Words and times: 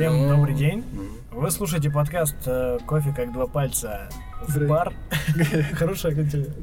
Всем 0.00 0.16
Ну, 0.16 0.34
добрый 0.34 0.54
день. 0.54 0.78
м. 0.94 1.10
Вы 1.30 1.50
слушаете 1.50 1.90
подкаст 1.90 2.34
э, 2.46 2.78
«Кофе 2.86 3.12
как 3.14 3.34
два 3.34 3.46
пальца 3.46 4.08
в 4.48 4.66
бар». 4.66 4.94
Хорошая 5.74 6.14
будет. 6.14 6.56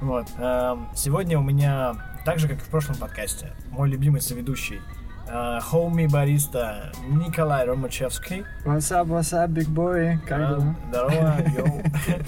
Вот. 0.00 0.26
эм, 0.38 0.88
Сегодня 0.94 1.38
у 1.38 1.42
меня, 1.42 1.94
так 2.24 2.38
же, 2.38 2.48
как 2.48 2.56
и 2.56 2.60
в 2.62 2.68
прошлом 2.68 2.96
подкасте, 2.96 3.52
мой 3.68 3.90
любимый 3.90 4.22
соведущий, 4.22 4.80
э, 5.28 5.60
хоуми 5.60 6.06
бариста 6.06 6.90
Николай 7.06 7.66
Ромачевский. 7.66 8.44
What's 8.64 8.90
up, 8.98 9.08
what's 9.08 9.34
up, 9.34 9.48
big 9.50 9.68
boy? 9.68 10.18
Как 10.26 10.38
А, 10.40 10.54
дела? 10.54 10.76
Здорово, 10.88 11.36
йоу. 11.54 11.82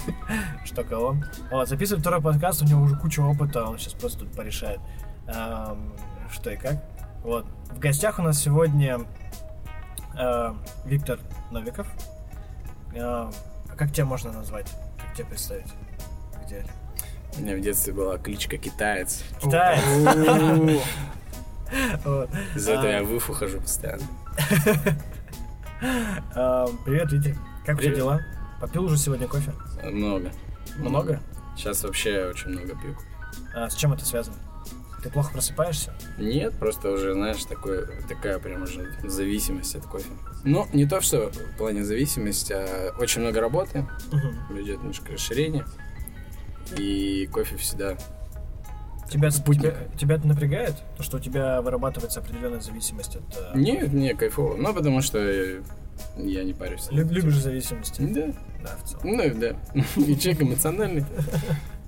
Что 0.65 0.83
кого? 0.83 1.15
Вот, 1.49 1.67
записывает 1.67 2.01
второй 2.01 2.21
подкаст, 2.21 2.61
у 2.61 2.65
него 2.65 2.83
уже 2.83 2.95
куча 2.95 3.21
опыта, 3.21 3.65
он 3.65 3.79
сейчас 3.79 3.93
просто 3.93 4.19
тут 4.19 4.33
порешает, 4.33 4.79
эм, 5.25 5.93
что 6.31 6.51
и 6.51 6.57
как. 6.57 6.75
Вот. 7.23 7.47
В 7.71 7.79
гостях 7.79 8.19
у 8.19 8.21
нас 8.21 8.39
сегодня 8.39 8.99
э, 10.19 10.53
Виктор 10.85 11.19
Новиков. 11.51 11.87
Э, 12.93 12.99
а 13.01 13.31
как 13.77 13.91
тебя 13.91 14.05
можно 14.05 14.31
назвать? 14.31 14.67
Как 14.97 15.13
тебя 15.15 15.27
представить? 15.27 15.67
Где? 16.45 16.65
У 17.37 17.41
меня 17.41 17.55
в 17.55 17.61
детстве 17.61 17.93
была 17.93 18.17
кличка 18.17 18.57
Китаец. 18.57 19.23
Китаец. 19.41 19.81
Из-за 22.55 22.71
этого 22.73 22.87
А. 22.87 22.91
я 22.91 23.03
в 23.03 23.13
Уфу 23.13 23.33
хожу 23.33 23.59
постоянно. 23.61 24.03
Э, 26.35 26.65
Привет, 26.83 27.09
Витя. 27.13 27.37
Как 27.65 27.77
у 27.77 27.81
тебя 27.81 27.95
дела? 27.95 28.19
Попил 28.59 28.83
уже 28.83 28.97
сегодня 28.97 29.29
кофе? 29.29 29.53
Много. 29.81 30.29
Много? 30.75 31.21
Сейчас 31.55 31.81
вообще 31.83 32.25
очень 32.25 32.49
много 32.49 32.75
пью. 32.75 32.97
А 33.55 33.69
с 33.69 33.75
чем 33.75 33.93
это 33.93 34.03
связано? 34.03 34.35
Ты 35.03 35.09
плохо 35.09 35.31
просыпаешься? 35.33 35.93
Нет, 36.17 36.53
просто 36.59 36.91
уже, 36.91 37.13
знаешь, 37.13 37.43
такой, 37.45 37.85
такая 38.07 38.37
прям 38.39 38.63
уже 38.63 38.93
зависимость 39.03 39.75
от 39.75 39.85
кофе. 39.85 40.09
Ну, 40.43 40.67
не 40.73 40.85
то, 40.85 40.99
что 41.01 41.31
в 41.31 41.57
плане 41.57 41.83
зависимости, 41.83 42.53
а 42.53 42.93
очень 42.99 43.21
много 43.21 43.39
работы, 43.41 43.85
идет 44.51 44.79
немножко 44.79 45.13
расширение. 45.13 45.65
И 46.77 47.27
кофе 47.31 47.55
всегда... 47.57 47.95
Тебя, 49.09 49.31
тебя, 49.31 49.73
тебя 49.97 50.15
это 50.17 50.27
напрягает? 50.27 50.75
То, 50.97 51.01
что 51.01 51.17
у 51.17 51.19
тебя 51.19 51.61
вырабатывается 51.63 52.19
определенная 52.19 52.59
зависимость 52.61 53.15
от... 53.15 53.23
э, 53.55 53.57
Не, 53.57 53.87
не, 53.87 54.13
кайфово. 54.13 54.55
Ну, 54.55 54.71
потому 54.71 55.01
что 55.01 55.17
э, 55.17 55.61
я 56.17 56.43
не 56.43 56.53
парюсь. 56.53 56.89
Лю- 56.91 57.09
любишь 57.09 57.37
зависимости? 57.37 58.01
Да, 58.03 58.27
Да, 58.61 58.77
в 58.77 58.87
целом. 58.87 59.01
ну 59.17 59.33
да. 59.33 59.55
И 59.95 60.15
человек 60.15 60.43
эмоциональный. 60.43 61.05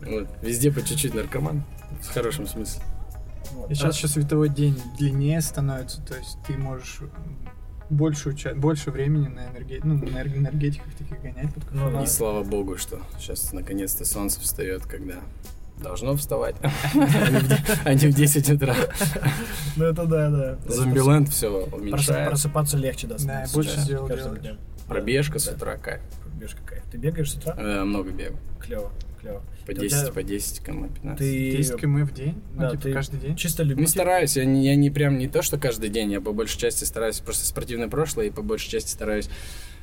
Вот. 0.01 0.29
Везде 0.41 0.71
по 0.71 0.81
чуть-чуть 0.81 1.13
наркоман. 1.13 1.63
В 2.01 2.11
хорошем 2.11 2.47
смысле. 2.47 2.81
Вот. 3.53 3.69
И 3.71 3.75
сейчас 3.75 3.97
еще 3.97 4.07
световой 4.07 4.49
день 4.49 4.79
длиннее 4.97 5.41
становится, 5.41 6.01
то 6.01 6.15
есть 6.15 6.37
ты 6.47 6.53
можешь 6.57 6.99
больше, 7.89 8.29
уча- 8.29 8.55
больше 8.55 8.91
времени 8.91 9.27
на, 9.27 9.47
энерге... 9.47 9.81
ну, 9.83 9.95
на 9.95 10.03
энерг- 10.05 10.37
энергетиках 10.37 10.93
таких 10.95 11.21
гонять 11.21 11.53
под 11.53 11.71
Ну. 11.73 12.03
И 12.03 12.07
слава 12.07 12.43
богу, 12.43 12.77
что 12.77 12.99
сейчас 13.19 13.51
наконец-то 13.51 14.05
солнце 14.05 14.39
встает, 14.39 14.85
когда 14.85 15.15
должно 15.81 16.15
вставать, 16.15 16.55
а 17.83 17.93
не 17.93 18.07
в 18.11 18.15
10 18.15 18.49
утра. 18.51 18.75
Ну 19.77 19.85
это 19.85 20.05
да, 20.05 20.29
да. 20.29 20.57
Зомбиленд 20.71 21.29
все 21.29 21.47
уменьшает. 21.71 22.27
Просыпаться 22.29 22.77
легче, 22.77 23.07
да, 23.07 23.15
Да, 23.19 23.45
больше 23.53 23.77
дел. 23.85 24.07
Пробежка 24.87 25.39
с 25.39 25.47
утра, 25.47 25.77
кайф. 25.77 26.01
Пробежка 26.23 26.61
кайф. 26.63 26.83
Ты 26.91 26.97
бегаешь 26.97 27.31
с 27.31 27.35
утра? 27.35 27.55
Э, 27.57 27.83
Много 27.83 28.11
бегу. 28.11 28.37
Клево, 28.59 28.91
клево. 29.21 29.41
По 29.65 29.71
У 29.71 29.73
10, 29.75 30.01
тебя- 30.01 30.11
по 30.13 30.23
10 30.23 30.59
км, 30.65 30.93
15. 30.93 31.17
Ты 31.19 31.51
10 31.57 31.77
км 31.79 32.05
в 32.11 32.13
день? 32.13 32.41
Да, 32.55 32.65
ну, 32.65 32.71
типа 32.71 32.83
ты- 32.83 32.93
каждый 32.93 33.19
день? 33.19 33.35
чисто 33.35 33.63
Не 33.63 33.69
любитель? 33.69 33.89
стараюсь, 33.91 34.35
я 34.37 34.45
не, 34.45 34.65
я 34.65 34.75
не 34.75 34.89
прям 34.89 35.17
не 35.17 35.27
то, 35.27 35.41
что 35.41 35.57
каждый 35.57 35.89
день, 35.89 36.11
я 36.11 36.19
по 36.21 36.33
большей 36.33 36.59
части 36.59 36.83
стараюсь, 36.83 37.19
просто 37.19 37.45
спортивное 37.45 37.87
прошлое, 37.87 38.27
и 38.27 38.29
по 38.31 38.41
большей 38.41 38.69
части 38.69 38.89
стараюсь, 38.89 39.29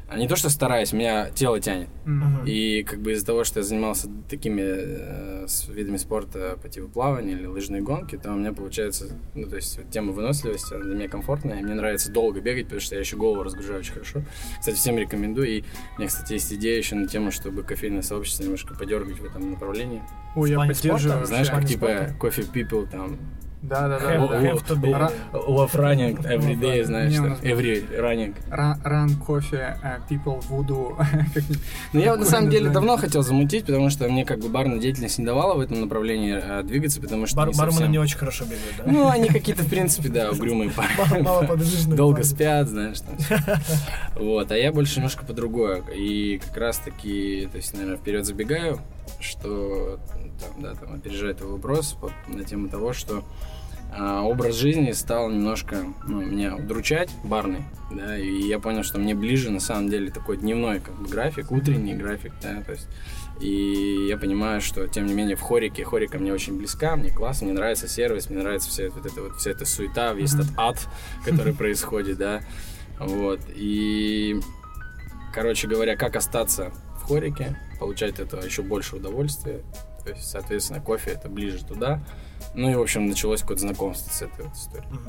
а 0.08 0.16
не 0.16 0.26
то, 0.26 0.36
что 0.36 0.48
стараюсь, 0.48 0.92
меня 0.92 1.28
тело 1.30 1.60
тянет. 1.60 1.88
Мгм. 2.06 2.44
И 2.46 2.82
как 2.82 3.00
бы 3.00 3.12
из-за 3.12 3.26
того, 3.26 3.44
что 3.44 3.60
я 3.60 3.64
занимался 3.64 4.08
такими 4.28 4.62
э, 4.62 5.44
с 5.46 5.68
видами 5.68 5.98
спорта 5.98 6.58
по 6.62 6.68
типу 6.68 6.88
плавания 6.88 7.32
или 7.32 7.44
лыжные 7.46 7.82
гонки, 7.82 8.16
то 8.16 8.32
у 8.32 8.36
меня 8.36 8.52
получается, 8.52 9.06
ну, 9.34 9.46
то 9.46 9.56
есть 9.56 9.76
вот 9.76 9.90
тема 9.90 10.12
выносливости, 10.12 10.72
она 10.74 10.84
для 10.84 10.94
меня 10.94 11.08
комфортная, 11.08 11.60
и 11.60 11.62
мне 11.62 11.74
нравится 11.74 12.10
долго 12.10 12.40
бегать, 12.40 12.64
потому 12.64 12.80
что 12.80 12.94
я 12.94 13.00
еще 13.00 13.16
голову 13.16 13.42
разгружаю 13.42 13.80
очень 13.80 13.92
хорошо. 13.92 14.22
Кстати, 14.58 14.76
всем 14.76 14.96
рекомендую, 14.98 15.48
и 15.48 15.60
у 15.96 15.98
меня, 16.00 16.08
кстати, 16.08 16.32
есть 16.34 16.52
идея 16.54 16.78
еще 16.78 16.94
на 16.94 17.06
тему, 17.06 17.30
чтобы 17.30 17.62
кофейное 17.62 18.02
сообщество 18.02 18.44
немножко 18.44 18.74
подергать 18.74 19.18
в 19.18 19.24
этом 19.26 19.50
направлении. 19.50 20.02
Ой, 20.34 20.48
В 20.48 20.52
я 20.52 20.58
поддерживаю. 20.58 20.98
спорта? 21.00 21.26
Знаешь, 21.26 21.48
в 21.48 21.50
как 21.52 21.66
типа 21.66 21.86
спорта? 22.18 22.40
coffee 22.40 22.52
people, 22.52 22.90
там, 22.90 23.18
Да, 23.60 23.88
да, 23.88 23.98
да. 23.98 24.14
Have- 24.14 24.42
have 24.42 24.66
to 24.68 24.76
be. 24.80 25.12
Love 25.32 25.72
running 25.74 26.16
every 26.24 26.54
day, 26.58 26.84
знаешь, 26.84 27.12
Не, 27.12 27.20
нас- 27.20 27.40
every 27.40 27.84
running. 27.98 28.34
Run 28.50 29.18
coffee, 29.26 29.76
uh, 29.82 30.00
people, 30.08 30.40
voodoo. 30.48 30.94
Ну, 31.92 32.00
я 32.00 32.10
вот 32.12 32.20
на 32.20 32.26
самом 32.26 32.50
деле 32.50 32.66
да. 32.68 32.74
давно 32.74 32.96
хотел 32.96 33.22
замутить, 33.22 33.64
потому 33.66 33.90
что 33.90 34.08
мне 34.08 34.24
как 34.24 34.38
бы 34.38 34.48
барная 34.48 34.78
деятельность 34.78 35.18
не 35.18 35.24
давала 35.24 35.54
в 35.54 35.60
этом 35.60 35.80
направлении 35.80 36.38
а, 36.40 36.62
двигаться, 36.62 37.00
потому 37.00 37.26
что 37.26 37.36
Бар- 37.36 37.48
не 37.48 37.54
бармены 37.54 37.72
совсем- 37.72 37.92
не 37.92 37.98
очень 37.98 38.18
хорошо 38.18 38.44
бегают, 38.44 38.74
да? 38.78 38.84
Ну, 38.86 39.08
они 39.08 39.28
какие-то, 39.28 39.62
в 39.62 39.68
принципе, 39.68 40.08
да, 40.08 40.30
угрюмые 40.30 40.70
малоподвижные 41.22 41.96
Долго 41.96 42.22
спят, 42.22 42.68
знаешь, 42.68 42.98
там. 43.00 43.16
Вот, 44.14 44.50
а 44.52 44.56
я 44.56 44.72
больше 44.72 44.96
немножко 44.96 45.24
по 45.24 45.32
другое. 45.32 45.82
И 45.94 46.38
как 46.38 46.56
раз 46.56 46.78
таки, 46.78 47.48
то 47.50 47.56
есть, 47.56 47.72
наверное, 47.74 47.96
вперед 47.96 48.24
забегаю, 48.26 48.80
что 49.20 49.98
там, 50.40 50.62
да, 50.62 50.74
там 50.74 50.94
опережает 50.94 51.38
твой 51.38 51.52
вопрос 51.52 51.94
по- 52.00 52.12
на 52.28 52.44
тему 52.44 52.68
того, 52.68 52.92
что 52.92 53.24
а, 53.90 54.22
образ 54.22 54.54
жизни 54.54 54.92
стал 54.92 55.30
немножко 55.30 55.84
ну, 56.06 56.20
меня 56.20 56.56
удручать, 56.56 57.10
барный, 57.24 57.62
да, 57.90 58.18
и 58.18 58.42
я 58.42 58.58
понял, 58.58 58.82
что 58.82 58.98
мне 58.98 59.14
ближе 59.14 59.50
на 59.50 59.60
самом 59.60 59.88
деле 59.88 60.10
такой 60.10 60.36
дневной 60.36 60.80
как 60.80 60.94
бы 60.94 61.08
график, 61.08 61.50
утренний 61.50 61.94
график, 61.94 62.32
да, 62.42 62.62
то 62.62 62.72
есть. 62.72 62.86
И 63.40 64.06
я 64.08 64.18
понимаю, 64.18 64.60
что 64.60 64.88
тем 64.88 65.06
не 65.06 65.14
менее 65.14 65.36
в 65.36 65.40
хорике, 65.40 65.84
хорика 65.84 66.18
мне 66.18 66.32
очень 66.32 66.58
близка, 66.58 66.96
мне 66.96 67.10
классно, 67.10 67.46
мне 67.46 67.54
нравится 67.54 67.86
сервис, 67.86 68.28
мне 68.28 68.40
нравится 68.40 68.68
вся 68.68 68.90
вот 68.90 69.06
эта 69.06 69.22
вот 69.22 69.36
вся 69.36 69.52
эта 69.52 69.64
суета, 69.64 70.12
весь 70.12 70.34
этот 70.34 70.48
ад, 70.56 70.76
который 71.24 71.54
происходит, 71.54 72.18
да, 72.18 72.42
вот, 72.98 73.40
и, 73.54 74.40
короче 75.32 75.68
говоря, 75.68 75.96
как 75.96 76.16
остаться 76.16 76.72
в 77.00 77.06
хорике, 77.06 77.56
получать 77.78 78.14
от 78.14 78.20
этого 78.20 78.42
еще 78.42 78.62
больше 78.62 78.96
удовольствия, 78.96 79.62
то 80.04 80.10
есть, 80.10 80.28
соответственно, 80.28 80.80
кофе 80.80 81.10
это 81.12 81.28
ближе 81.28 81.64
туда, 81.64 82.00
ну 82.54 82.70
и, 82.70 82.74
в 82.74 82.80
общем, 82.80 83.06
началось 83.06 83.40
какое-то 83.42 83.62
знакомство 83.62 84.10
с 84.12 84.22
этой 84.22 84.44
вот 84.44 84.54
историей. 84.54 84.88
Мгм. 84.90 85.08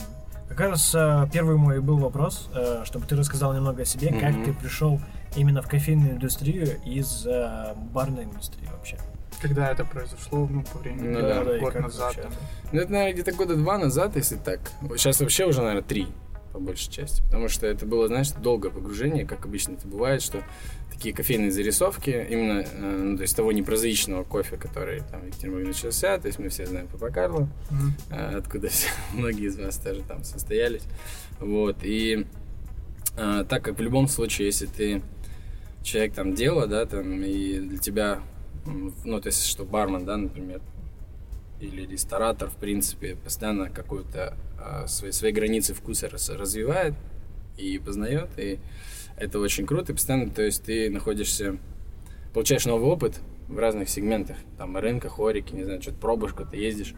Как 0.49 0.59
раз 0.61 0.93
э, 0.95 1.27
первый 1.31 1.57
мой 1.57 1.79
был 1.79 1.97
вопрос, 1.99 2.49
э, 2.55 2.81
чтобы 2.83 3.05
ты 3.05 3.15
рассказал 3.15 3.53
немного 3.53 3.83
о 3.83 3.85
себе, 3.85 4.09
как 4.11 4.33
Мгм. 4.33 4.45
ты 4.45 4.53
пришел 4.53 4.99
именно 5.35 5.61
в 5.61 5.67
кофейную 5.69 6.13
индустрию 6.13 6.81
из 6.83 7.25
э, 7.27 7.75
барной 7.93 8.23
индустрии 8.23 8.67
вообще. 8.71 8.97
Когда 9.41 9.69
это 9.71 9.85
произошло, 9.85 10.47
ну, 10.49 10.63
по 10.63 10.79
времени, 10.79 11.07
Ну 11.07 11.21
да, 11.21 11.43
да, 11.43 11.59
год 11.59 11.73
как 11.73 11.83
назад. 11.83 12.15
вообще? 12.17 12.29
Ну, 12.73 12.81
это, 12.81 12.91
наверное, 12.91 13.13
где-то 13.13 13.31
года 13.33 13.55
два 13.55 13.77
назад, 13.77 14.15
если 14.15 14.35
так. 14.35 14.59
Сейчас 14.97 15.21
вообще 15.21 15.45
уже, 15.45 15.59
наверное, 15.61 15.83
три, 15.83 16.07
по 16.51 16.59
большей 16.59 16.91
части. 16.91 17.21
Потому 17.23 17.47
что 17.47 17.67
это 17.67 17.85
было, 17.85 18.07
знаешь, 18.07 18.31
долгое 18.31 18.69
погружение, 18.69 19.25
как 19.25 19.45
обычно 19.45 19.73
это 19.73 19.87
бывает, 19.87 20.21
что 20.21 20.43
такие 20.91 21.15
кофейные 21.15 21.51
зарисовки, 21.51 22.27
именно, 22.29 22.59
э, 22.61 22.97
ну, 23.03 23.15
то 23.15 23.21
есть 23.21 23.35
того 23.35 23.53
непрозаичного 23.53 24.25
кофе, 24.25 24.57
который 24.57 25.01
там 25.09 25.21
в 25.21 25.27
Екатеринбурге 25.27 25.67
начался, 25.67 26.17
то 26.17 26.27
есть 26.27 26.39
мы 26.39 26.49
все 26.49 26.65
знаем 26.65 26.87
Папа 26.87 27.09
Карло, 27.09 27.47
э, 28.11 28.35
откуда 28.37 28.67
все, 28.67 28.89
многие 29.13 29.45
из 29.45 29.57
вас 29.57 29.77
тоже 29.77 30.01
там 30.01 30.25
состоялись. 30.25 30.83
Вот, 31.39 31.77
и 31.83 32.25
э, 33.17 33.45
так 33.47 33.63
как 33.63 33.77
в 33.77 33.81
любом 33.81 34.09
случае, 34.09 34.47
если 34.47 34.65
ты 34.65 35.01
человек 35.83 36.13
там 36.13 36.35
дела, 36.35 36.67
да, 36.67 36.85
там, 36.85 37.23
и 37.23 37.59
для 37.59 37.77
тебя, 37.77 38.19
ну, 38.65 39.21
то 39.21 39.27
есть, 39.27 39.45
что 39.45 39.63
бармен, 39.63 40.03
да, 40.03 40.17
например, 40.17 40.59
или 41.59 41.85
ресторатор, 41.85 42.49
в 42.49 42.55
принципе, 42.55 43.15
постоянно 43.15 43.69
какую-то 43.69 44.37
а, 44.59 44.87
свои, 44.87 45.11
свои 45.11 45.31
границы 45.31 45.73
вкуса 45.73 46.09
раз- 46.09 46.29
развивает 46.29 46.93
и 47.57 47.77
познает, 47.79 48.29
и 48.37 48.59
это 49.17 49.39
очень 49.39 49.65
круто, 49.65 49.91
и 49.91 49.95
постоянно, 49.95 50.29
то 50.29 50.41
есть, 50.41 50.63
ты 50.63 50.89
находишься, 50.89 51.57
получаешь 52.33 52.65
новый 52.65 52.89
опыт 52.89 53.19
в 53.47 53.57
разных 53.57 53.89
сегментах, 53.89 54.37
там, 54.57 54.77
рынка, 54.77 55.09
хорики, 55.09 55.53
не 55.53 55.63
знаю, 55.63 55.81
что-то 55.81 55.97
пробуешь, 55.97 56.33
куда-то 56.33 56.55
ездишь, 56.55 56.93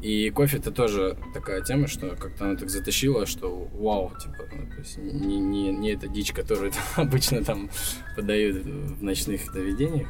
и 0.00 0.30
кофе 0.30 0.56
это 0.56 0.72
тоже 0.72 1.16
такая 1.34 1.62
тема, 1.62 1.86
что 1.86 2.16
как-то 2.16 2.46
она 2.46 2.56
так 2.56 2.70
затащила, 2.70 3.26
что 3.26 3.68
вау, 3.74 4.10
типа, 4.20 4.48
ну, 4.52 4.66
то 4.70 4.78
есть 4.78 4.96
не, 4.98 5.38
не, 5.38 5.70
не 5.70 5.92
эта 5.92 6.08
дичь, 6.08 6.32
которую 6.32 6.72
обычно 6.96 7.44
там 7.44 7.70
подают 8.16 8.64
в 8.64 9.02
ночных 9.02 9.52
заведениях. 9.52 10.08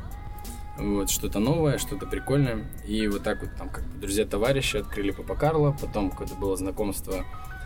Вот, 0.78 1.10
что-то 1.10 1.38
новое, 1.38 1.78
что-то 1.78 2.06
прикольное. 2.06 2.64
И 2.86 3.06
вот 3.06 3.22
так 3.22 3.42
вот 3.42 3.50
там 3.56 3.68
как 3.68 3.84
бы 3.84 3.98
друзья-товарищи 4.00 4.78
открыли 4.78 5.10
Папа 5.10 5.34
Карло, 5.34 5.76
потом 5.78 6.10
какое-то 6.10 6.34
было 6.34 6.56
знакомство 6.56 7.24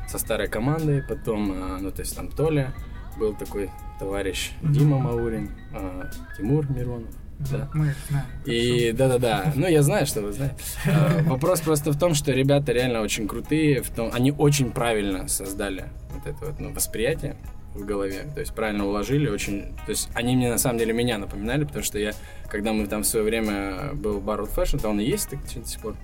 со 0.08 0.19
старой 0.19 0.49
командой, 0.49 1.03
потом, 1.03 1.53
а, 1.53 1.79
ну, 1.81 1.91
то 1.91 2.00
есть 2.00 2.17
там 2.17 2.29
Толя 2.29 2.75
был 3.19 3.35
такой 3.35 3.70
товарищ, 3.99 4.53
Мгм. 4.61 4.73
Дима 4.73 4.99
Маурин, 4.99 5.50
а, 5.73 6.11
Тимур 6.37 6.70
Миронов. 6.70 7.08
Да. 7.38 7.69
Мы 7.75 7.88
их 7.88 7.97
знаем. 8.08 8.26
И 8.47 8.93
да-да-да, 8.93 9.53
ну 9.55 9.67
я 9.69 9.82
знаю, 9.82 10.06
что 10.06 10.23
вы 10.23 10.32
знаете. 10.32 10.56
А, 10.87 11.23
Вопрос 11.25 11.61
просто 11.61 11.93
в 11.93 11.99
том, 11.99 12.14
что 12.14 12.32
ребята 12.32 12.73
реально 12.73 13.03
очень 13.03 13.29
крутые, 13.29 13.82
в 13.82 13.91
том, 13.91 14.11
они 14.12 14.32
очень 14.32 14.70
правильно 14.70 15.29
создали 15.29 15.91
вот 16.14 16.26
это 16.26 16.47
вот 16.47 16.61
ну, 16.61 16.73
восприятие. 16.73 17.37
В 17.76 17.84
голове. 17.84 18.26
То 18.34 18.40
есть 18.40 18.55
правильно 18.55 18.87
уложили, 18.87 19.28
очень... 19.28 19.75
То 19.84 19.90
есть 19.90 20.08
они 20.14 20.37
мне 20.37 20.50
на 20.50 20.58
самом 20.58 20.78
деле 20.78 20.93
меня 20.93 21.19
напоминали, 21.19 21.64
потому 21.64 21.84
что 21.84 21.99
я, 21.99 22.12
когда 22.50 22.73
мы 22.73 22.87
там 22.87 23.02
в 23.02 23.06
свое 23.06 23.25
время 23.25 23.93
был 23.94 24.20
бар 24.20 24.40
Old 24.40 24.55
Fashion, 24.55 24.81
то 24.81 24.88
он 24.88 25.00
и 25.00 25.05
есть 25.05 25.31
так, 25.31 25.40
до 25.44 25.69
сих 25.69 25.81
пор, 25.81 25.96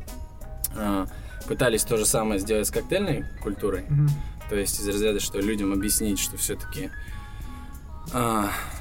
а, 0.76 1.06
пытались 1.46 1.84
то 1.84 1.96
же 1.96 2.06
самое 2.06 2.40
сделать 2.40 2.66
с 2.66 2.70
коктейльной 2.70 3.24
культурой. 3.42 3.84
Мгм. 3.88 4.08
То 4.48 4.56
есть 4.56 4.78
из 4.80 4.88
разряда, 4.88 5.20
что 5.20 5.40
людям 5.40 5.72
объяснить, 5.72 6.18
что 6.18 6.36
все-таки 6.36 6.90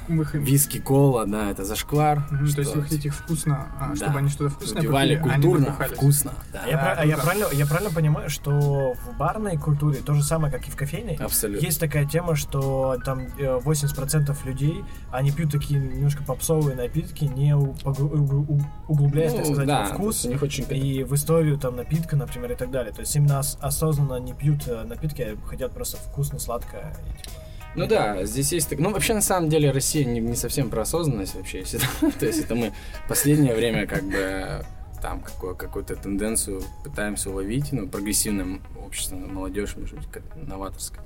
Вы 0.08 0.24
х- 0.24 0.36
виски, 0.36 0.78
кола, 0.78 1.26
да, 1.26 1.50
это 1.50 1.64
зашквар. 1.64 2.24
Мгм, 2.30 2.46
что 2.46 2.56
То 2.56 2.60
есть 2.62 2.74
вы 2.74 2.82
хотите 2.82 3.08
их 3.08 3.14
вкусно, 3.14 3.68
а, 3.80 3.90
Да. 3.90 3.96
чтобы 3.96 4.18
они 4.18 4.28
что-то 4.28 4.50
вкусное 4.50 4.82
Выпивали 4.82 5.14
попили, 5.14 5.30
а 5.30 5.34
они 5.34 5.42
культурно, 5.44 5.66
набухались. 5.66 5.92
вкусно. 5.96 6.32
Да. 6.52 6.60
А 6.64 6.68
я, 6.68 6.76
Да, 6.76 6.82
про- 6.82 6.92
а 6.94 7.04
я 7.06 7.16
правильно, 7.16 7.46
я 7.52 7.66
правильно 7.66 7.90
понимаю, 7.94 8.28
что 8.28 8.50
в 8.94 9.16
барной 9.16 9.56
культуре 9.58 10.00
то 10.00 10.14
же 10.14 10.24
самое, 10.24 10.52
как 10.52 10.66
и 10.66 10.70
в 10.72 10.76
кофейной? 10.76 11.14
Абсолютно. 11.14 11.64
Есть 11.64 11.78
такая 11.78 12.04
тема, 12.04 12.34
что 12.34 12.96
там 13.04 13.20
э, 13.38 13.60
80% 13.64 14.36
людей, 14.44 14.84
они 15.12 15.30
пьют 15.30 15.52
такие 15.52 15.78
немножко 15.80 16.24
попсовые 16.24 16.74
напитки, 16.76 17.24
не 17.24 17.54
угу- 17.56 18.60
углубляясь, 18.88 19.32
так 19.32 19.40
Ну, 19.46 19.46
сказать, 19.54 19.66
да, 19.68 19.84
вкус 19.86 20.24
них 20.24 20.42
очень 20.42 20.66
и 20.70 21.04
в 21.04 21.14
историю 21.14 21.58
там 21.58 21.76
напитка, 21.76 22.16
например, 22.16 22.52
и 22.52 22.56
так 22.56 22.70
далее. 22.72 22.92
То 22.92 23.00
есть 23.00 23.14
именно 23.14 23.38
ос- 23.38 23.56
осознанно 23.60 24.16
не 24.18 24.34
пьют 24.34 24.66
э, 24.66 24.82
напитки, 24.84 25.22
а 25.22 25.46
хотят 25.48 25.72
просто 25.72 25.96
вкусно, 25.96 26.38
сладко. 26.40 26.92
и, 27.06 27.22
типа, 27.22 27.36
Ну 27.74 27.86
да, 27.86 28.24
здесь 28.24 28.52
есть... 28.52 28.78
Ну, 28.78 28.90
вообще, 28.92 29.14
на 29.14 29.22
самом 29.22 29.48
деле, 29.48 29.70
Россия 29.70 30.04
не, 30.04 30.20
не 30.20 30.36
совсем 30.36 30.68
про 30.68 30.82
осознанность 30.82 31.34
вообще. 31.34 31.60
Если... 31.60 31.78
То 32.20 32.26
есть 32.26 32.44
это 32.44 32.54
мы 32.54 32.72
последнее 33.08 33.54
время 33.54 33.86
как 33.86 34.04
бы 34.04 34.64
там 35.00 35.20
какую- 35.20 35.56
какую-то 35.56 35.96
тенденцию 35.96 36.62
пытаемся 36.84 37.30
уловить, 37.30 37.72
ну, 37.72 37.88
прогрессивным 37.88 38.62
обществом, 38.84 39.34
молодежь, 39.34 39.76
может 39.76 39.96
быть, 39.96 40.08
как 40.10 40.22
новаторская. 40.36 41.04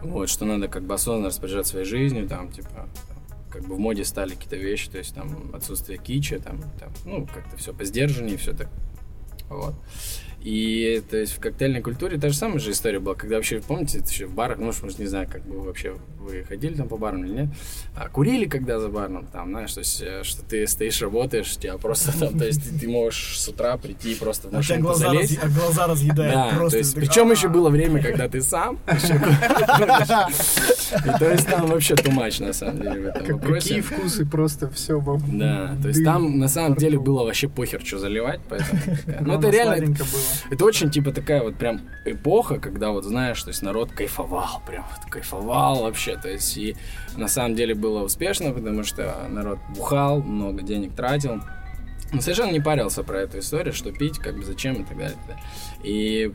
Вот, 0.00 0.28
что 0.28 0.44
надо 0.44 0.68
как 0.68 0.84
бы 0.84 0.94
осознанно 0.94 1.28
распоряжаться 1.28 1.72
своей 1.72 1.86
жизнью, 1.86 2.28
там, 2.28 2.50
типа, 2.50 2.88
как 3.50 3.64
бы 3.66 3.74
в 3.74 3.78
моде 3.78 4.04
стали 4.04 4.30
какие-то 4.30 4.56
вещи, 4.56 4.90
то 4.90 4.98
есть 4.98 5.14
там 5.14 5.50
отсутствие 5.54 5.98
кича, 5.98 6.38
там, 6.38 6.60
там 6.78 6.92
ну, 7.04 7.26
как-то 7.26 7.56
все 7.56 7.72
по 7.72 7.84
сдержаннее, 7.84 8.36
все 8.36 8.52
так. 8.52 8.68
Вот. 9.48 9.74
И 10.42 11.02
то 11.10 11.16
есть 11.16 11.32
в 11.32 11.40
коктейльной 11.40 11.82
культуре 11.82 12.18
та 12.18 12.28
же 12.28 12.36
самая 12.36 12.60
же 12.60 12.70
история 12.70 13.00
была, 13.00 13.14
когда 13.16 13.36
вообще, 13.36 13.60
помните, 13.60 13.98
это 13.98 14.08
еще 14.08 14.26
в 14.26 14.32
барах, 14.34 14.58
ну, 14.58 14.66
может, 14.66 14.98
не 15.00 15.06
знаю, 15.06 15.28
как 15.30 15.42
бы 15.42 15.58
вы 15.58 15.66
вообще 15.66 15.96
вы 16.20 16.44
ходили 16.44 16.74
там 16.74 16.88
по 16.88 16.96
барам 16.96 17.24
или 17.24 17.32
нет, 17.32 17.48
а, 17.96 18.08
курили 18.08 18.46
когда 18.46 18.78
за 18.78 18.88
баром, 18.88 19.26
там, 19.26 19.50
знаешь, 19.50 19.72
то 19.72 19.80
есть, 19.80 20.02
э, 20.02 20.22
что 20.24 20.42
ты 20.42 20.66
стоишь, 20.66 21.00
работаешь, 21.02 21.56
тебя 21.56 21.78
просто 21.78 22.16
там, 22.18 22.38
то 22.38 22.44
есть 22.46 22.62
ты, 22.62 22.78
ты 22.78 22.88
можешь 22.88 23.40
с 23.40 23.48
утра 23.48 23.76
прийти 23.76 24.12
и 24.12 24.14
просто 24.14 24.48
в 24.48 24.54
А 24.54 24.58
у 24.58 24.62
тебя 24.62 24.76
машинку 24.76 24.82
глаза, 24.88 25.06
залезть. 25.10 25.38
а 25.42 25.48
глаза 25.48 25.86
разъедает 25.86 26.32
Да, 26.34 26.48
просто. 26.56 26.70
то 26.70 26.78
есть, 26.78 26.94
причем 26.94 27.30
еще 27.30 27.46
«А». 27.48 27.50
было 27.50 27.68
время, 27.70 28.02
когда 28.02 28.28
ты 28.28 28.40
сам. 28.42 28.78
И 31.04 31.18
то 31.18 31.30
есть 31.30 31.46
там 31.48 31.66
вообще 31.66 31.94
тумач 31.96 32.38
на 32.40 32.52
самом 32.52 32.80
деле 32.82 33.00
в 33.00 33.06
этом 33.06 33.26
вопросе. 33.34 33.68
какие 33.68 33.80
вкусы 33.80 34.26
просто 34.26 34.68
все 34.70 34.98
во 35.00 35.18
Да, 35.26 35.76
то 35.82 35.88
есть 35.88 36.04
там 36.04 36.38
на 36.38 36.48
самом 36.48 36.76
деле 36.76 36.98
было 36.98 37.24
вообще 37.24 37.48
похер, 37.48 37.80
что 37.84 37.98
заливать, 37.98 38.40
поэтому 38.48 38.80
Ну, 39.20 39.38
это 39.38 39.48
реально, 39.50 39.86
было. 39.86 39.96
Это 40.50 40.64
очень, 40.64 40.90
типа, 40.90 41.12
такая 41.12 41.42
вот 41.42 41.56
прям 41.56 41.80
эпоха, 42.04 42.58
когда 42.58 42.90
вот, 42.90 43.04
знаешь, 43.04 43.42
то 43.42 43.48
есть 43.48 43.62
народ 43.62 43.92
кайфовал, 43.92 44.62
прям 44.66 44.84
вот 44.90 45.10
кайфовал 45.10 45.82
вообще, 45.82 46.16
то 46.16 46.28
есть 46.28 46.56
и 46.56 46.76
на 47.16 47.28
самом 47.28 47.54
деле 47.54 47.74
было 47.74 48.02
успешно, 48.02 48.52
потому 48.52 48.84
что 48.84 49.26
народ 49.28 49.58
бухал, 49.74 50.22
много 50.22 50.62
денег 50.62 50.94
тратил, 50.94 51.40
но 52.12 52.20
совершенно 52.20 52.52
не 52.52 52.60
парился 52.60 53.02
про 53.02 53.20
эту 53.20 53.40
историю, 53.40 53.74
что 53.74 53.92
пить, 53.92 54.18
как 54.18 54.36
бы 54.36 54.44
зачем 54.44 54.74
и 54.82 54.84
так 54.84 54.96
далее. 54.96 55.18
и 55.82 56.32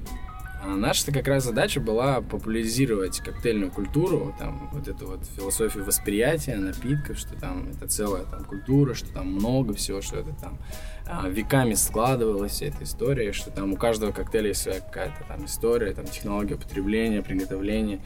а, 0.63 0.75
наша 0.75 1.11
как 1.11 1.27
раз 1.27 1.43
задача 1.45 1.79
была 1.79 2.21
популяризировать 2.21 3.19
коктейльную 3.19 3.71
культуру, 3.71 4.35
там, 4.37 4.69
вот 4.71 4.87
эту 4.87 5.07
вот 5.07 5.25
философию 5.35 5.83
восприятия 5.85 6.55
напитков, 6.55 7.17
что 7.17 7.35
там 7.35 7.69
это 7.69 7.87
целая 7.87 8.23
там 8.25 8.45
культура, 8.45 8.93
что 8.93 9.11
там 9.11 9.27
много 9.27 9.73
всего, 9.73 10.01
что 10.01 10.17
это 10.17 10.33
там 10.39 10.59
а, 11.07 11.27
веками 11.27 11.73
складывалась 11.73 12.53
вся 12.53 12.67
эта 12.67 12.83
история, 12.83 13.33
что 13.33 13.49
там 13.49 13.73
у 13.73 13.75
каждого 13.75 14.11
коктейля 14.11 14.49
есть 14.49 14.61
своя 14.61 14.81
какая-то 14.81 15.23
там 15.27 15.45
история, 15.45 15.93
там 15.93 16.05
технология 16.05 16.55
употребления, 16.55 17.23
приготовления. 17.23 17.99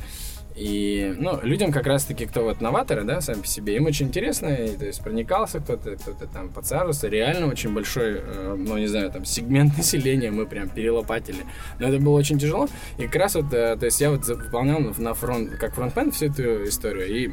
И, 0.55 1.13
ну, 1.17 1.39
людям 1.43 1.73
как 1.73 1.85
раз-таки, 1.85 2.25
кто 2.25 2.43
вот 2.43 2.61
новаторы, 2.61 3.03
да, 3.03 3.19
сами 3.19 3.41
по 3.41 3.47
себе, 3.47 3.75
им 3.75 3.87
очень 3.87 4.07
интересно, 4.07 4.47
и, 4.47 4.77
то 4.77 4.85
есть 4.85 5.03
проникался 5.03 5.59
кто-то, 5.59 5.97
кто-то 5.97 6.27
там 6.27 6.49
подсаживался, 6.49 7.09
реально 7.09 7.47
очень 7.47 7.73
большой, 7.73 8.21
э, 8.21 8.55
ну, 8.57 8.77
не 8.77 8.87
знаю, 8.87 9.11
там, 9.11 9.25
сегмент 9.25 9.75
населения 9.77 10.31
мы 10.31 10.45
прям 10.45 10.69
перелопатили. 10.69 11.43
Но 11.77 11.89
это 11.89 11.99
было 11.99 12.17
очень 12.17 12.39
тяжело, 12.39 12.69
и 12.97 13.05
как 13.05 13.15
раз 13.15 13.35
вот, 13.35 13.53
э, 13.53 13.75
то 13.75 13.85
есть 13.85 13.99
я 13.99 14.09
вот 14.11 14.25
выполнял 14.25 14.79
на 14.79 15.13
фронт, 15.13 15.51
как 15.57 15.75
фронтмен 15.75 16.11
всю 16.11 16.27
эту 16.27 16.63
историю, 16.65 17.07
и 17.07 17.31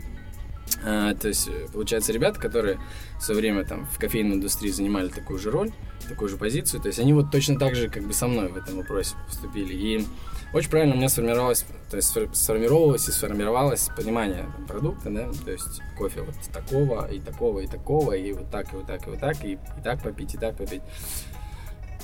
а, 0.84 1.14
то 1.14 1.28
есть, 1.28 1.48
э, 1.48 1.68
получается, 1.72 2.12
ребята, 2.12 2.40
которые 2.40 2.78
в 3.18 3.22
свое 3.22 3.40
время 3.40 3.64
там 3.64 3.86
в 3.86 3.98
кофейной 3.98 4.34
индустрии 4.34 4.70
занимали 4.70 5.08
такую 5.08 5.38
же 5.38 5.50
роль, 5.50 5.70
такую 6.08 6.28
же 6.28 6.36
позицию, 6.36 6.80
то 6.80 6.88
есть 6.88 6.98
они 6.98 7.12
вот 7.12 7.30
точно 7.30 7.58
так 7.58 7.74
же 7.74 7.88
как 7.88 8.04
бы 8.04 8.12
со 8.12 8.26
мной 8.26 8.48
в 8.48 8.56
этом 8.56 8.76
вопросе 8.76 9.14
поступили. 9.26 9.74
И 9.74 10.06
очень 10.52 10.70
правильно 10.70 10.94
у 10.94 10.98
меня 10.98 11.08
сформировалось, 11.08 11.64
то 11.90 11.96
есть 11.96 12.14
сфор- 12.14 12.34
сформировалось 12.34 13.08
и 13.08 13.12
сформировалось 13.12 13.88
понимание 13.96 14.46
продукта, 14.68 15.10
да, 15.10 15.28
то 15.44 15.50
есть 15.50 15.80
кофе 15.96 16.22
вот 16.22 16.34
такого, 16.52 17.10
и 17.10 17.20
такого, 17.20 17.60
и 17.60 17.66
такого, 17.66 18.12
и 18.12 18.32
вот 18.32 18.50
так, 18.50 18.72
и 18.72 18.76
вот 18.76 18.86
так, 18.86 19.06
и 19.06 19.10
вот 19.10 19.20
так, 19.20 19.44
и, 19.44 19.52
и 19.52 19.82
так 19.82 20.02
попить, 20.02 20.34
и 20.34 20.38
так 20.38 20.56
попить. 20.56 20.82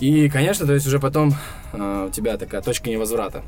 И, 0.01 0.29
конечно, 0.29 0.65
то 0.67 0.75
есть 0.75 0.87
уже 0.87 1.01
потом 1.01 1.35
а, 1.73 2.07
у 2.07 2.11
тебя 2.11 2.37
такая 2.37 2.63
точка 2.63 2.89
невозврата. 2.89 3.43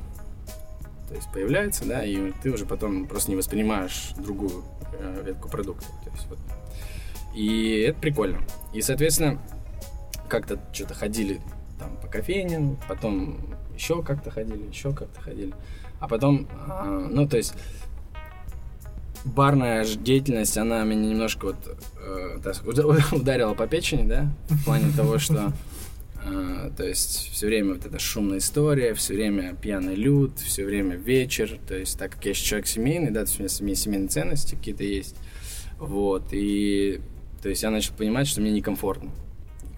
То 1.09 1.15
есть 1.15 1.33
появляется, 1.33 1.85
да, 1.87 2.05
и 2.05 2.33
ты 2.43 2.51
уже 2.51 2.67
потом 2.67 3.07
просто 3.07 3.31
не 3.31 3.37
воспринимаешь 3.37 4.13
другую 4.17 4.65
э, 4.99 5.23
ветку 5.25 5.49
продукта. 5.49 5.87
То 6.05 6.11
есть 6.11 6.27
вот. 6.29 6.39
И 7.35 7.81
это 7.89 7.99
прикольно. 8.01 8.39
И, 8.73 8.83
соответственно, 8.83 9.41
как-то 10.31 10.59
что-то 10.73 10.95
ходили 10.95 11.41
там 11.79 11.97
по 12.01 12.09
кофейням, 12.09 12.79
потом 12.89 13.39
еще 13.75 14.03
как-то 14.03 14.31
ходили, 14.31 14.69
еще 14.69 14.95
как-то 14.95 15.21
ходили. 15.21 15.53
А 15.99 16.09
потом, 16.09 16.49
а, 16.69 17.09
ну, 17.11 17.29
то 17.29 17.37
есть 17.37 17.55
барная 19.25 19.85
деятельность, 19.85 20.57
она 20.57 20.83
меня 20.85 21.11
немножко 21.11 21.47
вот 21.47 21.79
э, 22.01 22.39
так 22.43 22.57
ударила 23.13 23.55
по 23.55 23.67
печени, 23.67 24.09
да, 24.09 24.33
в 24.49 24.65
плане 24.65 24.93
того, 24.97 25.19
что 25.19 25.53
э, 26.25 26.71
то 26.77 26.85
есть 26.85 27.31
все 27.33 27.47
время 27.47 27.75
вот 27.75 27.85
эта 27.85 27.99
шумная 27.99 28.39
история, 28.39 28.95
все 28.95 29.15
время 29.15 29.55
пьяный 29.55 29.95
люд, 29.95 30.39
все 30.39 30.65
время 30.65 30.97
вечер, 30.97 31.59
то 31.69 31.77
есть 31.77 31.99
так 31.99 32.13
как 32.13 32.25
я 32.25 32.31
еще 32.31 32.45
человек 32.45 32.67
семейный, 32.67 33.11
да, 33.11 33.25
то 33.25 33.31
есть 33.31 33.39
у 33.39 33.43
меня 33.43 33.75
семей- 33.75 33.77
семейные 33.77 34.09
ценности 34.09 34.55
какие-то 34.55 34.85
есть, 34.85 35.17
вот, 35.79 36.29
и 36.33 37.01
то 37.43 37.49
есть 37.49 37.63
я 37.63 37.71
начал 37.71 37.95
понимать, 37.95 38.27
что 38.27 38.41
мне 38.41 38.53
некомфортно. 38.53 39.11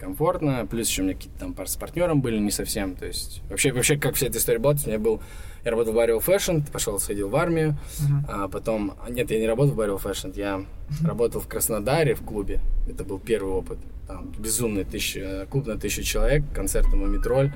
Некомфортно, 0.02 0.66
плюс 0.68 0.88
еще 0.88 1.02
у 1.02 1.04
меня 1.04 1.14
какие-то 1.14 1.38
там 1.38 1.54
пар 1.54 1.68
с 1.68 1.76
партнером 1.76 2.20
были 2.22 2.38
не 2.38 2.50
совсем, 2.50 2.96
то 2.96 3.06
есть 3.06 3.40
вообще, 3.48 3.72
вообще 3.72 3.96
как 3.96 4.16
вся 4.16 4.26
эта 4.26 4.38
история 4.38 4.58
была, 4.58 4.72
то 4.72 4.78
есть 4.78 4.86
у 4.88 4.90
меня 4.90 4.98
был, 4.98 5.22
я 5.64 5.70
работал 5.70 5.92
в 5.92 5.96
All 5.98 6.18
Fashion, 6.18 6.68
пошел, 6.72 6.98
сходил 6.98 7.28
в 7.28 7.36
армию, 7.36 7.76
Мгм. 8.00 8.26
а 8.28 8.48
потом, 8.48 8.94
а, 9.06 9.10
нет, 9.10 9.30
я 9.30 9.38
не 9.38 9.46
работал 9.46 9.74
в 9.74 9.80
All 9.80 10.02
Fashion, 10.02 10.32
я 10.36 10.64
работал 11.04 11.40
в 11.40 11.46
Краснодаре 11.46 12.14
в 12.16 12.22
клубе, 12.22 12.58
это 12.88 13.04
был 13.04 13.20
первый 13.20 13.52
опыт, 13.52 13.78
там 14.08 14.32
безумный 14.38 14.82
тысяча, 14.84 15.46
клуб 15.50 15.66
на 15.68 15.78
тысячу 15.78 16.02
человек, 16.02 16.42
концерт 16.52 16.88
на 16.88 16.96
Мумитроль, 16.96 17.52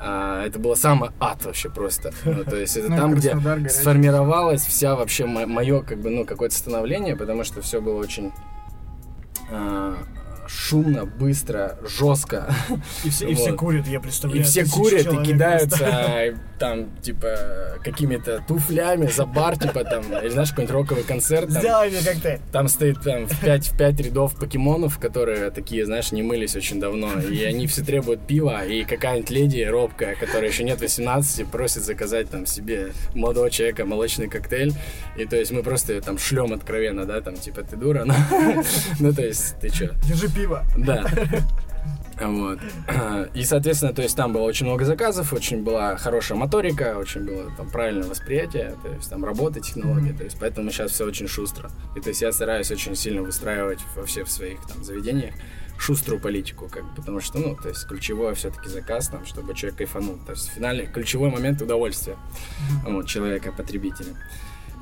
А, 0.00 0.44
это 0.46 0.58
было 0.60 0.74
самый 0.76 1.10
ад 1.18 1.44
вообще 1.46 1.70
просто, 1.70 2.12
ну, 2.24 2.44
то 2.44 2.54
есть 2.56 2.76
это 2.76 2.88
Ну, 2.90 2.96
там, 2.96 3.14
где 3.14 3.34
горячий. 3.34 3.70
сформировалась 3.70 4.64
вся 4.64 4.94
вообще 4.94 5.24
мое 5.26 5.80
как 5.82 5.98
бы 6.00 6.10
ну 6.10 6.24
какое-то 6.24 6.54
становление, 6.54 7.16
потому 7.16 7.42
что 7.44 7.60
все 7.62 7.80
было 7.80 7.98
очень 7.98 8.30
а, 9.50 9.96
шумно, 10.48 11.04
быстро, 11.04 11.78
жестко. 11.86 12.52
И 13.04 13.10
все, 13.10 13.28
и 13.28 13.34
все 13.34 13.50
Вот. 13.50 13.58
курят, 13.58 13.86
я 13.86 13.98
И 13.98 14.00
представляю. 14.00 14.44
все 14.44 14.62
тысячи 14.64 14.74
курят 14.74 15.12
и 15.12 15.24
кидаются 15.24 15.78
просто. 15.78 16.38
там, 16.58 16.96
типа, 17.02 17.78
какими-то 17.84 18.42
туфлями 18.48 19.06
за 19.06 19.26
бар, 19.26 19.56
типа, 19.58 19.84
там, 19.84 20.02
или 20.22 20.30
знаешь, 20.30 20.50
какой-нибудь 20.50 20.74
роковый 20.74 21.04
концерт. 21.04 21.48
Там, 21.52 21.60
Сделай 21.60 21.90
мне 21.90 22.00
коктейль. 22.00 22.40
там 22.50 22.68
стоит 22.68 23.00
там 23.02 23.26
в 23.26 23.40
5, 23.40 23.68
в 23.68 23.76
пять 23.76 24.00
рядов 24.00 24.34
покемонов, 24.36 24.98
которые 24.98 25.50
такие, 25.50 25.84
знаешь, 25.84 26.12
не 26.12 26.22
мылись 26.22 26.56
очень 26.56 26.80
давно. 26.80 27.20
И 27.20 27.44
они 27.44 27.66
все 27.66 27.84
требуют 27.84 28.26
пива, 28.26 28.64
и 28.64 28.84
какая-нибудь 28.84 29.30
леди 29.30 29.62
робкая, 29.62 30.14
которая 30.16 30.50
еще 30.50 30.64
нет 30.64 30.80
18, 30.80 31.46
просит 31.46 31.84
заказать 31.84 32.30
там 32.30 32.46
себе 32.46 32.92
молодого 33.14 33.50
человека 33.50 33.84
молочный 33.84 34.28
коктейль. 34.28 34.72
И 35.16 35.24
то 35.26 35.36
есть 35.36 35.50
мы 35.50 35.62
просто 35.62 35.92
ее 35.92 36.00
там 36.00 36.18
шлем 36.18 36.52
откровенно, 36.52 37.04
да, 37.04 37.20
там 37.20 37.36
типа 37.36 37.62
ты 37.62 37.76
дура, 37.76 38.04
ну, 38.04 38.14
ну 39.00 39.12
то 39.12 39.22
есть 39.22 39.56
ты 39.60 39.68
что, 39.68 39.94
Держи 40.06 40.28
пиво. 40.38 40.64
да. 40.76 41.06
Вот. 42.20 42.58
И, 43.34 43.44
соответственно, 43.44 43.92
то 43.92 44.02
есть 44.02 44.16
там 44.16 44.32
было 44.32 44.42
очень 44.42 44.66
много 44.66 44.84
заказов, 44.84 45.32
очень 45.32 45.62
была 45.62 45.96
хорошая 45.96 46.36
моторика, 46.36 46.96
очень 46.98 47.24
было 47.24 47.52
там 47.56 47.70
правильное 47.70 48.08
восприятие, 48.08 48.74
то 48.82 48.88
есть 48.88 49.08
там 49.08 49.24
работа, 49.24 49.60
технология, 49.60 50.12
то 50.12 50.24
есть 50.24 50.36
поэтому 50.40 50.70
сейчас 50.72 50.90
все 50.90 51.04
очень 51.04 51.28
шустро. 51.28 51.70
И 51.96 52.00
то 52.00 52.08
есть 52.08 52.20
я 52.20 52.32
стараюсь 52.32 52.72
очень 52.72 52.96
сильно 52.96 53.22
выстраивать 53.22 53.78
вообще 53.94 54.24
в 54.24 54.30
своих 54.32 54.60
там 54.66 54.82
заведениях 54.82 55.32
шуструю 55.78 56.20
политику, 56.20 56.68
как 56.68 56.82
бы, 56.84 56.94
потому 56.96 57.20
что, 57.20 57.38
ну, 57.38 57.54
то 57.54 57.68
есть 57.68 57.86
ключевой 57.86 58.34
все-таки 58.34 58.68
заказ, 58.68 59.08
там, 59.08 59.24
чтобы 59.24 59.54
человек 59.54 59.78
кайфанул. 59.78 60.18
То 60.26 60.32
есть 60.32 60.50
финальный, 60.50 60.86
ключевой 60.86 61.30
момент 61.30 61.62
удовольствия 61.62 62.16
вот, 62.84 63.06
человека, 63.06 63.52
потребителя. 63.52 64.14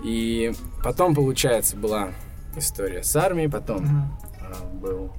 И 0.03 0.53
потом, 0.83 1.15
получается, 1.15 1.77
была 1.77 2.13
история 2.57 3.03
с 3.03 3.15
армией, 3.15 3.49
потом 3.49 4.11
а, 4.41 4.65
был 4.73 5.13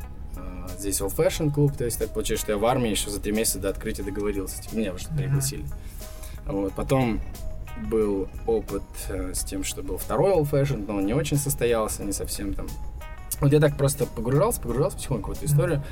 здесь 0.77 1.01
All 1.01 1.13
Fashion 1.15 1.51
клуб, 1.51 1.75
то 1.77 1.85
есть 1.85 1.99
так 1.99 2.09
получилось, 2.09 2.41
что 2.41 2.51
я 2.51 2.57
в 2.57 2.65
армии 2.65 2.89
еще 2.89 3.09
за 3.09 3.19
три 3.19 3.31
месяца 3.31 3.59
до 3.59 3.69
открытия 3.69 4.03
договорился, 4.03 4.61
типа, 4.61 4.75
меня 4.75 4.93
уже 4.93 5.07
пригласили. 5.09 5.65
Вот, 6.45 6.73
потом 6.73 7.19
был 7.89 8.27
опыт 8.45 8.83
э, 9.09 9.33
с 9.33 9.43
тем, 9.43 9.63
что 9.63 9.83
был 9.83 9.97
второй 9.97 10.33
All 10.33 10.49
Fashion, 10.49 10.85
но 10.87 10.95
он 10.95 11.05
не 11.05 11.13
очень 11.13 11.37
состоялся, 11.37 12.03
не 12.03 12.13
совсем 12.13 12.53
там. 12.53 12.67
Вот 13.39 13.51
я 13.51 13.59
так 13.59 13.77
просто 13.77 14.05
погружался, 14.05 14.61
погружался 14.61 14.97
потихоньку 14.97 15.33
в 15.33 15.37
эту 15.37 15.45
историю. 15.45 15.83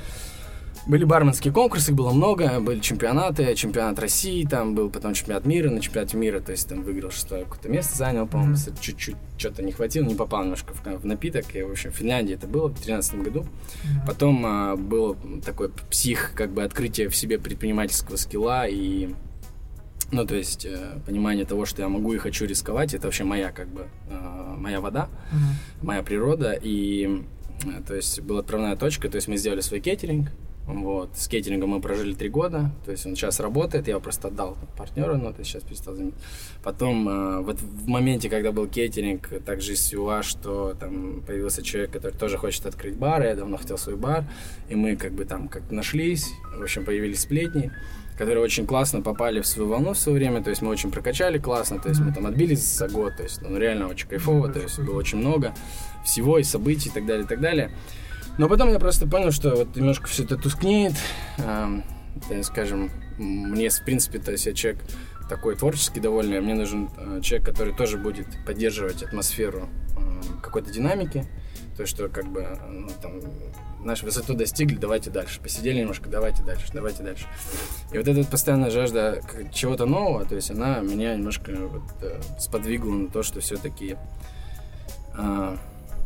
Были 0.87 1.03
барменские 1.03 1.51
конкурсы, 1.51 1.89
их 1.91 1.97
было 1.97 2.11
много, 2.11 2.59
были 2.59 2.79
чемпионаты, 2.79 3.55
чемпионат 3.55 3.97
России, 3.97 4.45
там 4.45 4.75
был 4.75 4.91
потом 4.91 5.15
чемпионат 5.15 5.45
мира, 5.45 5.71
на 5.71 5.81
чемпионате 5.81 6.15
мира, 6.15 6.39
то 6.39 6.51
есть 6.51 6.69
там 6.69 6.83
выиграл 6.83 7.09
шестое 7.09 7.43
какое-то 7.43 7.69
место, 7.69 7.97
занял, 7.97 8.27
по-моему, 8.27 8.55
с- 8.55 8.69
чуть-чуть 8.79 9.15
что-то 9.35 9.63
не 9.63 9.71
хватило, 9.71 10.05
не 10.05 10.13
попал 10.13 10.43
немножко 10.43 10.73
в, 10.75 10.83
в 10.85 11.05
напиток, 11.05 11.55
и, 11.55 11.63
в 11.63 11.71
общем, 11.71 11.91
в 11.91 11.95
Финляндии 11.95 12.35
это 12.35 12.45
было 12.45 12.67
в 12.67 12.73
2013 12.73 13.15
году. 13.23 13.39
Мгм. 13.83 14.05
Потом 14.05 14.45
а, 14.45 14.75
было 14.75 15.17
такое 15.43 15.69
псих, 15.89 16.33
как 16.35 16.51
бы 16.51 16.63
открытие 16.63 17.09
в 17.09 17.15
себе 17.15 17.39
предпринимательского 17.39 18.15
скилла 18.17 18.67
и 18.67 19.09
ну, 20.11 20.23
то 20.23 20.35
есть 20.35 20.65
э, 20.67 20.99
понимание 21.07 21.45
того, 21.45 21.65
что 21.65 21.81
я 21.81 21.89
могу 21.89 22.13
и 22.13 22.19
хочу 22.19 22.45
рисковать, 22.45 22.93
это 22.93 23.07
вообще 23.07 23.23
моя, 23.23 23.51
как 23.51 23.67
бы, 23.69 23.87
э, 24.07 24.53
моя 24.55 24.79
вода, 24.79 25.09
Мгм. 25.31 25.87
моя 25.87 26.03
природа, 26.03 26.53
и, 26.53 27.23
э, 27.63 27.81
то 27.87 27.95
есть, 27.95 28.21
была 28.21 28.41
отправная 28.41 28.75
точка, 28.75 29.09
то 29.09 29.15
есть, 29.15 29.27
мы 29.27 29.35
сделали 29.37 29.61
свой 29.61 29.79
кейтеринг, 29.79 30.29
вот, 30.67 31.11
с 31.15 31.27
кейтерингом 31.27 31.69
мы 31.69 31.81
прожили 31.81 32.13
три 32.13 32.29
года, 32.29 32.71
то 32.85 32.91
есть, 32.91 33.05
он 33.05 33.15
сейчас 33.15 33.39
работает, 33.39 33.87
я 33.87 33.91
его 33.91 34.01
просто 34.01 34.29
отдал 34.29 34.57
партнеру, 34.75 35.15
но 35.15 35.31
то 35.31 35.39
есть, 35.39 35.51
сейчас 35.51 35.63
перестал 35.63 35.93
заниматься. 35.93 36.19
Потом, 36.63 37.07
э, 37.07 37.41
вот 37.41 37.61
в 37.61 37.87
моменте, 37.87 38.29
когда 38.29 38.51
был 38.51 38.67
кейтеринг, 38.67 39.29
также 39.45 39.73
из 39.73 39.81
СЮА, 39.87 40.23
что 40.23 40.73
там 40.79 41.21
появился 41.21 41.61
человек, 41.61 41.91
который 41.91 42.17
тоже 42.17 42.37
хочет 42.37 42.65
открыть 42.65 42.95
бар, 42.95 43.23
я 43.23 43.35
давно 43.35 43.57
хотел 43.57 43.77
свой 43.77 43.95
бар, 43.95 44.25
и 44.67 44.75
мы 44.75 44.95
как 44.95 45.11
бы 45.13 45.25
там 45.25 45.47
как 45.47 45.69
нашлись, 45.69 46.31
в 46.57 46.63
общем, 46.63 46.83
появились 46.83 47.21
сплетни, 47.21 47.71
которые 48.17 48.43
очень 48.43 48.65
классно 48.65 49.01
попали 49.01 49.41
в 49.41 49.47
свою 49.47 49.69
волну 49.69 49.93
в 49.93 49.97
свое 49.97 50.17
время, 50.17 50.41
то 50.41 50.49
есть 50.49 50.61
мы 50.61 50.69
очень 50.69 50.89
прокачали 50.89 51.37
классно, 51.37 51.79
то 51.79 51.89
есть 51.89 52.01
мы 52.01 52.13
там 52.13 52.25
отбились 52.25 52.63
за 52.63 52.87
год, 52.87 53.17
то 53.17 53.23
есть 53.23 53.41
ну, 53.41 53.57
реально 53.57 53.87
очень 53.87 54.07
кайфово, 54.07 54.49
то 54.49 54.59
есть 54.59 54.79
было 54.79 54.97
очень 54.97 55.17
много 55.19 55.53
всего 56.03 56.39
и 56.39 56.43
событий 56.43 56.89
и 56.89 56.91
так 56.91 57.05
далее, 57.05 57.25
и 57.25 57.27
так 57.27 57.41
далее. 57.41 57.71
Но 58.37 58.49
потом 58.49 58.69
я 58.69 58.79
просто 58.79 59.07
понял, 59.07 59.31
что 59.31 59.55
вот 59.55 59.75
немножко 59.75 60.07
все 60.07 60.23
это 60.23 60.37
тускнеет, 60.37 60.93
так 61.37 62.43
скажем, 62.43 62.91
мне, 63.17 63.69
в 63.69 63.83
принципе, 63.83 64.19
то 64.19 64.31
есть 64.31 64.45
я 64.45 64.53
человек 64.53 64.81
такой 65.29 65.55
творческий 65.55 65.99
довольный, 65.99 66.39
мне 66.41 66.53
нужен 66.53 66.89
э, 66.97 67.19
человек, 67.21 67.47
который 67.47 67.73
тоже 67.73 67.97
будет 67.97 68.27
поддерживать 68.45 69.03
атмосферу 69.03 69.69
э, 69.97 70.21
какой-то 70.41 70.71
динамики, 70.71 71.25
то 71.75 71.85
что 71.85 72.09
как 72.09 72.27
бы, 72.27 72.41
э, 72.41 72.57
ну, 72.69 72.89
там, 73.01 73.21
знаешь, 73.81 74.03
высоту 74.03 74.35
достигли, 74.35 74.75
давайте 74.75 75.09
дальше, 75.09 75.41
посидели 75.41 75.79
немножко, 75.79 76.09
давайте 76.09 76.43
дальше, 76.43 76.67
давайте 76.73 77.03
дальше. 77.03 77.25
И 77.91 77.97
вот 77.97 78.07
эта 78.07 78.19
вот 78.19 78.27
постоянная 78.27 78.69
жажда 78.69 79.21
чего-то 79.51 79.85
нового, 79.85 80.25
то 80.25 80.35
есть 80.35 80.51
она 80.51 80.79
меня 80.79 81.15
немножко 81.15 81.51
вот, 81.55 81.83
э, 82.01 82.21
сподвигла 82.39 82.91
на 82.91 83.09
то, 83.09 83.23
что 83.23 83.39
все-таки 83.39 83.97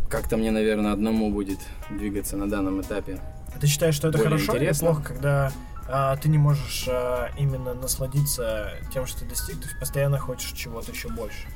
как-то 0.10 0.38
мне, 0.38 0.52
наверное, 0.52 0.92
одному 0.92 1.32
будет 1.32 1.60
двигаться 1.90 2.36
на 2.36 2.50
данном 2.50 2.82
этапе. 2.82 3.20
Ты 3.60 3.68
считаешь, 3.68 3.96
что 3.96 4.10
это 4.10 4.18
Более 4.18 4.32
хорошо 4.32 4.54
или 4.54 4.60
интересно. 4.64 4.88
плохо, 4.88 5.04
когда 5.04 5.52
а, 5.88 6.18
ты 6.18 6.30
не 6.30 6.38
можешь 6.38 6.86
а, 6.88 7.30
именно 7.38 7.74
насладиться 7.74 8.72
тем, 8.94 9.06
что 9.06 9.20
ты 9.20 9.26
достиг, 9.26 9.62
ты 9.62 9.68
постоянно 9.80 10.18
хочешь 10.18 10.52
чего-то 10.52 10.92
еще 10.92 11.10
больше? 11.10 11.48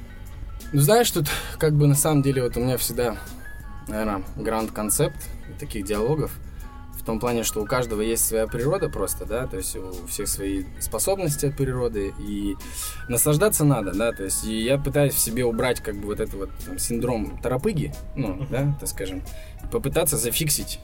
Ну, 0.71 0.79
знаешь, 0.79 1.09
тут 1.11 1.27
как 1.57 1.73
бы 1.73 1.87
на 1.87 1.95
самом 1.95 2.21
деле 2.21 2.43
вот 2.43 2.55
у 2.57 2.59
меня 2.59 2.77
всегда, 2.77 3.17
наверное, 3.87 4.23
гранд-концепт 4.35 5.17
таких 5.59 5.85
диалогов 5.85 6.31
в 7.03 7.05
том 7.05 7.19
плане, 7.19 7.43
что 7.43 7.61
у 7.61 7.65
каждого 7.65 8.01
есть 8.01 8.25
своя 8.25 8.47
природа 8.47 8.87
просто, 8.87 9.25
да, 9.25 9.45
то 9.45 9.57
есть 9.57 9.75
у 9.75 10.07
всех 10.07 10.29
свои 10.29 10.63
способности 10.79 11.47
от 11.47 11.57
природы, 11.57 12.13
и 12.17 12.55
наслаждаться 13.09 13.65
надо, 13.65 13.91
да, 13.93 14.13
то 14.13 14.23
есть 14.23 14.45
и 14.45 14.63
я 14.63 14.77
пытаюсь 14.77 15.13
в 15.13 15.19
себе 15.19 15.43
убрать 15.43 15.81
как 15.81 15.95
бы 15.95 16.05
вот 16.05 16.21
этот 16.21 16.33
вот 16.33 16.49
там, 16.65 16.79
синдром 16.79 17.37
торопыги, 17.41 17.93
ну, 18.15 18.47
да, 18.49 18.77
так 18.79 18.87
скажем, 18.87 19.21
попытаться 19.69 20.15
зафиксить 20.15 20.79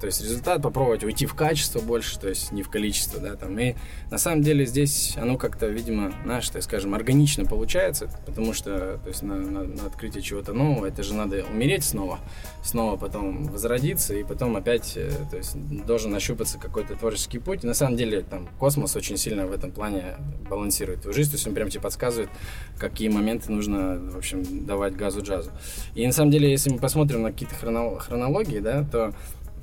то 0.00 0.06
есть 0.06 0.20
результат, 0.22 0.62
попробовать 0.62 1.04
уйти 1.04 1.26
в 1.26 1.34
качество 1.34 1.80
больше, 1.80 2.18
то 2.18 2.28
есть 2.28 2.52
не 2.52 2.62
в 2.62 2.70
количество, 2.70 3.20
да, 3.20 3.34
там. 3.36 3.58
И 3.58 3.74
на 4.10 4.18
самом 4.18 4.42
деле 4.42 4.66
здесь 4.66 5.14
оно 5.16 5.36
как-то, 5.36 5.66
видимо, 5.66 6.12
знаешь, 6.24 6.48
так 6.48 6.62
скажем, 6.62 6.94
органично 6.94 7.44
получается, 7.44 8.08
потому 8.26 8.52
что, 8.52 8.98
то 9.02 9.08
есть 9.08 9.22
на, 9.22 9.36
на- 9.36 9.64
на 9.64 9.86
открытие 9.86 10.22
чего-то 10.22 10.52
нового, 10.52 10.86
это 10.86 11.02
же 11.02 11.14
надо 11.14 11.44
умереть 11.50 11.84
снова, 11.84 12.18
снова 12.62 12.96
потом 12.96 13.44
возродиться, 13.44 14.14
и 14.14 14.24
потом 14.24 14.56
опять, 14.56 14.92
э, 14.96 15.10
то 15.30 15.36
есть 15.36 15.56
должен 15.86 16.10
нащупаться 16.10 16.58
какой-то 16.58 16.94
творческий 16.96 17.38
путь. 17.38 17.64
И 17.64 17.66
на 17.66 17.74
самом 17.74 17.96
деле 17.96 18.20
там 18.22 18.48
космос 18.58 18.96
очень 18.96 19.16
сильно 19.16 19.46
в 19.46 19.52
этом 19.52 19.72
плане 19.72 20.16
балансирует 20.48 21.02
твою 21.02 21.14
жизнь, 21.14 21.30
то 21.30 21.36
есть 21.36 21.46
он 21.46 21.54
прям 21.54 21.68
тебе 21.68 21.80
подсказывает, 21.80 22.30
какие 22.78 23.08
моменты 23.08 23.50
нужно, 23.52 23.98
в 23.98 24.16
общем, 24.16 24.66
давать 24.66 24.96
газу 24.96 25.22
джазу. 25.22 25.50
И 25.94 26.06
на 26.06 26.12
самом 26.12 26.30
деле, 26.30 26.50
если 26.50 26.70
мы 26.70 26.78
посмотрим 26.78 27.22
на 27.22 27.32
какие-то 27.32 27.54
хроно- 27.54 27.98
хронологии, 27.98 28.58
да, 28.60 28.84
то 28.84 29.14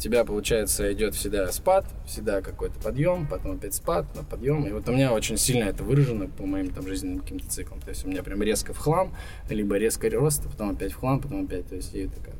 тебя, 0.02 0.26
получается, 0.26 0.92
идет 0.92 1.14
всегда 1.14 1.52
спад, 1.52 1.86
всегда 2.06 2.42
какой-то 2.42 2.80
подъем, 2.80 3.28
потом 3.28 3.54
опять 3.54 3.76
спад, 3.76 4.06
на 4.16 4.24
подъем. 4.24 4.66
И 4.66 4.72
вот 4.72 4.90
у 4.90 4.92
меня 4.92 5.14
очень 5.14 5.38
сильно 5.38 5.66
это 5.66 5.84
выражено 5.84 6.28
по 6.28 6.46
моим 6.46 6.72
там 6.72 6.88
жизненным 6.88 7.20
каким-то 7.20 7.48
циклам. 7.48 7.80
То 7.82 7.90
есть 7.90 8.04
у 8.06 8.10
меня 8.10 8.24
прям 8.24 8.42
резко 8.42 8.74
в 8.74 8.78
хлам, 8.78 9.14
либо 9.50 9.78
резко 9.78 10.10
рост, 10.10 10.44
потом 10.44 10.72
опять 10.72 10.92
в 10.92 11.00
хлам, 11.00 11.22
потом 11.22 11.46
опять, 11.46 11.68
то 11.68 11.76
есть 11.76 11.94
и 11.94 12.08
такая. 12.08 12.36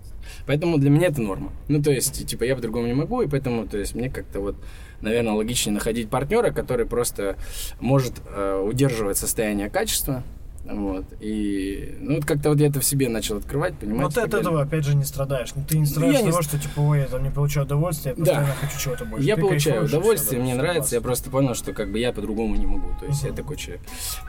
Поэтому 0.46 0.78
для 0.78 0.90
меня 0.90 1.08
это 1.08 1.22
норма. 1.22 1.52
Ну, 1.68 1.82
то 1.82 1.92
есть, 1.92 2.26
типа, 2.28 2.44
я 2.44 2.56
по-другому 2.56 2.88
не 2.88 2.94
могу, 2.94 3.22
и 3.22 3.28
поэтому, 3.28 3.68
то 3.68 3.78
есть, 3.78 3.96
мне 3.96 4.10
как-то 4.10 4.40
вот, 4.40 4.56
наверное, 5.02 5.34
логичнее 5.34 5.74
находить 5.74 6.10
партнера, 6.10 6.52
который 6.52 6.86
просто 6.86 7.38
может 7.80 8.14
э, 8.26 8.60
удерживать 8.60 9.18
состояние 9.18 9.70
качества, 9.70 10.24
вот, 10.64 11.06
и, 11.20 11.98
ну, 12.00 12.16
вот 12.16 12.26
как-то 12.26 12.50
вот 12.50 12.60
я 12.60 12.68
это 12.68 12.80
в 12.80 12.84
себе 12.86 13.10
начал 13.10 13.38
открывать, 13.38 13.78
понимаете? 13.80 14.04
Но 14.04 14.10
ты 14.10 14.22
от 14.22 14.34
этого, 14.42 14.62
опять 14.62 14.86
же, 14.86 14.96
не 14.96 15.04
страдаешь. 15.04 15.50
Ну, 15.56 15.64
ты 15.68 15.78
не 15.78 15.86
страдаешь 15.86 16.14
Я 16.14 16.20
от 16.20 16.26
не 16.26 16.32
того, 16.32 16.44
что, 16.44 16.60
типа, 16.60 16.80
ой, 16.82 17.00
я 17.00 17.08
там 17.08 17.24
не 17.24 17.30
получаю 17.32 17.66
удовольствия, 17.66 18.12
я 18.12 18.16
Да. 18.16 18.22
постоянно 18.24 18.54
хочу 18.56 18.80
чего-то 18.80 19.06
больше. 19.06 19.26
Я 19.28 19.36
Ты 19.36 19.42
получаю 19.42 19.86
удовольствие, 19.86 20.42
мне 20.42 20.54
да, 20.56 20.62
нравится, 20.62 20.96
я 20.96 21.00
согласен. 21.00 21.04
просто 21.04 21.30
понял, 21.32 21.56
что 21.56 21.74
как 21.74 21.92
бы 21.92 22.00
я 22.00 22.14
по-другому 22.14 22.56
не 22.56 22.68
могу, 22.68 22.88
то 23.00 23.06
есть 23.08 23.22
я 23.24 23.30
Мгм. 23.30 23.38
такой 23.38 23.58
человек. 23.58 23.82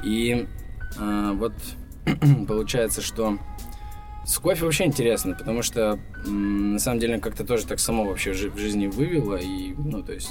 И 0.04 0.46
а, 0.98 1.32
вот 1.34 1.52
получается, 2.48 3.02
что 3.02 3.38
с 4.24 4.38
кофе 4.38 4.64
вообще 4.64 4.84
интересно, 4.86 5.34
потому 5.34 5.62
что 5.62 5.98
м, 6.26 6.72
на 6.74 6.78
самом 6.78 6.98
деле 7.00 7.18
как-то 7.18 7.44
тоже 7.44 7.66
так 7.66 7.78
само 7.80 8.04
вообще 8.04 8.32
в 8.32 8.36
жи- 8.36 8.50
в 8.50 8.58
жизни 8.58 8.86
вывело, 8.86 9.36
и, 9.36 9.74
ну, 9.76 10.02
то 10.02 10.12
есть 10.12 10.30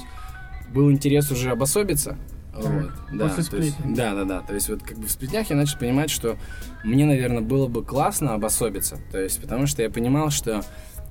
был 0.74 0.90
интерес 0.90 1.30
уже 1.30 1.50
обособиться, 1.50 2.16
вот, 2.54 2.90
да, 3.12 3.28
после 3.28 3.44
то 3.44 3.56
есть- 3.56 3.74
сплетни. 3.74 3.94
да, 3.94 4.14
да, 4.14 4.24
да. 4.24 4.40
То 4.40 4.54
есть 4.54 4.68
вот 4.68 4.82
как 4.82 4.98
бы 4.98 5.06
в 5.06 5.10
сплетнях 5.10 5.50
я 5.50 5.56
начал 5.56 5.78
понимать, 5.78 6.10
что 6.10 6.36
мне, 6.84 7.04
наверное, 7.06 7.42
было 7.42 7.66
бы 7.66 7.84
классно 7.84 8.34
обособиться. 8.34 8.98
То 9.10 9.18
есть 9.18 9.40
потому 9.40 9.66
что 9.66 9.82
я 9.82 9.90
понимал, 9.90 10.30
что 10.30 10.62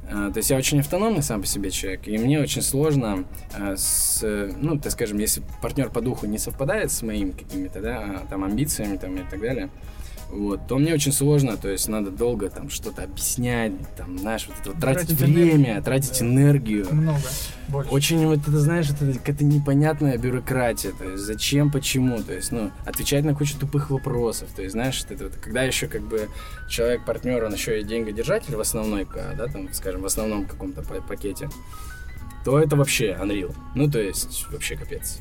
э, 0.09 0.31
то 0.31 0.37
есть 0.37 0.49
я 0.49 0.57
очень 0.57 0.79
автономный 0.81 1.23
сам 1.23 1.41
по 1.41 1.47
себе 1.47 1.71
человек, 1.71 2.07
и 2.07 2.17
мне 2.17 2.39
очень 2.39 2.61
сложно 2.61 3.25
э, 3.57 3.75
с, 3.77 4.21
ну, 4.59 4.77
так 4.79 4.91
скажем, 4.91 5.17
если 5.19 5.41
партнер 5.61 5.89
по 5.89 6.01
духу 6.01 6.25
не 6.27 6.37
совпадает 6.37 6.91
с 6.91 7.01
моими 7.01 7.31
какими-то, 7.31 7.81
да, 7.81 7.97
а, 7.97 8.27
там, 8.29 8.43
амбициями 8.43 8.97
там, 8.97 9.15
и 9.15 9.23
так 9.29 9.39
далее, 9.39 9.69
вот, 10.31 10.67
то 10.67 10.77
мне 10.77 10.93
очень 10.93 11.11
сложно, 11.11 11.57
то 11.57 11.69
есть 11.69 11.87
надо 11.89 12.09
долго 12.09 12.49
там 12.49 12.69
что-то 12.69 13.03
объяснять, 13.03 13.73
там, 13.97 14.17
знаешь, 14.17 14.47
вот 14.47 14.55
это 14.61 14.71
вот 14.71 14.79
тратить, 14.79 15.09
Тратить 15.17 15.21
время, 15.21 15.51
энергию. 15.55 15.83
тратить 15.83 16.19
Да. 16.19 16.25
энергию. 16.25 16.87
Много. 16.91 17.19
Больше. 17.67 17.89
Очень 17.91 18.25
вот 18.27 18.39
это, 18.39 18.59
знаешь, 18.59 18.89
это 18.89 19.13
какая-то 19.13 19.43
непонятная 19.45 20.17
бюрократия, 20.17 20.91
то 20.91 21.03
есть 21.05 21.23
зачем, 21.23 21.71
почему, 21.71 22.21
то 22.23 22.33
есть, 22.33 22.51
ну, 22.51 22.71
отвечать 22.85 23.23
на 23.25 23.33
кучу 23.35 23.57
тупых 23.57 23.89
вопросов, 23.91 24.49
то 24.55 24.61
есть, 24.61 24.71
знаешь, 24.73 25.03
это 25.09 25.25
вот, 25.25 25.35
когда 25.35 25.63
еще 25.63 25.87
как 25.87 26.01
бы 26.01 26.27
человек, 26.69 27.05
партнер, 27.05 27.43
он 27.43 27.53
еще 27.53 27.79
и 27.79 27.83
деньгодержатель 27.83 28.55
в 28.55 28.59
основной, 28.59 29.05
ка- 29.05 29.33
да, 29.37 29.47
там, 29.47 29.71
скажем, 29.73 30.01
в 30.01 30.05
основном 30.05 30.45
каком-то 30.45 30.81
па- 30.81 31.01
пакете, 31.01 31.49
то 32.43 32.59
это 32.59 32.75
вообще 32.75 33.17
unreal, 33.21 33.53
ну, 33.75 33.89
то 33.89 33.99
есть, 33.99 34.47
вообще 34.51 34.75
капец. 34.75 35.19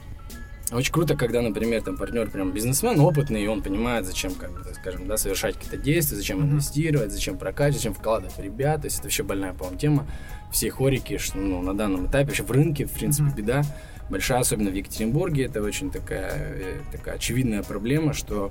Очень 0.72 0.92
круто, 0.92 1.16
когда, 1.16 1.42
например, 1.42 1.82
там 1.82 1.96
партнер 1.96 2.30
прям 2.30 2.52
бизнесмен 2.52 3.00
опытный, 3.00 3.42
и 3.42 3.46
он 3.48 3.60
понимает, 3.62 4.06
зачем, 4.06 4.34
как 4.34 4.52
бы, 4.52 4.64
скажем, 4.74 5.06
да, 5.08 5.16
совершать 5.16 5.56
какие-то 5.56 5.76
действия, 5.76 6.16
зачем 6.16 6.40
инвестировать, 6.42 7.10
зачем 7.12 7.38
прокачивать, 7.38 7.76
зачем 7.78 7.94
вкладывать 7.94 8.36
в 8.36 8.40
ребят. 8.40 8.82
То 8.82 8.86
есть 8.86 8.98
это 8.98 9.04
вообще 9.06 9.22
больная, 9.24 9.52
по-моему, 9.52 9.78
тема. 9.78 10.06
Все 10.52 10.70
хорики, 10.70 11.18
что 11.18 11.38
ну, 11.38 11.60
на 11.62 11.74
данном 11.76 12.06
этапе, 12.06 12.26
вообще 12.26 12.42
в 12.44 12.50
рынке, 12.52 12.84
в 12.86 12.92
принципе, 12.92 13.30
беда. 13.36 13.62
Большая, 14.10 14.40
особенно 14.40 14.70
в 14.70 14.74
Екатеринбурге, 14.74 15.44
это 15.44 15.62
очень 15.62 15.90
такая, 15.92 16.32
э, 16.34 16.80
такая 16.90 17.14
очевидная 17.14 17.62
проблема, 17.62 18.12
что 18.12 18.50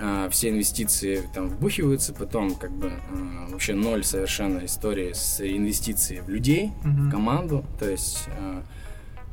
э, 0.00 0.28
все 0.30 0.48
инвестиции 0.48 1.22
там 1.34 1.48
вбухиваются, 1.50 2.14
потом 2.14 2.54
как 2.54 2.70
бы 2.70 2.86
э, 2.88 3.46
вообще 3.50 3.74
ноль 3.74 4.04
совершенно 4.04 4.64
истории 4.64 5.12
с 5.12 5.38
инвестицией 5.40 6.22
в 6.22 6.30
людей, 6.30 6.72
Мгм. 6.82 7.10
команду, 7.10 7.64
то 7.78 7.86
есть, 7.90 8.24
э, 8.38 8.62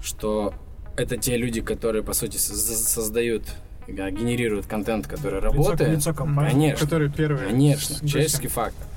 что 0.01 0.53
это 0.95 1.17
те 1.17 1.37
люди, 1.37 1.61
которые, 1.61 2.03
по 2.03 2.13
сути, 2.13 2.37
соз- 2.37 2.87
создают 2.87 3.43
э, 3.87 3.91
генерирует 4.11 4.65
контент, 4.67 5.07
который 5.07 5.41
Лицо, 5.41 5.45
работает. 5.51 5.89
лицо 5.97 6.13
компании. 6.13 6.51
Конечно. 6.51 6.85
Который 6.85 7.09
первый. 7.11 7.47
Конечно, 7.47 8.07
человеческий 8.07 8.47
фактор. 8.47 8.87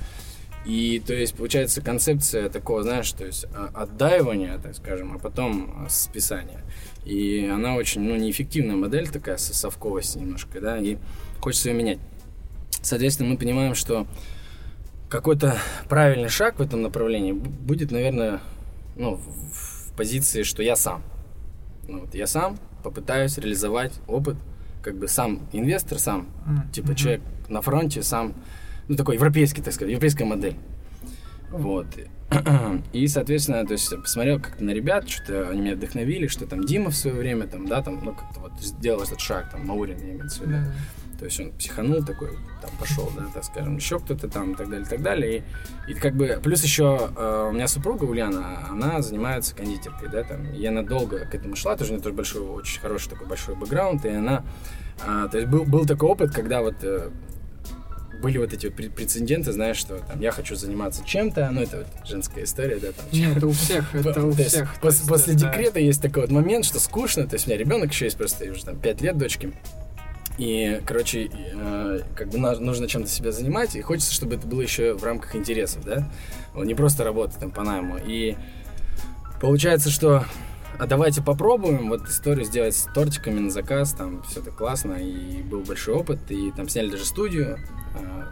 И, 0.65 1.01
то 1.07 1.15
есть, 1.15 1.37
получается, 1.37 1.81
концепция 1.81 2.49
такого, 2.49 2.83
знаешь, 2.83 3.11
то 3.13 3.25
есть, 3.25 3.47
а, 3.55 3.71
отдаивания, 3.73 4.59
так 4.59 4.75
скажем, 4.75 5.15
а 5.15 5.19
потом 5.19 5.85
а, 5.87 5.89
списания. 5.89 6.61
И 7.05 7.49
она 7.53 7.77
очень, 7.77 8.01
ну, 8.01 8.17
неэффективная 8.17 8.75
модель 8.75 9.09
такая, 9.09 9.37
со- 9.37 9.55
совковость 9.55 10.17
немножко, 10.17 10.61
да, 10.61 10.77
и 10.79 10.97
хочется 11.41 11.69
ее 11.71 11.77
менять. 11.77 11.99
Соответственно, 12.83 13.29
мы 13.31 13.37
понимаем, 13.39 13.77
что 13.77 14.09
какой-то 15.09 15.57
правильный 15.89 16.29
шаг 16.29 16.59
в 16.59 16.63
этом 16.63 16.83
направлении 16.83 17.31
будет, 17.31 17.93
наверное, 17.93 18.41
ну, 18.97 19.21
в 19.21 19.93
позиции, 19.97 20.43
что 20.43 20.65
я 20.65 20.75
сам. 20.75 21.01
Ну, 21.89 22.01
вот 22.01 22.15
я 22.15 22.27
сам 22.27 22.59
попытаюсь 22.83 23.39
реализовать 23.39 23.93
опыт, 24.07 24.37
как 24.83 24.97
бы 24.97 25.09
сам 25.09 25.41
инвестор, 25.53 25.99
сам 25.99 26.29
М, 26.47 26.69
типа 26.73 26.95
человек 26.95 27.23
на 27.49 27.61
фронте 27.61 28.03
сам, 28.03 28.35
ну 28.89 28.97
такой 28.97 29.17
европейский, 29.17 29.63
так 29.63 29.75
сказать, 29.75 29.91
европейская 29.91 30.25
модель. 30.25 30.57
Вот. 31.51 31.87
И, 32.93 33.07
соответственно, 33.07 33.65
то 33.65 33.73
есть 33.73 33.89
посмотрел 34.01 34.41
как-то 34.41 34.65
на 34.65 34.71
ребят, 34.71 35.09
что-то 35.09 35.49
они 35.49 35.61
меня 35.61 35.75
вдохновили, 35.75 36.27
что 36.27 36.47
там 36.47 36.65
Дима 36.65 36.91
в 36.91 36.97
свое 36.97 37.17
время, 37.17 37.47
там, 37.47 37.67
да, 37.67 37.83
там, 37.83 38.01
ну, 38.05 38.15
как-то 38.15 38.41
вот 38.41 38.53
сделал 38.61 39.03
этот 39.03 39.21
шаг, 39.21 39.51
там, 39.51 39.67
Маурин 39.67 39.99
имеется 39.99 40.43
в 40.43 40.47
виду. 40.47 40.53
Да. 40.53 40.73
То 41.19 41.25
есть 41.25 41.41
он 41.41 41.53
психанул 41.53 42.05
такой, 42.05 42.31
там 42.61 42.71
пошел, 42.79 43.11
да, 43.17 43.25
так 43.33 43.45
скажем, 43.45 43.77
еще 43.77 43.99
кто-то 43.99 44.29
там 44.29 44.53
и 44.53 44.55
так 44.55 44.69
далее, 44.69 44.87
и 44.87 44.89
так 44.89 45.03
далее. 45.03 45.45
И, 45.89 45.93
и 45.93 45.95
как 45.95 46.15
бы, 46.15 46.39
плюс 46.43 46.63
еще 46.63 47.11
э, 47.17 47.49
у 47.51 47.53
меня 47.53 47.69
супруга 47.69 48.05
Ульяна, 48.05 48.69
она 48.69 49.01
занимается 49.01 49.55
кондитеркой, 49.55 50.09
да, 50.11 50.23
там, 50.25 50.47
и 50.53 50.65
она 50.67 50.83
долго 50.83 51.21
к 51.21 51.35
этому 51.35 51.57
шла, 51.57 51.77
тоже 51.77 51.93
у 51.93 51.95
нее 51.95 52.03
тоже 52.03 52.15
большой, 52.15 52.43
очень 52.43 52.81
хороший 52.81 53.11
такой 53.11 53.27
большой 53.27 53.55
бэкграунд, 53.57 54.05
и 54.05 54.11
она, 54.11 54.45
а, 55.07 55.29
то 55.29 55.39
есть 55.39 55.49
был, 55.49 55.65
был 55.65 55.87
такой 55.87 56.11
опыт, 56.11 56.33
когда 56.33 56.61
вот 56.61 56.77
э, 56.83 57.11
были 58.21 58.39
вот 58.39 58.53
эти 58.53 58.67
вот 58.67 58.75
пре- 58.75 58.91
прецеденты, 58.91 59.53
знаешь, 59.53 59.77
что 59.77 59.99
там 59.99 60.21
я 60.21 60.31
хочу 60.31 60.55
заниматься 60.57 61.05
чем-то, 61.05 61.49
ну 61.51 61.63
это 61.63 61.79
вот 61.79 61.87
женская 62.07 62.45
история, 62.45 62.77
да, 62.77 62.89
там. 62.93 63.07
Нет, 63.13 63.37
это 63.37 63.47
у 63.47 63.53
всех, 63.53 63.95
это 63.95 64.25
у 64.25 64.33
всех. 64.33 64.75
после 64.81 65.35
декрета 65.35 65.81
есть 65.81 66.03
такой 66.03 66.23
вот 66.23 66.31
момент, 66.31 66.65
что 66.65 66.81
скучно. 66.81 67.27
То 67.27 67.35
есть 67.35 67.47
у 67.47 67.51
меня 67.51 67.59
ребенок 67.59 67.91
еще 67.91 68.07
есть 68.07 68.17
просто, 68.17 68.51
уже 68.51 68.65
там 68.65 68.79
5 68.79 69.01
лет 69.01 69.19
дочке. 69.19 69.53
И, 70.39 70.83
короче, 70.87 71.31
э, 71.33 72.01
как 72.15 72.29
бы 72.29 72.39
нужно 72.39 72.89
чем-то 72.89 73.09
себя 73.09 73.33
занимать, 73.33 73.75
и 73.75 73.81
хочется, 73.81 74.13
чтобы 74.13 74.35
это 74.35 74.47
было 74.47 74.61
еще 74.61 74.95
в 74.95 75.03
рамках 75.03 75.35
интересов, 75.35 75.85
да? 75.85 76.11
Не 76.55 76.75
просто 76.75 77.05
работать 77.05 77.39
там 77.39 77.51
по 77.51 77.63
найму. 77.63 77.99
И 78.05 78.37
получается, 79.41 79.91
что 79.91 80.25
а 80.79 80.87
давайте 80.87 81.23
попробуем 81.23 81.89
вот 81.89 82.07
историю 82.07 82.45
сделать 82.45 82.77
с 82.77 82.83
тортиками 82.93 83.39
на 83.39 83.51
заказ, 83.51 83.95
там 83.95 84.23
все 84.25 84.41
это 84.41 84.51
классно, 84.51 84.93
и 84.93 85.43
был 85.43 85.63
большой 85.63 85.95
опыт, 85.95 86.31
и 86.31 86.51
там 86.51 86.69
сняли 86.69 86.91
даже 86.91 87.07
студию, 87.07 87.59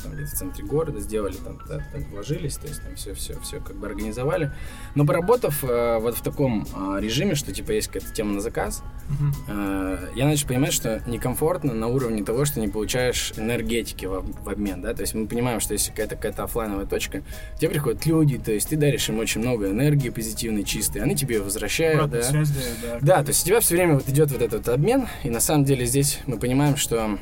там 0.03 0.13
где-то 0.13 0.31
в 0.31 0.35
центре 0.35 0.65
города 0.65 1.01
сделали, 1.01 1.35
там, 1.35 1.59
да, 1.69 1.79
там 1.93 2.05
вложились, 2.11 2.57
то 2.57 2.67
есть 2.67 2.83
там 2.83 2.95
все, 2.97 3.15
все, 3.15 3.39
все 3.41 3.61
как 3.61 3.77
бы 3.77 3.87
организовали. 3.87 4.53
Но 4.95 5.05
поработав 5.07 5.63
э, 5.65 5.99
вот 5.99 6.17
в 6.17 6.23
таком 6.23 6.67
а, 6.75 6.99
режиме, 6.99 7.35
что 7.35 7.53
типа 7.53 7.73
есть 7.73 7.89
какая-то 7.89 8.13
тема 8.13 8.33
на 8.33 8.41
заказ, 8.41 8.83
Мгм. 9.09 9.35
э, 9.49 10.09
я 10.15 10.25
начал 10.27 10.49
понимать, 10.49 10.73
что 10.73 11.03
некомфортно 11.07 11.75
на 11.75 11.89
уровне 11.89 12.25
того, 12.25 12.45
что 12.45 12.61
не 12.61 12.69
получаешь 12.69 13.33
энергетики 13.37 14.07
в, 14.07 14.25
в 14.45 14.49
обмен, 14.49 14.81
да, 14.83 14.95
то 14.95 15.03
есть 15.03 15.15
мы 15.15 15.27
понимаем, 15.27 15.61
что 15.61 15.73
если 15.75 15.91
какая-то 15.91 16.17
какая-то 16.17 16.45
оффлайновая 16.45 16.87
точка, 16.87 17.21
к 17.21 17.59
тебе 17.59 17.71
приходят 17.71 18.05
люди, 18.07 18.39
то 18.39 18.53
есть 18.53 18.69
ты 18.69 18.77
даришь 18.77 19.09
им 19.09 19.19
очень 19.19 19.41
много 19.43 19.71
энергии 19.71 20.09
позитивной, 20.09 20.65
чистой, 20.65 21.03
они 21.03 21.15
тебе 21.17 21.41
возвращают, 21.41 22.01
Обратная 22.01 22.21
да. 22.23 22.27
связь, 22.29 22.51
да, 22.83 22.99
да. 23.01 23.23
То 23.23 23.29
есть 23.29 23.43
у 23.45 23.47
тебя 23.47 23.61
все 23.61 23.75
время 23.75 23.95
вот 23.95 24.09
идет 24.09 24.31
вот 24.33 24.43
этот 24.43 24.69
обмен, 24.69 25.07
и 25.23 25.31
на 25.31 25.41
самом 25.41 25.65
деле 25.65 25.85
здесь 25.85 26.21
мы 26.27 26.39
понимаем, 26.39 26.77
что 26.77 26.97
э, 26.97 27.17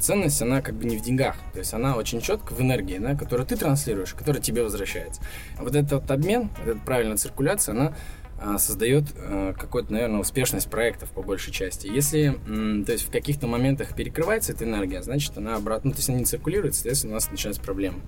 ценность, 0.00 0.40
она 0.42 0.62
как 0.62 0.74
бы 0.74 0.84
не 0.84 0.96
в 0.96 1.02
деньгах, 1.02 1.36
то 1.52 1.58
есть 1.58 1.74
она 1.74 1.96
очень 1.96 2.20
четко 2.20 2.52
в 2.52 2.60
энергии, 2.60 2.98
да, 2.98 3.14
которую 3.14 3.46
ты 3.46 3.56
транслируешь, 3.56 4.14
которая 4.14 4.42
тебе 4.42 4.62
возвращается. 4.62 5.22
А 5.58 5.62
вот 5.62 5.74
этот 5.74 6.10
обмен, 6.10 6.50
вот 6.58 6.68
эта 6.68 6.80
правильная 6.80 7.16
циркуляция, 7.16 7.74
она 7.74 7.94
а, 8.42 8.58
создает 8.58 9.04
э, 9.16 9.52
какую-то, 9.58 9.92
наверное, 9.92 10.20
успешность 10.20 10.70
проектов 10.70 11.10
по 11.10 11.22
большей 11.22 11.52
части. 11.52 11.86
Если, 11.86 12.38
то 12.86 12.92
есть 12.92 13.06
в 13.06 13.10
каких-то 13.10 13.46
моментах 13.46 13.94
перекрывается 13.94 14.52
эта 14.52 14.64
энергия, 14.64 15.02
значит 15.02 15.36
она 15.36 15.56
обратно, 15.56 15.88
ну, 15.88 15.92
то 15.92 15.98
есть 15.98 16.08
она 16.08 16.18
не 16.18 16.24
циркулирует, 16.24 16.74
соответственно, 16.74 17.12
у 17.12 17.14
нас 17.16 17.30
начинаются 17.30 17.62
проблемы. 17.62 18.00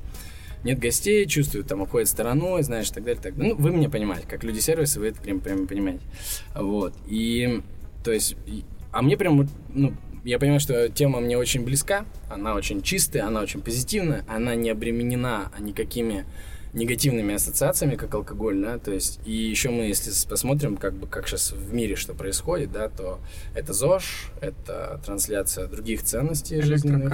Нет 0.65 0.79
гостей, 0.79 1.27
чувствуют, 1.27 1.67
там, 1.67 1.83
обходят 1.83 2.09
стороной, 2.09 2.63
знаешь, 2.63 2.89
так 2.91 3.05
далее, 3.05 3.21
так 3.21 3.37
далее. 3.37 3.55
Ну, 3.55 3.61
вы 3.61 3.73
меня 3.73 3.91
понимаете, 3.91 4.27
как 4.27 4.43
люди 4.45 4.61
сервиса, 4.61 5.01
вы 5.01 5.09
это 5.09 5.21
прям, 5.21 5.41
прям 5.41 5.67
понимаете. 5.67 6.05
Вот. 6.55 6.95
И, 7.07 7.63
то 8.05 8.13
есть, 8.13 8.37
и- 8.47 8.65
а 8.93 9.03
мне 9.03 9.17
прям, 9.17 9.49
ну, 9.71 9.93
я 10.25 10.39
понимаю, 10.39 10.61
что 10.61 10.89
тема 10.89 11.21
мне 11.21 11.37
очень 11.37 11.65
близка, 11.65 12.05
она 12.29 12.55
очень 12.55 12.83
чистая, 12.83 13.27
она 13.27 13.41
очень 13.41 13.61
позитивная, 13.61 14.25
она 14.29 14.55
не 14.55 14.71
обременена 14.71 15.51
никакими 15.59 16.25
негативными 16.73 17.35
ассоциациями, 17.35 17.97
как 17.97 18.15
алкоголь, 18.15 18.63
да, 18.63 18.79
то 18.79 18.93
есть, 18.93 19.21
и 19.27 19.33
еще 19.33 19.69
мы, 19.69 19.85
если 19.85 20.11
посмотрим, 20.27 20.79
как 20.79 20.95
бы, 20.95 21.07
как 21.07 21.29
сейчас 21.29 21.53
в 21.53 21.75
мире 21.75 21.97
что 21.97 22.15
происходит, 22.15 22.73
да, 22.73 22.89
то 22.89 23.19
это 23.55 23.75
ЗОЖ, 23.75 24.31
это 24.41 24.99
трансляция 25.05 25.67
других 25.67 26.03
ценностей 26.03 26.63
жизненных, 26.63 27.11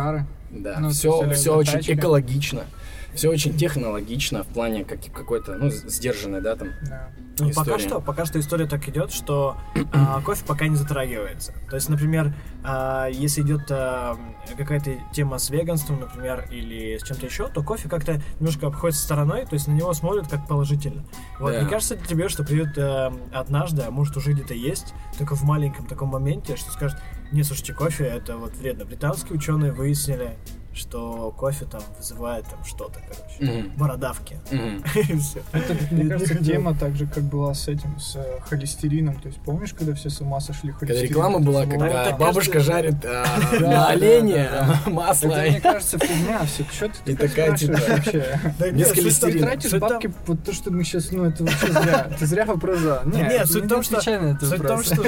да, 0.50 0.78
Ну, 0.78 0.90
все, 0.90 1.24
есть 1.24 1.40
все 1.40 1.56
очень 1.56 1.80
экологично, 1.80 2.66
все 3.14 3.30
очень 3.30 3.56
технологично 3.56 4.42
в 4.44 4.48
плане 4.48 4.84
как, 4.84 5.00
какой-то, 5.12 5.54
ну, 5.54 5.70
сдержанной, 5.70 6.40
да, 6.40 6.56
там, 6.56 6.68
Да. 6.88 7.10
Ну, 7.40 7.50
пока 7.50 7.60
история. 7.76 7.78
что, 7.78 8.00
пока 8.00 8.24
что 8.26 8.40
история 8.40 8.66
так 8.66 8.88
идет, 8.88 9.12
что 9.12 9.56
а, 9.92 10.20
кофе 10.24 10.44
пока 10.44 10.66
не 10.66 10.74
затрагивается. 10.74 11.54
То 11.70 11.76
есть, 11.76 11.88
например, 11.88 12.34
а, 12.64 13.06
если 13.06 13.42
идет 13.42 13.70
а, 13.70 14.16
какая-то 14.56 14.90
тема 15.12 15.38
с 15.38 15.48
веганством, 15.50 16.00
например, 16.00 16.48
или 16.50 16.98
с 16.98 17.04
чем-то 17.04 17.26
еще, 17.26 17.46
то 17.46 17.62
кофе 17.62 17.88
как-то 17.88 18.20
немножко 18.40 18.66
обходится 18.66 19.02
стороной, 19.04 19.46
то 19.46 19.54
есть 19.54 19.68
на 19.68 19.72
него 19.72 19.92
смотрят 19.92 20.26
как 20.26 20.48
положительно. 20.48 21.04
Вот, 21.38 21.52
Да. 21.52 21.60
мне 21.60 21.70
кажется, 21.70 21.96
тебе, 21.96 22.28
что 22.28 22.42
придет 22.42 22.76
а, 22.76 23.12
однажды, 23.32 23.82
а 23.82 23.90
может 23.92 24.16
уже 24.16 24.32
где-то 24.32 24.54
есть, 24.54 24.92
только 25.16 25.36
в 25.36 25.44
маленьком 25.44 25.86
таком 25.86 26.08
моменте, 26.08 26.56
что 26.56 26.72
скажет, 26.72 26.98
не, 27.30 27.44
слушайте, 27.44 27.72
кофе 27.72 28.04
это 28.04 28.36
вот 28.36 28.56
вредно. 28.56 28.84
Британские 28.84 29.36
ученые 29.36 29.70
выяснили, 29.70 30.36
что 30.78 31.32
кофе 31.36 31.64
там 31.66 31.82
вызывает 31.98 32.44
там 32.46 32.64
что-то, 32.64 33.00
короче, 33.00 33.60
Мгм. 33.60 33.72
бородавки. 33.76 34.36
И 34.50 35.18
все. 35.18 35.40
Это, 35.52 35.74
мне 35.90 36.08
кажется, 36.08 36.36
тема 36.42 36.74
так 36.74 36.94
же, 36.96 37.06
как 37.06 37.24
была 37.24 37.52
с 37.54 37.68
этим, 37.68 37.98
с 37.98 38.16
э, 38.16 38.40
холестерином. 38.48 39.20
То 39.20 39.28
есть 39.28 39.40
помнишь, 39.40 39.74
когда 39.74 39.94
все 39.94 40.08
с 40.10 40.20
ума 40.20 40.40
сошли 40.40 40.70
Когда 40.72 40.86
холестерин? 40.94 41.10
реклама 41.10 41.38
была, 41.40 41.66
когда 41.66 42.16
бабушка 42.16 42.60
жарит 42.60 42.98
Да, 43.02 43.26
на 43.60 43.96
да, 43.96 44.80
масло. 44.90 45.32
Это, 45.32 45.50
мне 45.50 45.60
кажется, 45.60 45.98
фигня 45.98 46.40
все. 46.46 46.64
Что 46.72 46.90
ты 47.04 47.16
такая, 47.16 47.56
типа, 47.56 47.78
вообще? 47.88 48.40
Без 48.72 48.92
холестерина. 48.92 49.38
Ты 49.38 49.44
тратишь 49.46 49.72
бабки 49.80 50.12
вот 50.26 50.44
то, 50.44 50.52
что 50.52 50.70
мы 50.72 50.84
сейчас, 50.84 51.10
ну 51.10 51.24
это 51.24 51.44
вообще 51.44 51.72
зря. 51.72 52.10
Ты 52.18 52.26
зря 52.26 52.44
вопрос 52.44 52.78
задал. 52.78 53.00
Да 53.04 53.18
Нет, 53.18 53.28
нет, 53.30 53.46
суть 53.48 53.64
в 53.64 53.68
том, 53.68 53.82
что- 53.82 54.00
Суть 54.00 54.60
в 54.60 54.66
том, 54.66 54.82
что 54.82 55.02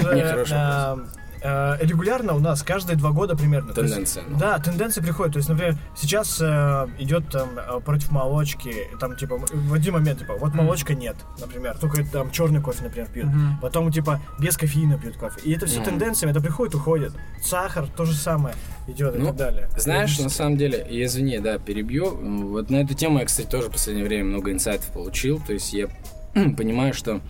а, 1.43 1.79
регулярно 1.81 2.35
у 2.35 2.39
нас 2.39 2.63
каждые 2.63 2.97
два 2.97 3.11
года 3.11 3.37
примерно. 3.37 3.73
то 3.73 3.81
есть, 3.83 3.95
Тенденция. 3.95 4.25
ну. 4.29 4.39
Да, 4.39 4.59
тенденции 4.59 5.01
приходят. 5.01 5.33
То 5.33 5.39
есть, 5.39 5.49
например, 5.49 5.77
сейчас 5.97 6.39
э, 6.41 6.87
идет 6.99 7.29
там 7.31 7.49
э, 7.59 7.81
против 7.81 8.11
молочки, 8.11 8.75
там 9.01 9.17
типа 9.17 9.39
в 9.39 9.73
один 9.75 9.95
момент 9.95 10.19
типа 10.21 10.35
вот 10.35 10.55
молочка 10.55 10.95
нет, 10.95 11.17
например, 11.41 11.77
только 11.79 12.05
там 12.05 12.31
черный 12.31 12.61
кофе, 12.61 12.85
например, 12.85 13.09
пьют. 13.09 13.27
Мгм. 13.27 13.59
Потом 13.61 13.91
типа 13.91 14.21
без 14.39 14.57
кофеина 14.57 14.99
пьют 14.99 15.17
кофе. 15.17 15.41
И 15.45 15.53
это 15.53 15.67
все 15.67 15.81
Мгм. 15.81 15.91
тенденциями, 15.91 16.33
это 16.33 16.41
приходит, 16.41 16.75
уходит. 16.75 17.13
Сахар 17.43 17.87
то 17.89 18.05
же 18.05 18.15
самое 18.15 18.55
идет 18.87 19.15
и 19.17 19.19
Ну, 19.19 19.27
так 19.29 19.37
далее. 19.37 19.69
Знаешь, 19.77 20.15
Это 20.15 20.25
на 20.25 20.31
самом 20.31 20.57
деле, 20.57 20.87
и 20.91 21.03
извини, 21.05 21.39
да, 21.39 21.59
перебью. 21.59 22.17
Вот 22.49 22.71
на 22.71 22.77
эту 22.77 22.95
тему 22.95 23.19
я, 23.19 23.25
кстати, 23.25 23.47
тоже 23.47 23.69
в 23.69 23.73
последнее 23.73 24.07
время 24.07 24.25
много 24.25 24.53
инсайтов 24.53 24.91
получил. 24.93 25.41
То 25.47 25.53
есть 25.53 25.73
я 25.73 25.87
понимаю, 26.35 26.93
что, 26.95 27.21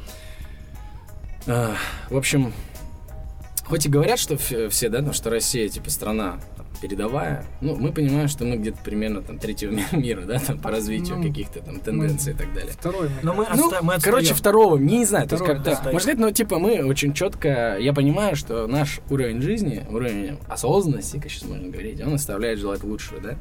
э, 1.46 1.74
в 2.10 2.16
общем, 2.16 2.52
хоть 3.70 3.86
и 3.86 3.88
говорят, 3.88 4.18
что 4.18 4.36
все, 4.36 4.88
да, 4.90 5.00
там, 5.02 5.12
что 5.14 5.30
Россия, 5.30 5.68
типа, 5.68 5.88
страна 5.90 6.38
там, 6.56 6.66
передовая, 6.82 7.44
ну, 7.60 7.76
мы 7.76 7.92
понимаем, 7.92 8.28
что 8.28 8.44
мы 8.44 8.56
где-то 8.56 8.78
примерно 8.84 9.22
там 9.22 9.38
третьего 9.38 9.70
ми- 9.72 9.84
мира, 9.92 10.22
да, 10.22 10.38
там, 10.38 10.58
по 10.58 10.70
развитию 10.70 11.16
Ну, 11.18 11.28
каких-то 11.28 11.60
там 11.60 11.80
тенденций 11.80 12.32
и 12.32 12.36
так 12.36 12.52
далее. 12.52 12.72
Второй, 12.72 13.08
Но 13.22 13.32
мы, 13.34 13.44
кажется. 13.46 13.68
отста- 13.76 13.82
мы 13.82 13.94
Короче, 14.00 14.34
второго, 14.34 14.76
не, 14.76 15.04
знаю, 15.06 15.28
то 15.28 15.36
есть 15.36 15.46
как-то, 15.46 15.70
да. 15.70 15.82
можно 15.84 16.00
сказать, 16.00 16.18
ну, 16.18 16.30
типа, 16.32 16.58
мы 16.58 16.84
очень 16.84 17.12
четко, 17.14 17.76
я 17.78 17.92
понимаю, 17.92 18.36
что 18.36 18.66
наш 18.66 19.00
уровень 19.08 19.40
жизни, 19.40 19.84
уровень 19.90 20.36
осознанности, 20.48 21.16
как 21.18 21.30
сейчас 21.30 21.48
можно 21.48 21.68
говорить, 21.68 22.00
он 22.02 22.14
оставляет 22.14 22.58
желать 22.58 22.82
лучшего, 22.82 23.20
да, 23.20 23.36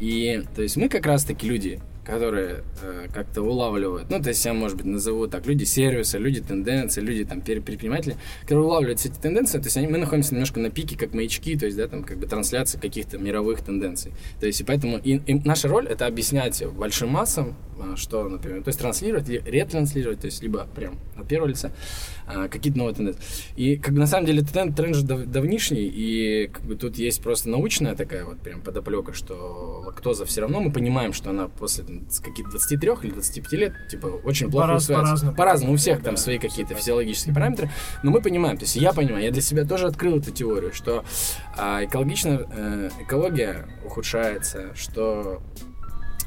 и, 0.00 0.42
то 0.54 0.62
есть, 0.62 0.76
мы 0.76 0.88
как 0.88 1.06
раз-таки 1.06 1.48
люди 1.48 1.80
которые 2.04 2.64
э, 2.82 3.06
как-то 3.12 3.42
улавливают, 3.42 4.10
ну, 4.10 4.20
то 4.20 4.30
есть 4.30 4.44
я, 4.44 4.52
может 4.52 4.76
быть, 4.76 4.86
назову 4.86 5.28
так, 5.28 5.46
люди 5.46 5.64
сервиса, 5.64 6.18
люди 6.18 6.40
тенденции, 6.40 7.00
люди 7.00 7.24
там 7.24 7.40
предприниматели, 7.40 8.16
которые 8.42 8.64
улавливают 8.64 8.98
все 8.98 9.08
эти 9.08 9.18
тенденции, 9.18 9.58
то 9.58 9.64
есть 9.64 9.76
они, 9.76 9.86
мы 9.86 9.98
находимся 9.98 10.34
немножко 10.34 10.58
на 10.58 10.70
пике, 10.70 10.96
как 10.96 11.14
маячки, 11.14 11.56
то 11.56 11.66
есть, 11.66 11.76
да, 11.76 11.86
там, 11.86 12.02
как 12.02 12.18
бы 12.18 12.26
трансляции 12.26 12.78
каких-то 12.78 13.18
мировых 13.18 13.62
тенденций. 13.62 14.12
То 14.40 14.46
есть, 14.46 14.60
и 14.60 14.64
поэтому 14.64 14.98
и, 14.98 15.16
и 15.18 15.34
наша 15.44 15.68
роль 15.68 15.86
это 15.86 16.06
объяснять 16.06 16.64
большим 16.66 17.10
массам, 17.10 17.56
а, 17.78 17.96
что, 17.96 18.28
например, 18.28 18.62
то 18.62 18.68
есть 18.68 18.80
транслировать, 18.80 19.28
ретранслировать, 19.28 20.20
то 20.20 20.26
есть, 20.26 20.42
либо 20.42 20.66
прям 20.74 20.98
от 21.16 21.28
первого 21.28 21.48
лица, 21.48 21.72
а, 22.26 22.48
какие-то 22.48 22.78
новые 22.78 22.94
тенденции. 22.94 23.22
И 23.56 23.76
как 23.76 23.94
бы 23.94 24.00
на 24.00 24.06
самом 24.06 24.26
деле 24.26 24.42
тренд, 24.42 24.76
тренд 24.76 24.94
же 24.94 25.04
дав, 25.04 25.24
давнишний, 25.24 25.86
и 25.86 26.48
как 26.52 26.62
бы 26.64 26.74
тут 26.76 26.96
есть 26.96 27.22
просто 27.22 27.48
научная 27.48 27.94
такая 27.94 28.24
вот 28.24 28.38
прям 28.40 28.60
подоплека, 28.60 29.12
что 29.12 29.82
лактоза 29.86 30.24
все 30.24 30.42
равно 30.42 30.60
мы 30.60 30.72
понимаем, 30.72 31.12
что 31.12 31.30
она 31.30 31.48
после 31.48 31.84
с 32.10 32.20
каких-то 32.20 32.50
23 32.52 32.90
или 33.02 33.10
25 33.10 33.52
лет, 33.52 33.72
типа, 33.90 34.06
очень 34.06 34.50
плохо 34.50 34.66
По-раз- 34.66 34.82
усваивается. 34.84 35.10
по-разному. 35.10 35.36
По-разному, 35.36 35.72
у 35.74 35.76
всех 35.76 35.98
Да, 35.98 36.04
там 36.04 36.16
свои 36.16 36.38
какие-то 36.38 36.74
физиологические 36.74 37.34
параметры, 37.34 37.70
но 38.02 38.10
мы 38.10 38.20
понимаем, 38.22 38.56
то 38.56 38.64
есть 38.64 38.76
я 38.76 38.92
понимаю, 38.92 39.24
я 39.24 39.30
для 39.30 39.42
себя 39.42 39.64
тоже 39.64 39.86
открыл 39.86 40.18
эту 40.18 40.30
теорию, 40.30 40.72
что 40.72 41.04
а, 41.56 41.84
экологично, 41.84 42.46
э, 42.50 42.90
экология 43.00 43.66
ухудшается, 43.84 44.74
что 44.74 45.42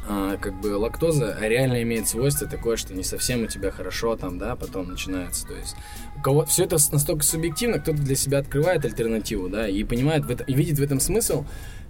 а, 0.08 0.38
как 0.38 0.54
бы 0.62 0.78
лактоза 0.78 1.36
реально 1.41 1.82
имеет 1.82 2.08
свойство 2.08 2.47
такое, 2.47 2.78
что 2.78 2.93
не 2.93 3.04
совсем 3.04 3.43
у 3.43 3.47
тебя 3.47 3.71
хорошо 3.71 4.15
там, 4.15 4.38
да, 4.38 4.56
потом 4.56 4.88
начинается, 4.89 5.47
то 5.47 5.54
есть 5.56 5.75
у 6.15 6.21
кого 6.21 6.45
все 6.45 6.65
это 6.65 6.78
настолько 6.91 7.23
субъективно, 7.23 7.80
кто-то 7.80 7.97
для 7.97 8.15
себя 8.15 8.38
открывает 8.39 8.86
альтернативу, 8.86 9.49
да, 9.49 9.67
и 9.67 9.84
понимает 9.84 10.25
в 10.25 10.30
это, 10.30 10.43
и 10.43 10.54
видит 10.54 10.78
в 10.78 10.84
этом 10.84 10.99
смысл 10.99 11.45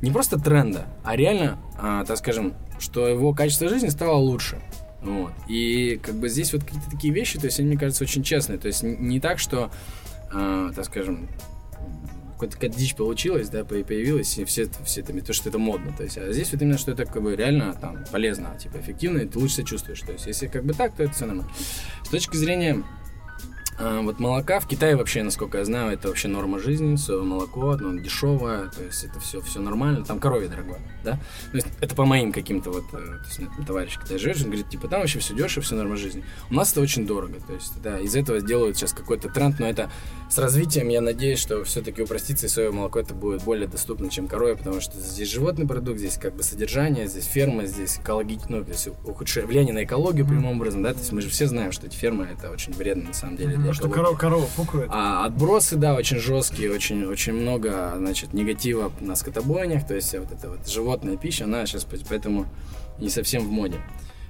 не 0.06 0.12
просто 0.12 0.40
тренда, 0.40 0.86
а 1.04 1.16
реально, 1.16 1.58
а, 1.78 2.06
так 2.06 2.18
скажем, 2.18 2.54
что 2.80 3.08
его 3.08 3.34
качество 3.34 3.68
жизни 3.68 3.90
стало 3.90 4.16
лучше. 4.16 4.62
Вот. 5.02 5.32
И 5.48 6.00
как 6.02 6.16
бы 6.16 6.30
здесь 6.30 6.54
вот 6.54 6.64
какие-то 6.64 6.90
такие 6.90 7.14
вещи, 7.14 7.40
то 7.40 7.46
есть 7.46 7.60
они, 7.60 7.70
мне 7.70 7.78
кажется, 7.78 8.04
очень 8.04 8.24
честные. 8.24 8.58
То 8.58 8.68
есть 8.68 8.84
не 8.84 9.20
так, 9.20 9.40
что, 9.40 9.72
а, 10.32 10.72
так 10.74 10.86
скажем, 10.86 11.28
какая-то 12.40 12.78
дичь 12.78 12.96
получилась, 12.96 13.50
да, 13.50 13.64
по- 13.64 13.84
появилась, 13.84 14.38
и 14.38 14.46
все, 14.46 14.68
все 14.84 15.02
это, 15.02 15.14
то, 15.22 15.34
что 15.34 15.50
это 15.50 15.58
модно. 15.58 15.94
То 15.96 16.04
есть, 16.04 16.18
а 16.18 16.32
здесь 16.32 16.52
вот 16.52 16.62
именно, 16.62 16.78
что 16.78 16.92
это 16.92 17.06
как 17.06 17.22
бы 17.22 17.36
реально 17.36 17.74
там 17.74 18.04
полезно, 18.12 18.56
типа 18.60 18.78
эффективно, 18.78 19.20
и 19.20 19.26
ты 19.26 19.40
лучше 19.40 19.56
себя 19.56 19.66
чувствуешь. 19.66 20.02
То 20.02 20.12
есть, 20.12 20.28
если 20.28 20.48
как 20.48 20.66
бы 20.66 20.74
так, 20.74 20.96
то 20.96 21.04
это 21.04 21.14
все 21.14 21.26
нормально. 21.26 21.52
С 22.04 22.10
точки 22.10 22.36
зрения 22.36 22.84
а, 23.78 24.02
вот 24.02 24.20
молока 24.20 24.62
в 24.62 24.68
Китае 24.68 24.96
вообще, 24.96 25.22
насколько 25.22 25.58
я 25.58 25.66
знаю, 25.66 25.92
это 25.92 26.08
вообще 26.08 26.30
норма 26.30 26.60
жизни, 26.60 26.96
соевое 26.96 27.26
молоко, 27.26 27.72
оно 27.72 28.00
дешевое, 28.00 28.70
то 28.70 28.82
есть 28.82 29.04
это 29.04 29.20
все, 29.20 29.42
все 29.42 29.60
нормально, 29.60 30.06
там 30.06 30.20
коровье 30.20 30.48
дорогое, 30.48 30.80
да? 31.04 31.20
То 31.52 31.58
есть 31.58 31.68
это 31.82 31.94
по 31.94 32.06
моим 32.06 32.32
каким-то 32.32 32.72
вот, 32.72 32.86
э, 32.94 32.98
то 32.98 33.26
есть 33.26 33.40
нет, 33.40 33.50
товарищ, 33.68 33.98
когда 33.98 34.18
живет, 34.18 34.38
он 34.38 34.46
говорит, 34.46 34.70
типа, 34.70 34.88
там 34.88 35.02
вообще 35.02 35.20
все 35.20 35.34
дешево, 35.34 35.62
все 35.62 35.76
норма 35.76 35.98
жизни. 35.98 36.24
У 36.50 36.54
нас 36.54 36.72
это 36.72 36.80
очень 36.80 37.06
дорого, 37.06 37.36
то 37.46 37.54
есть, 37.54 37.82
да, 37.82 38.00
из 38.00 38.16
этого 38.16 38.40
делают 38.40 38.78
сейчас 38.78 38.94
какой-то 38.94 39.28
тренд, 39.28 39.60
но 39.60 39.68
это 39.68 39.92
с 40.30 40.38
развитием, 40.38 40.88
я 40.88 41.02
надеюсь, 41.02 41.40
что 41.40 41.64
все-таки 41.66 42.02
упростится, 42.02 42.46
и 42.46 42.50
соевое 42.50 42.76
молоко 42.78 43.00
это 43.00 43.14
будет 43.14 43.44
более 43.44 43.68
доступно, 43.68 44.10
чем 44.10 44.28
коровье, 44.28 44.56
потому 44.56 44.80
что 44.80 44.98
здесь 44.98 45.30
животный 45.30 45.68
продукт, 45.68 46.00
здесь 46.00 46.18
как 46.18 46.34
бы 46.34 46.44
содержание, 46.44 47.08
здесь 47.08 47.26
ферма, 47.26 47.66
здесь 47.66 47.98
экологично, 47.98 48.58
ну, 48.60 48.64
то 48.64 48.72
есть 48.72 48.88
ухудшение, 49.04 49.48
влияние 49.48 49.74
на 49.74 49.84
экологию 49.84 50.26
прямым 50.26 50.58
образом, 50.58 50.82
да, 50.82 50.94
то 50.94 51.00
есть 51.00 51.12
мы 51.12 51.22
же 51.22 51.30
все 51.30 51.48
знаем, 51.48 51.74
что 51.74 51.88
эти 51.88 51.96
фермы 51.98 52.26
это 52.32 52.50
очень 52.50 52.72
вредно 52.72 53.10
на 53.10 53.14
самом 53.14 53.36
деле 53.36 53.65
Потому 53.68 53.90
что 53.90 53.90
корова, 53.90 54.16
корова 54.16 54.46
пукает. 54.56 54.90
А 54.92 55.26
отбросы, 55.26 55.76
да, 55.76 55.96
очень 55.96 56.20
жесткие, 56.20 56.72
очень, 56.72 57.06
очень 57.06 57.34
много, 57.34 57.94
значит, 57.98 58.34
негатива 58.34 58.92
на 59.00 59.16
скотобойнях, 59.16 59.88
то 59.88 59.96
есть 59.96 60.14
вот 60.18 60.32
эта 60.32 60.50
вот 60.50 60.68
животная 60.68 61.18
пища, 61.18 61.46
она 61.46 61.66
сейчас 61.66 61.86
поэтому 61.86 62.46
не 63.00 63.10
совсем 63.10 63.44
в 63.46 63.50
моде. 63.50 63.80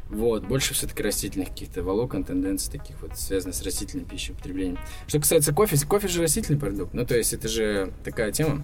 Вот, 0.09 0.45
больше 0.45 0.73
все-таки 0.75 1.01
растительных 1.01 1.49
каких-то 1.49 1.81
волокон, 1.81 2.23
тенденций 2.23 2.71
таких 2.71 3.01
вот, 3.01 3.17
связанных 3.17 3.55
с 3.55 3.63
растительной 3.63 4.05
пищей, 4.05 4.33
употреблением. 4.33 4.77
Что 5.07 5.19
касается 5.19 5.51
кофе, 5.51 5.77
кофе 5.85 6.07
же 6.07 6.21
растительный 6.21 6.59
продукт, 6.59 6.93
ну, 6.93 7.05
то 7.05 7.17
есть 7.17 7.33
это 7.33 7.47
же 7.47 7.91
такая 8.03 8.31
тема. 8.31 8.63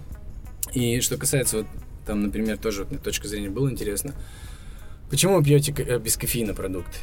И 0.74 1.02
что 1.02 1.18
касается 1.18 1.58
вот, 1.58 1.68
там, 2.06 2.22
например, 2.22 2.58
тоже 2.58 2.84
вот, 2.84 3.02
точка 3.02 3.28
зрения 3.28 3.50
было 3.50 3.72
интересно, 3.72 4.14
почему 5.10 5.38
вы 5.38 5.44
пьете 5.44 5.74
э, 5.76 5.98
без 5.98 6.16
кофеина 6.16 6.54
продукты? 6.54 7.00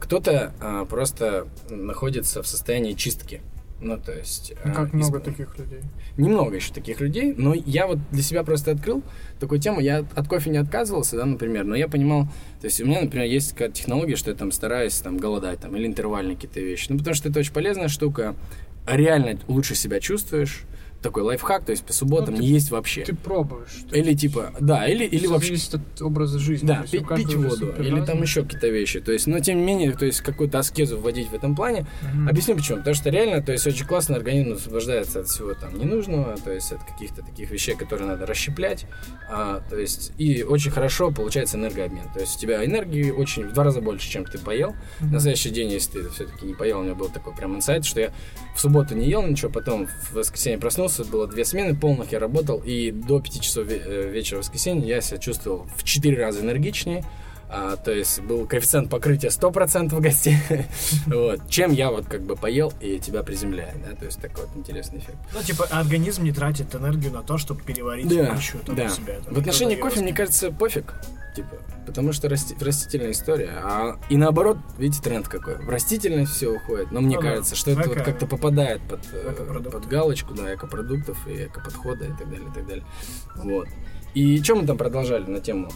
Кто-то 0.00 0.52
а, 0.60 0.84
просто 0.84 1.46
находится 1.70 2.42
в 2.42 2.46
состоянии 2.46 2.92
чистки. 2.92 3.40
Ну, 3.80 3.98
то 3.98 4.12
есть... 4.12 4.54
Ну, 4.64 4.70
а, 4.72 4.74
как 4.74 4.92
много 4.94 5.18
исп- 5.18 5.24
таких 5.24 5.58
людей. 5.58 5.80
Немного 6.16 6.56
еще 6.56 6.72
таких 6.72 7.00
людей, 7.00 7.34
но 7.36 7.54
я 7.54 7.86
вот 7.86 7.98
для 8.10 8.22
себя 8.22 8.42
просто 8.42 8.70
открыл 8.70 9.02
такую 9.38 9.60
тему. 9.60 9.80
Я 9.80 9.98
от- 9.98 10.18
от 10.18 10.28
кофе 10.28 10.48
не 10.50 10.56
отказывался, 10.58 11.16
да, 11.16 11.26
например, 11.26 11.64
но 11.64 11.76
я 11.76 11.86
понимал, 11.86 12.24
то 12.60 12.66
есть 12.66 12.80
у 12.80 12.86
меня, 12.86 13.02
например, 13.02 13.26
есть 13.26 13.52
какая-то 13.52 13.74
технология, 13.74 14.16
что 14.16 14.30
я 14.30 14.36
там 14.36 14.50
стараюсь 14.50 14.94
там 15.00 15.18
голодать 15.18 15.60
там 15.60 15.76
или 15.76 15.86
интервальные 15.86 16.36
какие-то 16.36 16.60
вещи. 16.60 16.86
Ну, 16.88 16.98
потому 16.98 17.14
что 17.14 17.28
это 17.28 17.40
очень 17.40 17.52
полезная 17.52 17.88
штука. 17.88 18.34
Реально 18.86 19.38
лучше 19.46 19.74
себя 19.74 20.00
чувствуешь. 20.00 20.62
Такой 21.06 21.22
лайфхак, 21.22 21.64
то 21.64 21.70
есть 21.70 21.84
по 21.84 21.92
субботам 21.92 22.34
Ну, 22.34 22.36
ты- 22.38 22.42
не 22.42 22.48
есть 22.48 22.70
вообще. 22.72 23.04
Ты 23.04 23.14
пробуешь. 23.14 23.84
то 23.88 23.96
Или 23.96 24.14
типа, 24.14 24.52
да, 24.58 24.88
или, 24.88 25.04
или 25.04 25.28
вообще 25.28 25.48
зависит 25.56 25.74
от 25.76 26.02
образа 26.02 26.40
жизни. 26.40 26.66
да, 26.66 26.82
пить, 26.90 27.06
пить 27.08 27.32
воду, 27.34 27.72
или 27.78 27.90
там 28.00 28.06
разный. 28.08 28.22
еще 28.22 28.42
какие-то 28.42 28.66
вещи. 28.68 29.00
То 29.00 29.12
есть, 29.12 29.28
но 29.28 29.38
тем 29.38 29.58
не 29.58 29.62
менее, 29.64 29.92
то 29.92 30.04
есть 30.04 30.20
какую-то 30.20 30.58
аскезу 30.58 30.98
вводить 30.98 31.28
в 31.28 31.34
этом 31.34 31.54
плане. 31.54 31.86
Мгм. 32.02 32.28
Объясню 32.28 32.56
почему. 32.56 32.78
Потому 32.78 32.94
что 32.96 33.10
реально, 33.10 33.40
то 33.40 33.52
есть 33.52 33.64
очень 33.68 33.86
классно 33.86 34.16
организм 34.16 34.54
освобождается 34.54 35.20
от 35.20 35.28
всего 35.28 35.54
там 35.54 35.78
ненужного, 35.78 36.36
то 36.44 36.50
есть 36.50 36.72
от 36.72 36.82
каких-то 36.82 37.22
таких 37.22 37.50
вещей, 37.52 37.76
которые 37.76 38.08
надо 38.08 38.26
расщеплять. 38.26 38.86
А, 39.30 39.62
то 39.70 39.78
есть 39.78 40.10
и 40.18 40.42
очень 40.42 40.72
хорошо 40.72 41.12
получается 41.12 41.56
энергообмен. 41.56 42.02
То 42.14 42.20
есть 42.20 42.36
у 42.36 42.40
тебя 42.40 42.64
энергии 42.64 43.12
очень 43.12 43.44
в 43.46 43.52
два 43.52 43.62
раза 43.62 43.80
больше, 43.80 44.10
чем 44.10 44.24
ты 44.24 44.38
поел. 44.38 44.74
Мгм. 45.00 45.12
На 45.12 45.20
следующий 45.20 45.50
день, 45.50 45.70
если 45.70 46.02
ты 46.02 46.08
все-таки 46.10 46.46
не 46.46 46.54
поел, 46.54 46.80
у 46.80 46.82
меня 46.82 46.94
был 46.94 47.08
такой 47.10 47.32
прям 47.32 47.54
инсайт, 47.54 47.84
что 47.84 48.00
я 48.00 48.10
в 48.56 48.60
субботу 48.60 48.94
не 48.96 49.08
ел 49.08 49.22
ничего, 49.22 49.50
потом 49.50 49.86
в 49.86 50.14
воскресенье 50.14 50.58
проснулся, 50.58 50.95
было 51.04 51.26
две 51.26 51.44
смены 51.44 51.74
полных, 51.74 52.12
я 52.12 52.18
работал, 52.18 52.62
и 52.64 52.90
до 52.90 53.20
5 53.20 53.40
часов 53.40 53.66
э, 53.68 54.10
вечера 54.10 54.38
в 54.38 54.40
воскресенье 54.40 54.88
я 54.88 55.00
себя 55.00 55.18
чувствовал 55.18 55.66
в 55.76 55.84
4 55.84 56.16
раза 56.16 56.40
энергичнее, 56.40 57.04
а, 57.48 57.76
то 57.76 57.92
есть 57.92 58.20
был 58.20 58.46
коэффициент 58.46 58.90
покрытия 58.90 59.28
100% 59.28 59.98
гостей, 60.00 60.36
вот, 61.06 61.48
чем 61.48 61.72
я 61.72 61.90
вот 61.90 62.06
как 62.06 62.22
бы 62.22 62.36
поел 62.36 62.72
и 62.80 62.98
тебя 62.98 63.22
приземляет, 63.22 63.76
да, 63.88 63.94
то 63.94 64.04
есть 64.04 64.20
такой 64.20 64.46
вот 64.46 64.56
интересный 64.56 64.98
эффект. 64.98 65.18
Ну, 65.32 65.42
типа, 65.42 65.64
организм 65.70 66.24
не 66.24 66.32
тратит 66.32 66.74
энергию 66.74 67.12
на 67.12 67.22
то, 67.22 67.38
чтобы 67.38 67.62
переварить 67.62 68.08
Да, 68.08 68.34
пищу 68.34 68.58
там, 68.64 68.76
да. 68.76 68.88
себя. 68.88 69.20
там, 69.24 69.34
В 69.34 69.38
отношении 69.38 69.76
кофе, 69.76 70.00
мне 70.00 70.12
кажется, 70.12 70.50
пофиг. 70.50 70.94
Типа, 71.36 71.56
потому 71.86 72.12
что 72.14 72.28
расти- 72.28 72.56
растительная 72.64 73.10
история. 73.12 73.50
А, 73.62 73.98
и 74.08 74.16
наоборот, 74.16 74.56
видите, 74.78 75.02
тренд 75.02 75.28
какой. 75.28 75.56
В 75.56 75.68
растительность 75.68 76.32
все 76.32 76.48
уходит. 76.48 76.90
Но 76.92 77.02
мне 77.02 77.16
Ну 77.16 77.20
да, 77.22 77.28
кажется, 77.28 77.54
что 77.54 77.72
это 77.72 77.86
вот 77.90 77.98
эко- 77.98 78.04
как-то 78.04 78.26
попадает 78.26 78.80
под, 78.88 79.00
э, 79.12 79.60
под 79.70 79.86
галочку, 79.86 80.32
да, 80.32 80.54
экопродуктов 80.54 81.28
и 81.28 81.44
экоподхода 81.44 82.06
и 82.06 82.12
так 82.16 82.30
далее, 82.30 82.48
и 82.50 82.54
так 82.54 82.66
далее. 82.66 82.84
Вот. 83.36 83.68
И 84.14 84.42
что 84.42 84.56
мы 84.56 84.66
там 84.66 84.78
продолжали 84.78 85.30
на 85.30 85.40
тему? 85.40 85.68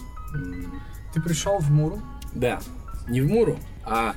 Ты 1.13 1.21
пришел 1.21 1.57
в 1.59 1.69
Муру, 1.71 2.01
Да, 2.33 2.59
не 3.07 3.21
в 3.21 3.27
Муру, 3.27 3.57
а 3.83 4.15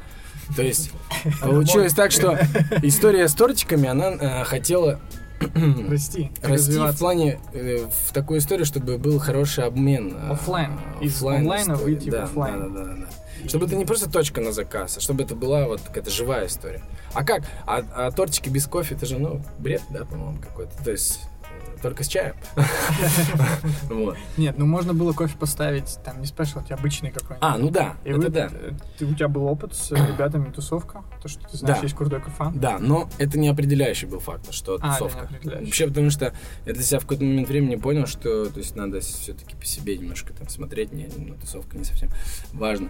то 0.56 0.62
есть 0.62 0.90
получилось 1.40 1.94
так, 1.94 2.10
что 2.10 2.38
история 2.82 3.28
с 3.28 3.34
тортиками, 3.34 3.88
она 3.88 4.10
э, 4.10 4.44
хотела 4.44 5.00
расти, 5.88 6.30
расти 6.42 6.78
в 6.78 6.98
плане 6.98 7.40
э, 7.52 7.86
в 8.06 8.12
такую 8.12 8.40
историю, 8.40 8.66
чтобы 8.66 8.98
был 8.98 9.18
хороший 9.18 9.64
обмен. 9.64 10.16
э, 10.16 10.32
Оффлайн. 10.32 10.78
Из 11.00 11.22
онлайна 11.22 11.74
выйти 11.76 12.08
в 12.08 12.12
да, 12.12 12.24
оффлайн. 12.24 12.74
Да, 12.74 12.84
да, 12.84 12.94
да. 12.94 13.48
Чтобы 13.48 13.66
это 13.66 13.76
не 13.76 13.84
просто 13.84 14.08
точка 14.08 14.40
на 14.40 14.52
заказ, 14.52 14.96
а 14.96 15.00
чтобы 15.00 15.22
это 15.24 15.34
была 15.34 15.66
вот 15.66 15.80
какая-то 15.80 16.10
живая 16.10 16.46
история. 16.46 16.82
А 17.12 17.24
как? 17.24 17.42
А, 17.66 17.82
а 17.94 18.10
тортики 18.10 18.48
без 18.48 18.66
кофе, 18.66 18.94
это 18.94 19.06
же, 19.06 19.18
ну, 19.18 19.42
бред, 19.58 19.82
да, 19.90 20.04
по-моему, 20.04 20.38
какой-то. 20.38 20.72
То 20.82 20.90
есть 20.92 21.20
только 21.84 22.02
с 22.02 22.08
чаем. 22.08 22.34
Нет, 24.38 24.56
ну 24.56 24.64
можно 24.64 24.94
было 24.94 25.12
кофе 25.12 25.36
поставить, 25.36 25.98
там, 26.02 26.18
не 26.22 26.26
спешлти, 26.26 26.72
обычный 26.72 27.10
какой-нибудь. 27.10 27.42
А, 27.42 27.58
ну 27.58 27.68
да, 27.68 27.96
И 28.04 28.10
это 28.10 28.30
да. 28.30 28.50
у 29.02 29.12
тебя 29.12 29.28
был 29.28 29.44
опыт 29.44 29.74
с 29.74 29.90
ребятами 29.92 30.50
тусовка, 30.50 31.04
то, 31.20 31.28
что 31.28 31.46
ты 31.46 31.58
знаешь, 31.58 31.82
есть 31.82 31.94
крутой 31.94 32.22
кофан. 32.22 32.58
Да, 32.58 32.78
но 32.78 33.10
это 33.18 33.38
не 33.38 33.48
определяющий 33.48 34.06
был 34.06 34.20
фактор, 34.20 34.54
что 34.54 34.78
А, 34.80 34.94
это 34.94 35.04
тусовка. 35.04 35.28
Вообще, 35.44 35.86
потому 35.88 36.08
что 36.08 36.32
я 36.64 36.72
для 36.72 36.82
себя 36.82 37.00
в 37.00 37.02
какой-то 37.02 37.24
момент 37.24 37.48
времени 37.48 37.76
понял, 37.76 38.06
что 38.06 38.46
то 38.46 38.58
есть 38.58 38.74
надо 38.76 39.00
все-таки 39.00 39.54
по 39.54 39.66
себе 39.66 39.98
немножко 39.98 40.32
там 40.32 40.48
смотреть, 40.48 40.90
не, 40.94 41.10
ну, 41.14 41.34
тусовка 41.34 41.76
не 41.76 41.84
совсем 41.84 42.08
важно. 42.54 42.88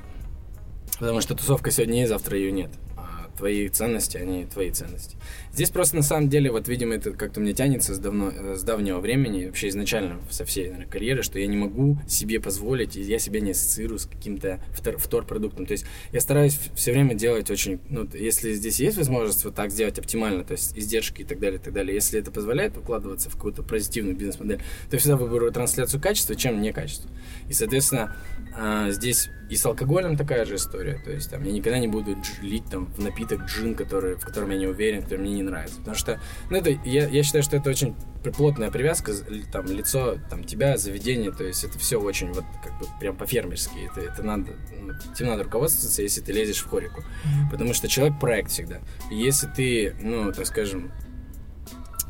Потому 1.01 1.21
что 1.21 1.35
тусовка 1.35 1.73
сегодня 1.73 1.99
есть, 1.99 2.11
завтра 2.11 2.39
ее 2.39 2.53
нет. 2.53 2.71
А 2.97 3.29
твои 3.37 3.69
ценности, 3.69 4.19
они 4.19 4.45
твои 4.45 4.71
ценности. 4.71 5.17
Здесь 5.55 5.71
просто 5.71 5.95
на 5.95 6.03
самом 6.03 6.29
деле, 6.29 6.51
вот, 6.51 6.67
видимо, 6.67 6.97
это 6.97 7.13
как-то 7.13 7.39
мне 7.39 7.53
тянется 7.53 7.95
с, 7.95 7.99
давно, 7.99 8.33
э, 8.35 8.57
с 8.57 8.65
давнего 8.65 8.99
времени, 8.99 9.47
вообще 9.47 9.69
изначально 9.69 10.19
со 10.29 10.45
всей 10.45 10.65
наверное, 10.65 10.89
карьеры, 10.89 11.23
что 11.23 11.39
я 11.39 11.47
не 11.47 11.57
могу 11.57 11.97
себе 12.09 12.41
позволить, 12.41 12.97
и 12.97 13.03
я 13.03 13.21
себя 13.21 13.39
не 13.39 13.53
ассоциирую 13.53 14.01
с 14.01 14.07
каким-то 14.07 14.61
втор, 14.73 14.99
вторпродуктом. 14.99 15.67
То 15.67 15.73
есть 15.73 15.85
я 16.11 16.21
стараюсь 16.21 16.59
все 16.75 16.91
время 16.91 17.15
делать 17.15 17.53
очень, 17.53 17.79
ну, 17.89 18.05
если 18.15 18.53
здесь 18.53 18.81
есть 18.81 18.97
возможность 18.97 19.45
вот 19.45 19.55
так 19.55 19.71
сделать 19.71 19.97
оптимально, 19.97 20.43
то 20.43 20.55
есть 20.55 20.77
издержки 20.77 21.23
и 21.23 21.25
так 21.25 21.39
далее, 21.39 21.61
и 21.61 21.63
так 21.63 21.73
далее, 21.73 21.95
если 21.95 22.19
это 22.19 22.33
позволяет 22.33 22.77
укладываться 22.77 23.31
в 23.31 23.35
какую-то 23.35 23.63
позитивную 23.63 24.17
бизнес-модель, 24.17 24.59
то 24.59 24.97
я 24.97 24.99
всегда 24.99 25.17
выберу 25.17 25.53
трансляцию 25.53 26.03
качества, 26.03 26.35
чем 26.35 26.61
не 26.61 26.73
качество. 26.73 27.09
И, 27.49 27.53
соответственно, 27.53 28.17
а, 28.57 28.91
здесь 28.91 29.31
и 29.51 29.57
с 29.57 29.67
алкоголем 29.67 30.17
такая 30.17 30.45
же 30.45 30.57
история. 30.57 31.01
То 31.05 31.11
есть 31.11 31.31
там 31.31 31.45
я 31.45 31.53
никогда 31.53 31.79
не 31.79 31.89
буду 31.89 32.17
лить 32.41 32.65
там 32.71 32.87
в 32.87 32.99
напиток 32.99 33.43
джин, 33.47 33.75
который, 33.75 34.17
в 34.17 34.25
котором 34.25 34.51
я 34.51 34.59
не 34.59 34.67
уверен, 34.67 35.03
который 35.03 35.21
мне 35.21 35.35
не 35.35 35.43
нравится. 35.45 35.79
Потому 35.79 35.97
что, 35.97 36.21
ну, 36.51 36.57
это, 36.57 36.71
я, 36.71 37.09
я 37.09 37.23
считаю, 37.23 37.43
что 37.43 37.57
это 37.57 37.71
очень 37.71 37.95
плотная 38.37 38.71
привязка, 38.71 39.13
там, 39.53 39.67
лицо, 39.67 40.17
там, 40.31 40.45
тебя, 40.45 40.77
заведение, 40.77 41.31
то 41.31 41.45
есть 41.45 41.65
это 41.65 41.79
все 41.79 42.01
очень 42.01 42.33
вот 42.33 42.45
как 42.63 42.79
бы 42.79 42.87
прям 42.99 43.17
по-фермерски. 43.17 43.91
Это, 43.91 44.01
это 44.01 44.23
надо, 44.23 44.53
ну, 44.81 44.93
тебе 45.15 45.29
надо 45.29 45.45
руководствоваться, 45.45 46.03
если 46.03 46.21
ты 46.21 46.33
лезешь 46.33 46.63
в 46.63 46.69
хорику. 46.69 47.03
Потому 47.51 47.75
что 47.75 47.89
человек 47.89 48.19
проект 48.19 48.51
всегда. 48.51 48.79
Если 49.11 49.47
ты, 49.49 49.95
ну, 50.01 50.33
так 50.33 50.47
скажем, 50.47 50.93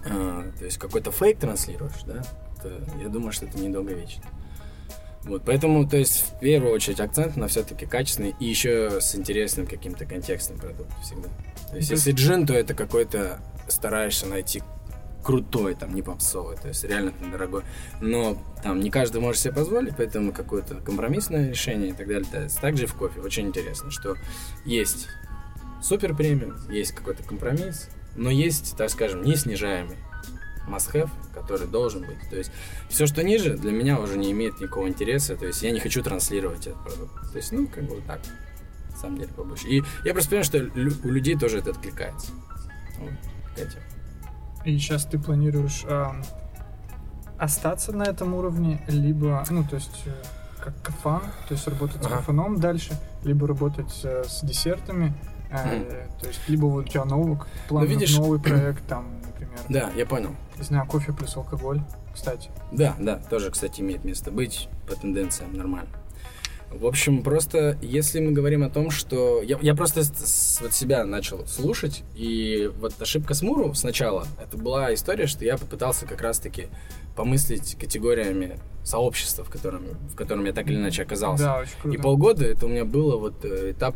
э, 0.07 0.53
то 0.59 0.64
есть 0.64 0.79
какой-то 0.79 1.11
фейк 1.11 1.38
транслируешь, 1.38 2.03
да, 2.07 2.23
то 2.62 2.70
я 3.03 3.09
думаю, 3.09 3.33
что 3.33 3.47
это 3.47 3.59
недолговечно. 3.59 4.25
Вот, 5.25 5.42
поэтому, 5.47 5.88
то 5.88 5.97
есть, 5.97 6.27
в 6.33 6.38
первую 6.40 6.75
очередь 6.75 7.01
акцент 7.01 7.37
на 7.37 7.49
все-таки 7.49 7.87
качественный 7.87 8.35
и 8.38 8.44
еще 8.44 9.01
с 9.01 9.14
интересным 9.14 9.66
каким-то 9.66 10.05
контекстом 10.05 10.59
продукт 10.59 10.92
всегда. 11.03 11.29
То 11.70 11.77
есть, 11.77 11.90
если 11.90 12.12
джин, 12.12 12.46
то 12.46 12.55
это 12.55 12.74
какой-то 12.74 13.40
стараешься 13.68 14.27
найти 14.27 14.62
крутой, 15.24 15.74
там, 15.74 15.94
не 15.94 16.03
попсовый, 16.03 16.57
то 16.57 16.68
есть 16.68 16.85
реально 16.85 17.12
там 17.12 17.31
дорогой. 17.31 17.62
Но 18.00 18.37
там 18.62 18.81
не 18.81 18.90
каждый 18.90 19.20
может 19.20 19.40
себе 19.40 19.55
позволить, 19.55 19.96
поэтому 19.96 20.33
какое-то 20.33 20.77
компромиссное 20.77 21.48
решение 21.48 21.90
и 21.90 21.92
так 21.92 22.07
далее. 22.07 22.29
Есть, 22.42 22.61
также 22.61 22.87
в 22.87 22.94
кофе 22.94 23.20
очень 23.20 23.48
интересно, 23.48 23.90
что 23.90 24.16
есть 24.66 25.09
супер 25.83 26.14
премиум, 26.14 26.55
есть 26.70 26.92
какой-то 26.92 27.22
компромисс, 27.22 27.88
но 28.16 28.31
есть, 28.31 28.77
так 28.77 28.90
скажем, 28.90 29.22
не 29.22 29.35
снижаемый 29.35 29.96
must-have, 30.68 31.11
который 31.35 31.66
должен 31.66 32.03
быть. 32.03 32.18
То 32.31 32.37
есть 32.37 32.50
все, 32.88 33.07
что 33.07 33.22
ниже, 33.22 33.57
для 33.57 33.72
меня 33.72 33.98
уже 33.98 34.16
не 34.16 34.31
имеет 34.33 34.61
никакого 34.61 34.88
интереса. 34.88 35.37
То 35.37 35.46
есть 35.46 35.62
я 35.62 35.70
не 35.70 35.81
хочу 35.81 36.03
транслировать 36.03 36.66
этот 36.66 36.83
продукт. 36.83 37.33
То 37.33 37.37
есть, 37.38 37.53
ну, 37.53 37.66
как 37.66 37.85
бы 37.85 38.00
так, 38.07 38.20
самом 39.04 39.18
деле, 39.18 39.32
побольше. 39.32 39.68
И 39.68 39.82
я 40.04 40.12
просто 40.12 40.30
понимаю, 40.30 40.44
что 40.44 41.08
у 41.08 41.10
людей 41.10 41.36
тоже 41.36 41.58
это 41.58 41.70
откликается. 41.70 42.32
Вот, 42.98 43.12
Катя. 43.56 43.78
И 44.64 44.78
сейчас 44.78 45.04
ты 45.04 45.18
планируешь 45.18 45.84
э, 45.86 46.06
остаться 47.38 47.92
на 47.92 48.04
этом 48.04 48.34
уровне, 48.34 48.82
либо, 48.88 49.44
ну, 49.50 49.64
то 49.64 49.76
есть, 49.76 50.02
э, 50.06 50.10
как 50.62 50.80
кафан, 50.82 51.22
то 51.48 51.54
есть 51.54 51.66
работать 51.68 51.98
ага. 52.00 52.08
с 52.08 52.12
кафаном 52.12 52.58
дальше, 52.58 52.98
либо 53.24 53.46
работать 53.46 54.00
э, 54.04 54.24
с 54.26 54.42
десертами, 54.42 55.12
э, 55.50 55.80
mm. 55.80 56.20
то 56.20 56.26
есть, 56.26 56.40
либо 56.48 56.66
вот 56.66 56.86
у 56.86 56.88
тебя 56.88 57.04
новый 57.04 57.38
план, 57.68 57.84
ну, 57.84 57.90
видишь, 57.90 58.16
новый 58.16 58.40
проект, 58.42 58.86
там, 58.86 59.20
например. 59.26 59.58
Да, 59.68 59.90
я 59.94 60.06
понял. 60.06 60.34
Не 60.56 60.62
знаю, 60.62 60.86
кофе 60.86 61.12
плюс 61.12 61.36
алкоголь, 61.36 61.82
кстати. 62.14 62.48
Да, 62.72 62.94
да, 62.98 63.16
тоже, 63.16 63.50
кстати, 63.50 63.82
имеет 63.82 64.04
место 64.04 64.30
быть 64.30 64.68
по 64.88 64.94
тенденциям 64.96 65.52
нормально. 65.54 65.90
В 66.70 66.87
общем, 66.87 67.22
просто 67.22 67.79
если 67.83 68.20
мы 68.20 68.33
говорим 68.33 68.64
о 68.64 68.70
том, 68.70 68.90
что... 68.90 69.42
Я, 69.42 69.59
я 69.62 69.74
просто 69.74 70.03
с, 70.03 70.11
с, 70.11 70.61
вот 70.61 70.72
себя 70.72 71.05
начал 71.05 71.46
слушать, 71.46 72.03
и 72.16 72.70
вот 72.81 73.00
ошибка 73.00 73.35
с 73.35 73.42
Муру 73.42 73.74
сначала, 73.74 74.27
это 74.42 74.57
была 74.57 74.92
история, 74.92 75.27
что 75.27 75.44
я 75.44 75.57
попытался 75.57 76.07
как 76.07 76.20
раз-таки 76.20 76.66
помыслить 77.16 77.77
категориями 77.79 78.59
сообщества, 78.83 79.44
в 79.44 79.50
котором, 79.50 79.85
в 80.11 80.16
котором 80.16 80.44
я 80.44 80.53
так 80.53 80.66
или 80.66 80.77
иначе 80.77 81.03
оказался. 81.03 81.44
Да, 81.44 81.59
очень 81.61 81.72
круто. 81.81 81.96
И 81.96 82.00
полгода 82.00 82.44
это 82.44 82.66
у 82.66 82.68
меня 82.68 82.85
было 82.85 83.16
вот 83.16 83.44
э, 83.44 83.70
этап 83.70 83.94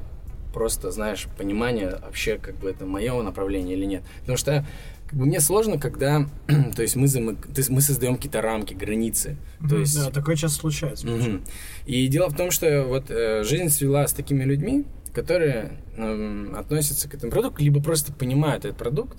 просто, 0.53 0.91
знаешь, 0.91 1.27
понимания 1.37 1.99
вообще, 2.03 2.39
как 2.39 2.57
бы 2.57 2.71
это 2.71 2.87
мое 2.87 3.21
направление 3.23 3.77
или 3.77 3.85
нет. 3.85 4.03
Потому 4.21 4.39
что 4.39 4.65
как 5.09 5.19
бы 5.19 5.25
мне 5.25 5.41
сложно, 5.41 5.79
когда, 5.79 6.29
то 6.77 6.83
есть 6.83 6.95
мы, 6.95 7.09
зам... 7.09 7.39
мы 7.71 7.81
создаем 7.81 8.17
какие-то 8.17 8.43
рамки, 8.43 8.75
границы. 8.75 9.37
Mm-hmm, 9.61 9.69
то 9.69 9.79
есть... 9.79 9.97
Да, 9.97 10.11
такое 10.11 10.37
часто 10.37 10.59
случается. 10.59 11.07
Mm-hmm. 11.07 11.49
И 11.87 12.07
дело 12.09 12.29
в 12.29 12.37
том, 12.37 12.51
что 12.51 12.85
вот 12.85 13.11
э, 13.11 13.43
жизнь 13.43 13.71
свела 13.71 14.07
с 14.07 14.13
такими 14.13 14.45
людьми, 14.45 14.85
которые 15.15 15.81
э, 15.97 16.53
относятся 16.57 17.09
к 17.09 17.15
этому 17.15 17.33
продукту, 17.33 17.63
либо 17.63 17.83
просто 17.83 18.13
понимают 18.13 18.67
этот 18.67 18.77
продукт 18.77 19.19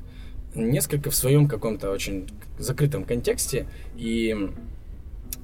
несколько 0.54 1.10
в 1.10 1.16
своем 1.16 1.48
каком-то 1.48 1.90
очень 1.90 2.30
закрытом 2.60 3.04
контексте. 3.04 3.66
И 3.98 4.36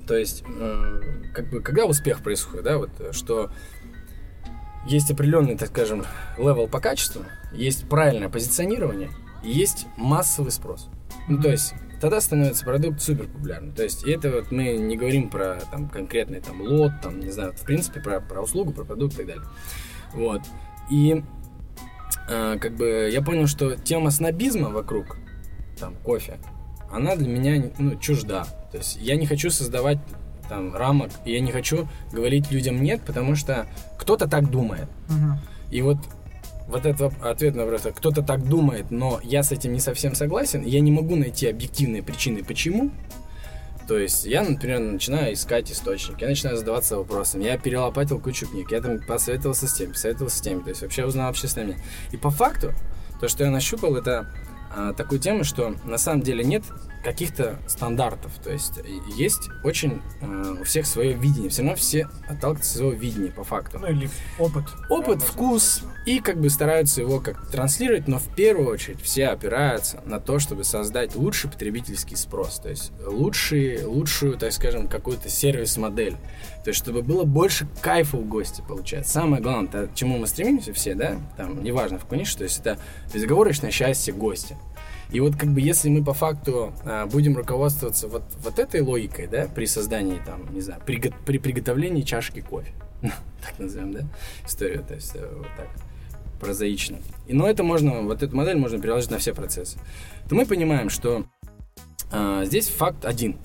то 0.06 0.16
есть, 0.16 0.44
э, 0.48 1.02
как 1.34 1.50
бы, 1.50 1.62
когда 1.62 1.86
успех 1.86 2.22
происходит, 2.22 2.66
да, 2.66 2.78
вот, 2.78 2.92
что 3.14 3.50
есть 4.88 5.10
определенный, 5.10 5.58
так 5.58 5.70
скажем, 5.70 6.06
level 6.38 6.68
по 6.68 6.80
качеству, 6.80 7.24
есть 7.52 7.90
правильное 7.90 8.30
позиционирование– 8.30 9.10
есть 9.46 9.88
массовый 9.98 10.52
спрос. 10.52 10.90
Ну, 11.28 11.42
то 11.42 11.50
есть, 11.50 11.74
тогда 12.02 12.22
становится 12.22 12.66
продукт 12.66 13.02
супер 13.02 13.28
популярным. 13.28 13.74
То 13.74 13.84
есть, 13.84 14.04
это 14.04 14.32
вот 14.32 14.52
мы 14.52 14.74
не 14.78 14.98
говорим 14.98 15.30
про 15.30 15.60
там 15.72 15.90
конкретный 15.90 16.42
там 16.42 16.62
лот, 16.62 16.92
там, 17.02 17.20
не 17.20 17.32
знаю, 17.32 17.54
в 17.54 17.62
принципе, 17.62 18.02
про, 18.02 18.20
про 18.20 18.42
услугу, 18.42 18.74
про 18.74 18.84
продукт 18.84 19.14
и 19.14 19.18
так 19.18 19.28
далее. 19.28 19.44
Вот. 20.14 20.42
И 20.90 21.24
э, 22.30 22.58
как 22.60 22.76
бы 22.76 23.10
я 23.12 23.22
понял, 23.22 23.48
что 23.48 23.76
тема 23.76 24.12
снобизма 24.12 24.70
вокруг 24.70 25.18
там 25.80 25.96
кофе, 25.96 26.40
она 26.92 27.16
для 27.16 27.28
меня 27.28 27.72
ну, 27.78 27.98
чужда. 28.00 28.46
То 28.72 28.78
есть 28.78 28.98
я 29.02 29.16
не 29.16 29.26
хочу 29.26 29.50
создавать 29.50 30.00
там 30.48 30.76
рамок, 30.76 31.10
и 31.26 31.34
я 31.34 31.40
не 31.40 31.52
хочу 31.52 31.88
говорить 32.12 32.52
людям 32.52 32.82
нет, 32.82 33.02
потому 33.06 33.36
что 33.36 33.68
кто-то 33.98 34.28
так 34.28 34.50
думает. 34.50 34.88
Угу. 35.10 35.40
И 35.72 35.82
вот 35.82 35.98
вот 36.68 36.86
это 36.86 37.12
ответ 37.22 37.56
на 37.56 37.66
вопрос. 37.66 37.84
Кто-то 37.96 38.22
так 38.24 38.48
думает, 38.48 38.92
но 38.92 39.20
я 39.24 39.44
с 39.44 39.52
этим 39.52 39.74
не 39.74 39.80
совсем 39.80 40.16
согласен. 40.16 40.64
Я 40.64 40.80
не 40.80 40.92
могу 40.92 41.16
найти 41.16 41.48
объективные 41.48 42.02
причины, 42.02 42.44
почему. 42.44 42.92
То 43.88 44.00
есть 44.00 44.26
я, 44.26 44.42
например, 44.42 44.80
начинаю 44.80 45.34
искать 45.34 45.72
источники, 45.72 46.24
я 46.24 46.30
начинаю 46.30 46.58
задаваться 46.58 46.98
вопросом. 46.98 47.42
Я 47.42 47.58
перелопатил 47.58 48.20
кучу 48.20 48.48
книг, 48.48 48.72
я 48.72 48.82
там 48.82 49.00
посоветовался 49.00 49.68
с 49.68 49.74
тем, 49.74 49.92
посоветовался 49.92 50.38
с 50.38 50.42
тем. 50.42 50.64
То 50.64 50.70
есть 50.70 50.82
вообще 50.82 51.06
узнал 51.06 51.30
общественное 51.30 51.68
мнение. 51.68 51.86
И 52.12 52.18
по 52.18 52.32
факту, 52.32 52.74
то, 53.22 53.28
что 53.28 53.44
я 53.44 53.52
нащупал, 53.52 53.96
это 53.96 54.28
а, 54.76 54.94
такую 54.94 55.20
тему, 55.20 55.44
что 55.44 55.76
на 55.86 56.00
самом 56.00 56.22
деле 56.22 56.44
нет 56.44 56.64
каких-то 57.06 57.60
стандартов. 57.68 58.32
То 58.44 58.52
есть 58.52 58.80
есть 59.16 59.50
очень 59.64 60.02
э, 60.22 60.56
у 60.60 60.64
всех 60.64 60.88
свое 60.88 61.14
видение. 61.14 61.50
Все 61.52 61.62
равно 61.62 61.76
все 61.76 62.10
отталкиваются 62.28 62.72
от 62.72 62.78
своего 62.78 62.92
видения 62.94 63.32
по 63.32 63.44
факту. 63.44 63.78
Ну 63.80 63.88
или 63.88 64.10
опыт. 64.40 64.64
Опыт, 64.90 65.20
да, 65.20 65.26
вкус. 65.26 65.84
И 66.08 66.20
как 66.20 66.42
бы 66.42 66.50
стараются 66.50 67.02
его 67.02 67.20
как 67.20 67.48
транслировать, 67.50 68.08
но 68.08 68.18
в 68.18 68.28
первую 68.36 68.70
очередь 68.70 69.02
все 69.02 69.28
опираются 69.28 70.02
на 70.06 70.20
то, 70.20 70.40
чтобы 70.40 70.64
создать 70.64 71.16
лучший 71.16 71.52
потребительский 71.52 72.16
спрос. 72.16 72.60
То 72.60 72.70
есть 72.70 72.92
лучший, 73.06 73.86
лучшую, 73.86 74.38
так 74.38 74.52
скажем, 74.52 74.88
какую-то 74.88 75.30
сервис-модель. 75.30 76.18
То 76.64 76.70
есть 76.70 76.80
чтобы 76.80 77.04
было 77.04 77.24
больше 77.24 77.68
кайфа 77.82 78.18
у 78.18 78.24
гостя 78.24 78.64
получать. 78.64 79.08
Самое 79.08 79.44
главное, 79.44 79.72
то, 79.72 79.88
к 79.88 79.94
чему 79.94 80.18
мы 80.18 80.26
стремимся 80.26 80.74
все, 80.74 80.96
да, 80.96 81.18
там, 81.38 81.64
неважно 81.64 82.00
в 82.00 82.16
нише, 82.16 82.38
то 82.38 82.44
есть 82.46 82.60
это 82.60 82.80
безоговорочное 83.14 83.70
счастье 83.70 84.12
гостя. 84.12 84.58
И 85.12 85.20
вот 85.20 85.36
как 85.36 85.50
бы 85.50 85.62
если 85.62 85.90
мы 85.90 86.04
по 86.04 86.14
факту 86.14 86.74
а, 86.84 87.06
будем 87.06 87.38
руководствоваться 87.38 88.08
вот, 88.08 88.24
вот 88.44 88.60
этой 88.60 88.82
логикой, 88.82 89.28
да, 89.28 89.48
при 89.54 89.66
создании 89.66 90.20
там, 90.26 90.54
не 90.54 90.62
знаю, 90.62 90.82
при, 90.86 91.14
при 91.26 91.38
приготовлении 91.38 92.02
чашки 92.02 92.42
кофе, 92.42 92.74
так 93.02 93.60
назовем, 93.60 93.94
да, 93.94 94.02
историю, 94.46 94.84
то 94.88 94.96
есть 94.96 95.16
э, 95.16 95.28
вот 95.36 95.48
так 95.56 95.68
прозаично. 96.40 96.98
И, 97.28 97.34
но 97.34 97.48
это 97.48 97.64
можно, 97.64 98.02
вот 98.02 98.24
эту 98.24 98.36
модель 98.36 98.58
можно 98.58 98.80
переложить 98.80 99.12
на 99.12 99.20
все 99.20 99.34
процессы. 99.34 99.78
То 100.28 100.36
мы 100.36 100.46
понимаем, 100.46 100.90
что 100.90 101.26
а, 102.12 102.46
здесь 102.46 102.68
факт 102.68 103.06
один. 103.06 103.38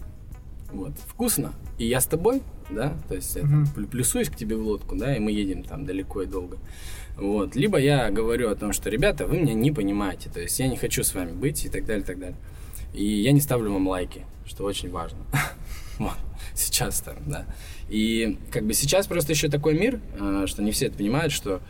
Вот, 0.73 0.93
вкусно, 1.07 1.53
и 1.79 1.87
я 1.87 2.01
с 2.01 2.07
тобой, 2.07 2.43
да, 2.71 2.95
то 3.09 3.17
есть 3.17 3.37
mm-hmm. 3.37 3.81
я 3.81 3.87
плюсуюсь 3.89 4.29
к 4.29 4.37
тебе 4.37 4.57
в 4.57 4.63
лодку, 4.63 4.95
да, 4.95 5.17
и 5.17 5.19
мы 5.19 5.33
едем 5.33 5.65
там 5.65 5.85
далеко 5.85 6.23
и 6.23 6.27
долго. 6.27 6.59
Вот. 7.21 7.55
Либо 7.55 7.79
я 7.79 8.11
говорю 8.11 8.51
о 8.51 8.55
том, 8.55 8.73
что, 8.73 8.89
ребята, 8.89 9.27
вы 9.27 9.39
меня 9.39 9.53
не 9.53 9.71
понимаете, 9.71 10.31
то 10.31 10.41
есть 10.41 10.59
я 10.59 10.69
не 10.69 10.77
хочу 10.77 11.05
с 11.05 11.15
вами 11.15 11.33
быть 11.33 11.65
и 11.67 11.69
так 11.69 11.85
далее, 11.85 12.03
и 12.03 12.07
так 12.07 12.19
далее. 12.19 12.37
И 12.95 13.05
я 13.05 13.33
не 13.33 13.41
ставлю 13.41 13.73
вам 13.73 13.87
лайки, 13.87 14.25
что 14.47 14.65
очень 14.65 14.91
важно. 14.91 15.19
Вот, 15.99 16.17
сейчас 16.55 17.03
там, 17.03 17.17
да. 17.27 17.45
И 17.91 18.39
как 18.51 18.65
бы 18.65 18.73
сейчас 18.73 19.07
просто 19.07 19.33
еще 19.33 19.51
такой 19.51 19.79
мир, 19.79 20.01
э, 20.19 20.45
что 20.47 20.63
не 20.63 20.73
все 20.73 20.87
это 20.87 20.97
понимают, 20.97 21.31
что 21.31 21.61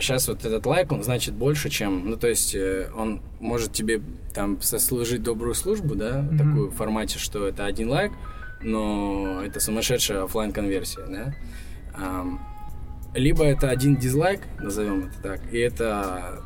сейчас 0.00 0.28
э, 0.28 0.32
вот 0.32 0.44
этот 0.44 0.64
лайк, 0.64 0.92
он 0.92 1.02
значит 1.02 1.34
больше, 1.34 1.68
чем, 1.68 2.08
ну, 2.08 2.16
то 2.16 2.28
есть 2.28 2.54
э, 2.54 2.88
он 2.94 3.20
может 3.40 3.72
тебе 3.72 4.00
там 4.32 4.62
сослужить 4.62 5.24
добрую 5.24 5.56
службу, 5.56 5.96
да, 5.96 6.20
mm-hmm. 6.20 6.38
такую 6.38 6.70
в 6.70 6.76
формате, 6.76 7.18
что 7.18 7.48
это 7.48 7.66
один 7.66 7.88
лайк, 7.90 8.12
но 8.62 9.42
это 9.44 9.58
сумасшедшая 9.58 10.22
офлайн 10.22 10.52
конверсия 10.52 11.04
да. 11.08 11.34
Либо 13.14 13.44
это 13.44 13.70
один 13.70 13.96
дизлайк, 13.96 14.40
назовем 14.60 15.06
это 15.08 15.22
так, 15.22 15.40
и 15.52 15.58
это, 15.58 16.40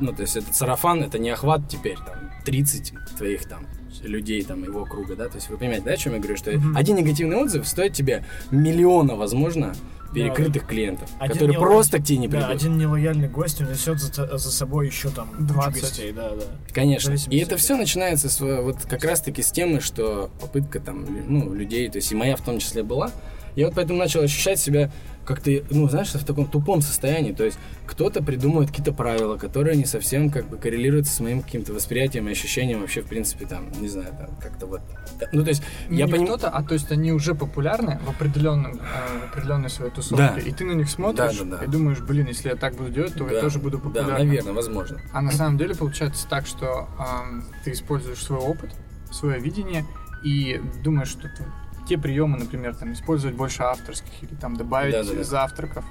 ну, 0.00 0.12
то 0.12 0.22
есть 0.22 0.36
это 0.36 0.52
сарафан, 0.52 1.02
это 1.02 1.18
не 1.18 1.30
охват 1.30 1.68
теперь, 1.68 1.96
там, 1.96 2.30
30 2.44 2.92
твоих 3.16 3.44
там 3.46 3.66
людей 4.02 4.42
там 4.42 4.64
его 4.64 4.84
круга, 4.84 5.14
да, 5.16 5.28
то 5.28 5.36
есть 5.36 5.48
вы 5.48 5.56
понимаете, 5.58 5.84
да, 5.84 5.92
о 5.92 5.96
чем 5.96 6.14
я 6.14 6.18
говорю, 6.18 6.36
что 6.36 6.50
Мгм. 6.50 6.76
один 6.76 6.96
негативный 6.96 7.36
отзыв 7.36 7.66
стоит 7.68 7.92
тебе 7.92 8.24
миллиона, 8.50 9.14
возможно, 9.14 9.74
перекрытых 10.14 10.66
клиентов, 10.66 11.08
Один 11.18 11.32
которые 11.32 11.56
нело- 11.56 11.60
просто 11.62 11.98
к 11.98 12.04
тебе 12.04 12.18
не 12.18 12.28
Да, 12.28 12.38
придут. 12.38 12.50
один 12.56 12.76
нелояльный 12.78 13.28
гость 13.28 13.60
унесет 13.62 13.98
за, 13.98 14.36
за 14.36 14.50
собой 14.50 14.86
еще 14.86 15.08
там 15.08 15.28
кучу 15.28 15.44
20. 15.44 15.80
гостей, 15.82 16.12
да, 16.12 16.30
да. 16.30 16.44
Конечно. 16.74 17.14
И 17.30 17.38
это 17.38 17.56
все 17.56 17.76
начинается 17.76 18.28
с, 18.28 18.38
э, 18.42 18.60
вот 18.60 18.76
как 18.88 19.04
раз-таки 19.04 19.40
с 19.40 19.50
темы, 19.50 19.80
что 19.80 20.30
попытка 20.40 20.80
там, 20.80 21.06
ну, 21.28 21.54
людей, 21.54 21.88
то 21.88 21.96
есть 21.96 22.12
и 22.12 22.14
моя 22.14 22.36
в 22.36 22.42
том 22.42 22.58
числе 22.58 22.82
была. 22.82 23.10
Я 23.56 23.66
вот 23.66 23.74
поэтому 23.74 23.98
начал 23.98 24.20
ощущать 24.20 24.58
себя 24.58 24.90
как-то, 25.24 25.50
ну, 25.70 25.88
знаешь, 25.88 26.12
в 26.12 26.24
таком 26.24 26.46
тупом 26.46 26.82
состоянии. 26.82 27.32
То 27.32 27.44
есть 27.44 27.58
кто-то 27.86 28.22
придумывает 28.22 28.70
какие-то 28.70 28.92
правила, 28.92 29.36
которые 29.36 29.76
не 29.76 29.84
совсем 29.84 30.30
как 30.30 30.48
бы 30.48 30.56
коррелируются 30.56 31.14
с 31.14 31.20
моим 31.20 31.42
каким-то 31.42 31.72
восприятием 31.72 32.28
и 32.28 32.32
ощущением 32.32 32.80
вообще, 32.80 33.02
в 33.02 33.06
принципе, 33.06 33.46
там, 33.46 33.70
не 33.80 33.88
знаю, 33.88 34.08
там, 34.18 34.36
как-то 34.40 34.66
вот. 34.66 34.80
Да, 35.20 35.28
Ну, 35.32 35.42
то 35.42 35.50
есть, 35.50 35.62
я 35.90 36.06
понимаю... 36.06 36.26
кто-то, 36.26 36.48
а 36.50 36.62
то 36.62 36.74
есть 36.74 36.90
они 36.90 37.12
уже 37.12 37.34
популярны 37.34 37.98
в 38.04 38.10
определенном, 38.10 38.72
э, 38.74 39.18
в 39.26 39.32
определенной 39.32 39.70
своей 39.70 39.90
тусовке, 39.92 40.16
Да. 40.34 40.40
и 40.40 40.50
ты 40.52 40.64
на 40.64 40.72
них 40.72 40.88
смотришь 40.90 41.38
Да, 41.38 41.44
да, 41.44 41.56
да. 41.58 41.64
и 41.64 41.68
думаешь, 41.68 42.00
блин, 42.00 42.26
если 42.26 42.48
я 42.48 42.56
так 42.56 42.74
буду 42.74 42.90
делать, 42.90 43.14
то 43.14 43.28
я 43.28 43.40
тоже 43.40 43.58
буду 43.58 43.78
Да, 43.78 43.84
популярным. 43.84 44.26
наверное, 44.28 44.52
возможно. 44.52 45.00
А 45.12 45.22
на 45.22 45.30
самом 45.32 45.58
деле 45.58 45.74
получается 45.74 46.26
так, 46.28 46.46
что 46.46 46.88
ам, 46.98 47.44
ты 47.64 47.72
используешь 47.72 48.18
свой 48.22 48.38
опыт, 48.40 48.70
свое 49.10 49.38
видение 49.38 49.84
и 50.24 50.60
думаешь, 50.82 51.08
что 51.08 51.28
ты- 51.28 51.44
те 51.88 51.98
приемы, 51.98 52.38
например, 52.38 52.74
там 52.74 52.92
использовать 52.92 53.36
больше 53.36 53.62
авторских 53.62 54.10
или 54.22 54.34
там 54.34 54.56
добавить 54.56 54.92
Да-да-да. 54.92 55.22
завтраков, 55.24 55.84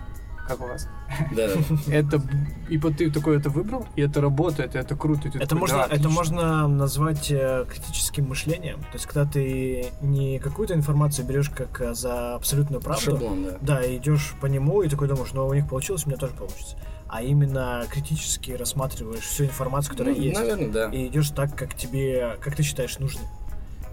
как 0.47 0.59
у 0.61 0.63
вас. 0.67 0.87
Да, 1.35 1.47
да. 1.47 1.53
Это 1.93 2.21
и 2.69 2.77
вот 2.77 2.97
ты 2.97 3.11
такой 3.11 3.37
это 3.37 3.49
выбрал, 3.49 3.85
и 3.95 4.01
это 4.01 4.21
работает, 4.21 4.75
и 4.75 4.77
это 4.79 4.95
круто. 4.95 5.27
и 5.27 5.31
Это 5.31 5.39
такой, 5.39 5.59
можно, 5.59 5.77
«Да, 5.77 5.83
это 5.83 5.93
отлично». 5.93 6.09
можно 6.09 6.67
назвать 6.67 7.31
э, 7.31 7.65
критическим 7.69 8.29
мышлением. 8.29 8.79
То 8.79 8.93
есть, 8.93 9.05
когда 9.05 9.25
ты 9.25 9.87
не 10.01 10.39
какую-то 10.39 10.73
информацию 10.73 11.25
берешь 11.27 11.49
как 11.49 11.81
э, 11.81 11.93
за 11.93 12.35
абсолютную 12.35 12.81
правду, 12.81 13.11
Шаблон, 13.11 13.43
да. 13.43 13.57
да, 13.61 13.83
и 13.83 13.97
идешь 13.97 14.33
по 14.41 14.45
нему 14.45 14.81
и 14.83 14.89
такой 14.89 15.07
думаешь, 15.09 15.31
ну 15.33 15.45
у 15.47 15.53
них 15.53 15.67
получилось, 15.67 16.05
у 16.05 16.09
меня 16.09 16.17
тоже 16.17 16.33
получится. 16.33 16.77
А 17.09 17.21
именно 17.21 17.83
критически 17.91 18.51
рассматриваешь 18.51 19.23
всю 19.25 19.43
информацию, 19.43 19.91
которая 19.91 20.15
Ну, 20.15 20.21
есть, 20.21 20.39
Наверное, 20.39 20.69
да. 20.69 20.85
и 20.89 21.07
идешь 21.07 21.29
так, 21.31 21.53
как 21.57 21.75
тебе, 21.75 22.37
как 22.41 22.55
ты 22.55 22.63
считаешь 22.63 22.97
нужным 22.99 23.25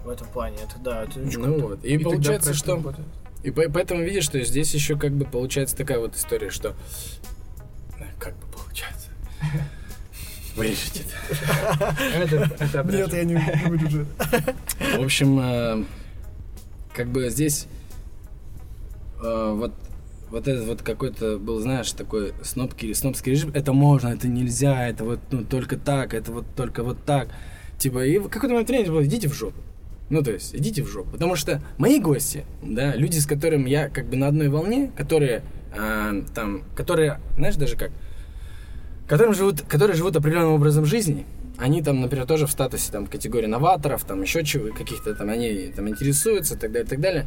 в 0.09 0.11
этом 0.11 0.27
плане. 0.27 0.57
Это 0.63 0.79
да, 0.79 1.03
это 1.03 1.19
очень 1.19 1.39
Ну 1.39 1.45
круто. 1.53 1.67
вот. 1.67 1.85
И, 1.85 1.93
И 1.93 1.97
получается, 1.99 2.53
что... 2.55 2.75
работает. 2.77 3.07
И 3.43 3.51
по- 3.51 3.69
поэтому 3.69 4.01
видишь, 4.03 4.23
что 4.23 4.41
здесь 4.43 4.73
еще 4.73 4.97
как 4.97 5.11
бы 5.13 5.23
получается 5.23 5.77
такая 5.77 5.99
вот 5.99 6.15
история, 6.15 6.49
что 6.49 6.69
э, 7.99 8.03
как 8.17 8.33
бы 8.37 8.45
получается. 8.51 9.09
Вырежете 10.55 11.03
это. 12.15 12.79
Обряд. 12.79 13.13
я 13.13 13.23
не, 13.23 13.35
не 13.35 13.69
вырежу. 13.69 14.05
В 14.97 15.03
общем, 15.03 15.39
э, 15.39 15.85
как 16.93 17.07
бы 17.09 17.29
здесь 17.29 17.67
э, 19.21 19.53
вот 19.55 19.73
вот 20.31 20.47
этот 20.47 20.65
вот 20.65 20.81
какой-то 20.81 21.37
был, 21.37 21.59
знаешь, 21.59 21.91
такой 21.91 22.33
снобский, 22.43 22.93
снобский 22.95 23.31
режим. 23.33 23.51
Это 23.53 23.73
можно, 23.73 24.07
это 24.09 24.27
нельзя, 24.27 24.87
это 24.87 25.03
вот 25.03 25.19
ну, 25.31 25.43
только 25.43 25.77
так, 25.77 26.13
это 26.15 26.31
вот 26.31 26.45
только 26.55 26.83
вот 26.83 26.97
так. 27.05 27.29
Типа, 27.77 28.03
и 28.05 28.17
в 28.17 28.27
какой-то 28.27 28.53
момент 28.53 28.69
времени 28.69 28.89
было, 28.89 29.05
идите 29.05 29.27
в 29.29 29.33
жопу. 29.33 29.59
Ну, 30.09 30.23
то 30.23 30.31
есть, 30.31 30.55
идите 30.55 30.83
в 30.83 30.87
жопу. 30.87 31.11
Потому 31.11 31.35
что 31.35 31.61
мои 31.77 31.99
гости, 31.99 32.45
да, 32.61 32.95
люди, 32.95 33.19
с 33.19 33.25
которыми 33.25 33.69
я 33.69 33.89
как 33.89 34.05
бы 34.05 34.17
на 34.17 34.27
одной 34.27 34.49
волне, 34.49 34.91
которые 34.95 35.43
э, 35.75 36.23
там, 36.33 36.63
которые, 36.75 37.19
знаешь, 37.37 37.55
даже 37.55 37.75
как, 37.75 37.91
которым 39.07 39.33
живут, 39.33 39.61
которые 39.61 39.95
живут 39.95 40.15
определенным 40.15 40.53
образом 40.53 40.85
жизни, 40.85 41.25
они 41.57 41.83
там, 41.83 42.01
например, 42.01 42.25
тоже 42.25 42.47
в 42.47 42.51
статусе 42.51 42.91
там 42.91 43.05
категории 43.05 43.47
новаторов, 43.47 44.03
там 44.03 44.21
еще 44.21 44.43
чего, 44.43 44.73
каких-то 44.73 45.13
там 45.13 45.29
они 45.29 45.71
там 45.75 45.89
интересуются 45.89 46.55
и 46.55 46.57
так 46.57 46.71
далее, 46.71 46.85
и 46.85 46.89
так 46.89 47.01
далее. 47.01 47.25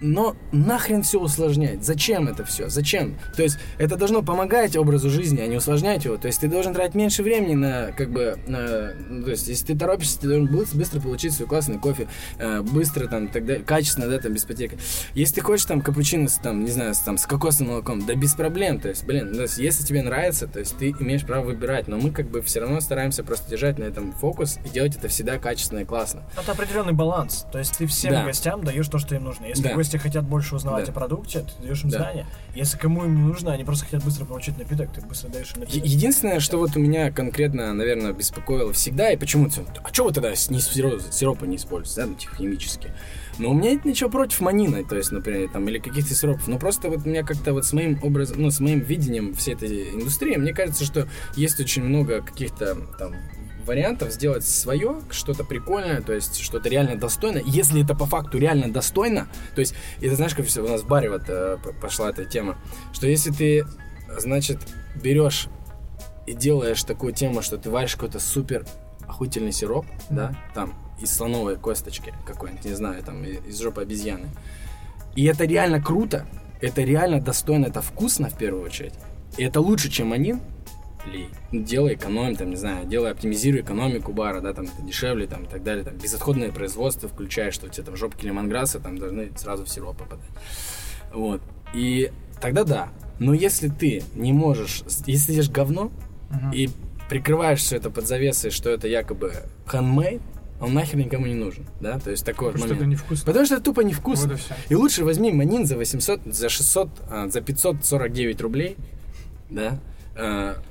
Но 0.00 0.36
нахрен 0.52 1.02
все 1.02 1.20
усложнять? 1.20 1.84
Зачем 1.84 2.28
это 2.28 2.44
все? 2.44 2.68
Зачем? 2.68 3.18
То 3.34 3.42
есть 3.42 3.58
это 3.78 3.96
должно 3.96 4.22
помогать 4.22 4.76
образу 4.76 5.10
жизни, 5.10 5.40
а 5.40 5.46
не 5.46 5.56
усложнять 5.56 6.04
его. 6.04 6.16
То 6.16 6.26
есть 6.26 6.40
ты 6.40 6.48
должен 6.48 6.74
тратить 6.74 6.94
меньше 6.94 7.22
времени 7.22 7.54
на, 7.54 7.92
как 7.92 8.10
бы, 8.10 8.38
на, 8.46 8.92
ну, 9.08 9.24
то 9.24 9.30
есть 9.30 9.48
если 9.48 9.66
ты 9.66 9.78
торопишься, 9.78 10.20
ты 10.20 10.28
должен 10.28 10.46
быстро, 10.46 11.00
получить 11.00 11.32
свой 11.32 11.48
классный 11.48 11.78
кофе, 11.78 12.08
э, 12.38 12.60
быстро 12.62 13.06
там, 13.06 13.28
тогда 13.28 13.56
качественно, 13.56 14.08
да, 14.08 14.18
там, 14.18 14.32
без 14.32 14.44
потек. 14.44 14.72
Если 15.14 15.36
ты 15.36 15.40
хочешь 15.40 15.66
там 15.66 15.80
капучино 15.80 16.28
с, 16.28 16.34
там, 16.34 16.64
не 16.64 16.70
знаю, 16.70 16.94
с, 16.94 16.98
там, 16.98 17.18
с 17.18 17.26
кокосовым 17.26 17.72
молоком, 17.72 18.04
да 18.06 18.14
без 18.14 18.34
проблем. 18.34 18.80
То 18.80 18.88
есть, 18.88 19.04
блин, 19.04 19.34
то 19.34 19.42
есть, 19.42 19.58
если 19.58 19.84
тебе 19.84 20.02
нравится, 20.02 20.46
то 20.46 20.58
есть 20.58 20.76
ты 20.76 20.90
имеешь 20.90 21.24
право 21.24 21.46
выбирать. 21.46 21.88
Но 21.88 21.96
мы 21.96 22.10
как 22.10 22.28
бы 22.28 22.42
все 22.42 22.60
равно 22.60 22.80
стараемся 22.80 23.24
просто 23.24 23.50
держать 23.50 23.78
на 23.78 23.84
этом 23.84 24.12
фокус 24.12 24.58
и 24.64 24.68
делать 24.68 24.96
это 24.96 25.08
всегда 25.08 25.38
качественно 25.38 25.80
и 25.80 25.84
классно. 25.84 26.22
Это 26.40 26.52
определенный 26.52 26.92
баланс. 26.92 27.46
То 27.52 27.58
есть 27.58 27.78
ты 27.78 27.86
всем 27.86 28.12
Да. 28.12 28.24
гостям 28.24 28.64
даешь 28.64 28.88
то, 28.88 28.98
что 28.98 29.14
им 29.14 29.24
нужно. 29.24 29.46
Если 29.46 29.62
Да. 29.62 29.70
Гости 29.86 29.96
хотят 30.02 30.24
больше 30.24 30.56
узнавать 30.56 30.86
Да. 30.86 30.92
о 30.92 30.94
продукте, 30.94 31.40
ты 31.40 31.62
даешь 31.62 31.82
им 31.84 31.90
Да. 31.90 31.98
знания. 31.98 32.26
Если 32.54 32.76
кому 32.76 33.04
им 33.04 33.14
не 33.16 33.22
нужно, 33.22 33.52
они 33.52 33.64
просто 33.64 33.84
хотят 33.84 34.02
быстро 34.04 34.24
получить 34.24 34.58
напиток, 34.58 34.90
ты 34.92 35.00
быстро 35.00 35.28
даешь 35.28 35.52
им 35.54 35.60
напиток. 35.60 35.84
Единственное, 35.86 36.40
что 36.40 36.58
вот 36.58 36.76
у 36.76 36.80
меня 36.80 37.12
конкретно, 37.12 37.72
наверное, 37.72 38.12
беспокоило 38.12 38.72
всегда, 38.72 39.10
и 39.12 39.16
почему-то, 39.16 39.60
а 39.84 39.92
что 39.92 40.04
вы 40.04 40.12
тогда 40.12 40.30
не 40.30 40.34
сиро- 40.58 41.00
сиропа 41.12 41.44
не 41.44 41.56
используете, 41.56 42.00
да, 42.02 42.06
ну, 42.08 42.14
типа 42.14 42.34
химические? 42.36 42.94
Но 43.38 43.50
у 43.50 43.54
меня 43.54 43.72
нет 43.72 43.84
ничего 43.84 44.10
против 44.10 44.40
манины, 44.40 44.82
то 44.84 44.96
есть, 44.96 45.12
например, 45.12 45.50
там, 45.50 45.68
или 45.68 45.78
каких-то 45.78 46.14
сиропов, 46.14 46.48
но 46.48 46.58
просто 46.58 46.88
вот 46.88 47.04
у 47.06 47.08
меня 47.08 47.22
как-то 47.22 47.52
вот 47.52 47.64
с 47.66 47.72
моим 47.72 47.98
образом, 48.02 48.40
ну, 48.40 48.50
с 48.50 48.60
моим 48.60 48.80
видением 48.80 49.34
всей 49.34 49.54
этой 49.54 49.90
индустрии, 49.94 50.36
мне 50.36 50.52
кажется, 50.52 50.84
что 50.84 51.06
есть 51.36 51.60
очень 51.60 51.84
много 51.84 52.22
каких-то 52.22 52.76
там 52.98 53.14
вариантов 53.66 54.12
сделать 54.12 54.44
свое, 54.46 55.00
что-то 55.10 55.44
прикольное, 55.44 56.00
то 56.00 56.12
есть 56.12 56.38
что-то 56.40 56.68
реально 56.68 56.96
достойное. 56.96 57.42
Если 57.44 57.84
это 57.84 57.94
по 57.94 58.06
факту 58.06 58.38
реально 58.38 58.72
достойно, 58.72 59.28
то 59.54 59.60
есть, 59.60 59.74
это 60.00 60.14
знаешь, 60.16 60.34
как 60.34 60.46
все 60.46 60.62
у 60.64 60.68
нас 60.68 60.82
в 60.82 60.86
баре 60.86 61.10
вот 61.10 61.22
э, 61.28 61.58
пошла 61.80 62.10
эта 62.10 62.24
тема, 62.24 62.56
что 62.92 63.06
если 63.06 63.30
ты, 63.30 63.66
значит, 64.18 64.58
берешь 64.94 65.48
и 66.26 66.32
делаешь 66.32 66.82
такую 66.84 67.12
тему, 67.12 67.42
что 67.42 67.58
ты 67.58 67.70
варишь 67.70 67.94
какой-то 67.94 68.18
супер 68.20 68.64
охуительный 69.06 69.52
сироп, 69.52 69.86
да, 70.10 70.34
там, 70.54 70.74
из 71.00 71.14
слоновой 71.14 71.56
косточки 71.56 72.12
какой-нибудь, 72.26 72.64
не 72.64 72.74
знаю, 72.74 73.02
там, 73.02 73.22
и- 73.24 73.36
из 73.48 73.60
жопы 73.60 73.82
обезьяны. 73.82 74.28
И 75.14 75.24
это 75.24 75.44
реально 75.44 75.80
круто, 75.82 76.26
это 76.60 76.82
реально 76.82 77.20
достойно, 77.20 77.66
это 77.66 77.82
вкусно 77.82 78.28
в 78.28 78.36
первую 78.36 78.64
очередь. 78.64 78.94
И 79.36 79.44
это 79.44 79.60
лучше, 79.60 79.90
чем 79.90 80.12
анин, 80.12 80.40
лей. 81.06 81.28
Ну, 81.52 81.62
Делай, 81.62 81.94
экономь, 81.94 82.36
там, 82.36 82.50
не 82.50 82.56
знаю, 82.56 82.86
делай, 82.86 83.10
оптимизируй 83.10 83.60
экономику 83.62 84.12
бара, 84.12 84.40
да, 84.40 84.52
там, 84.52 84.66
это 84.66 84.82
дешевле, 84.82 85.26
там, 85.26 85.44
и 85.44 85.48
так 85.48 85.62
далее, 85.62 85.84
там, 85.84 85.94
безотходное 85.96 86.50
производство 86.52 87.08
включаешь, 87.08 87.54
что 87.54 87.66
у 87.66 87.68
тебя 87.68 87.84
там 87.84 87.96
жопки 87.96 88.24
лимонграсса, 88.26 88.80
там, 88.80 88.98
должны 88.98 89.30
сразу 89.36 89.64
в 89.64 89.68
сироп 89.68 89.96
попадать. 89.98 90.28
Вот. 91.12 91.40
И 91.74 92.10
тогда 92.40 92.64
да. 92.64 92.88
Но 93.18 93.32
если 93.32 93.68
ты 93.68 94.02
не 94.14 94.32
можешь, 94.32 94.82
если 95.06 95.32
ешь 95.32 95.48
говно, 95.50 95.90
Мгм. 96.30 96.50
и 96.52 96.68
прикрываешь 97.08 97.60
все 97.60 97.76
это 97.76 97.88
под 97.90 98.06
завесой, 98.06 98.50
что 98.50 98.68
это 98.70 98.88
якобы 98.88 99.32
handmade, 99.66 100.20
он 100.60 100.72
нахер 100.74 100.96
никому 100.96 101.26
не 101.26 101.34
нужен, 101.34 101.64
да, 101.80 101.98
то 101.98 102.10
есть 102.10 102.24
такой 102.24 102.48
Потому 102.52 102.64
что 102.66 102.74
это 102.74 102.82
момент. 102.84 103.00
невкусно. 103.02 103.26
Потому 103.26 103.44
что 103.46 103.54
это 103.56 103.64
тупо 103.64 103.80
невкусно. 103.82 104.32
Вот 104.32 104.40
и. 104.68 104.72
И 104.72 104.74
лучше 104.74 105.04
возьми 105.04 105.30
манин 105.32 105.66
за 105.66 105.76
800, 105.76 106.20
за 106.24 106.48
600, 106.48 106.88
а, 107.10 107.28
за 107.28 107.40
549 107.42 108.40
рублей, 108.40 108.76
да, 109.50 109.78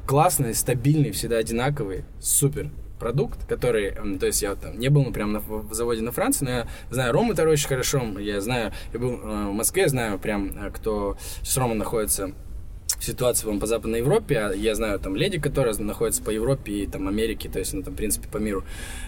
классный, 0.06 0.54
стабильный, 0.54 1.12
всегда 1.12 1.38
одинаковый, 1.38 2.04
супер 2.20 2.70
продукт, 3.00 3.46
который, 3.46 3.92
то 4.20 4.26
есть 4.26 4.42
я 4.42 4.56
там 4.56 4.80
не 4.80 4.90
был 4.90 5.04
ну, 5.04 5.12
прям 5.12 5.34
на, 5.34 5.40
в 5.40 5.74
заводе 5.74 6.02
на 6.02 6.12
Франции, 6.12 6.46
но 6.46 6.52
я 6.52 6.68
знаю 6.90 7.14
Рому 7.14 7.34
очень 7.34 7.68
хорошо, 7.68 8.02
я 8.20 8.42
знаю, 8.42 8.74
я 8.94 9.00
был 9.00 9.14
э, 9.14 9.48
в 9.50 9.54
Москве, 9.54 9.88
знаю 9.88 10.18
прям, 10.18 10.58
э, 10.58 10.72
кто 10.72 11.18
с 11.44 11.58
Рома 11.58 11.76
находится 11.76 12.32
в 13.00 13.04
ситуации 13.04 13.44
по-моему, 13.44 13.62
по 13.62 13.68
Западной 13.68 14.00
Европе, 14.00 14.40
а 14.40 14.54
я 14.54 14.76
знаю 14.76 15.00
там 15.00 15.16
леди, 15.16 15.40
которая 15.40 15.76
находится 15.76 16.24
по 16.24 16.30
Европе 16.30 16.72
и 16.72 16.88
там 16.88 17.08
Америке, 17.08 17.50
то 17.50 17.60
есть 17.60 17.74
она 17.74 17.84
там, 17.84 17.94
в 17.94 17.98
принципе, 17.98 18.28
по 18.28 18.38
миру 18.38 18.64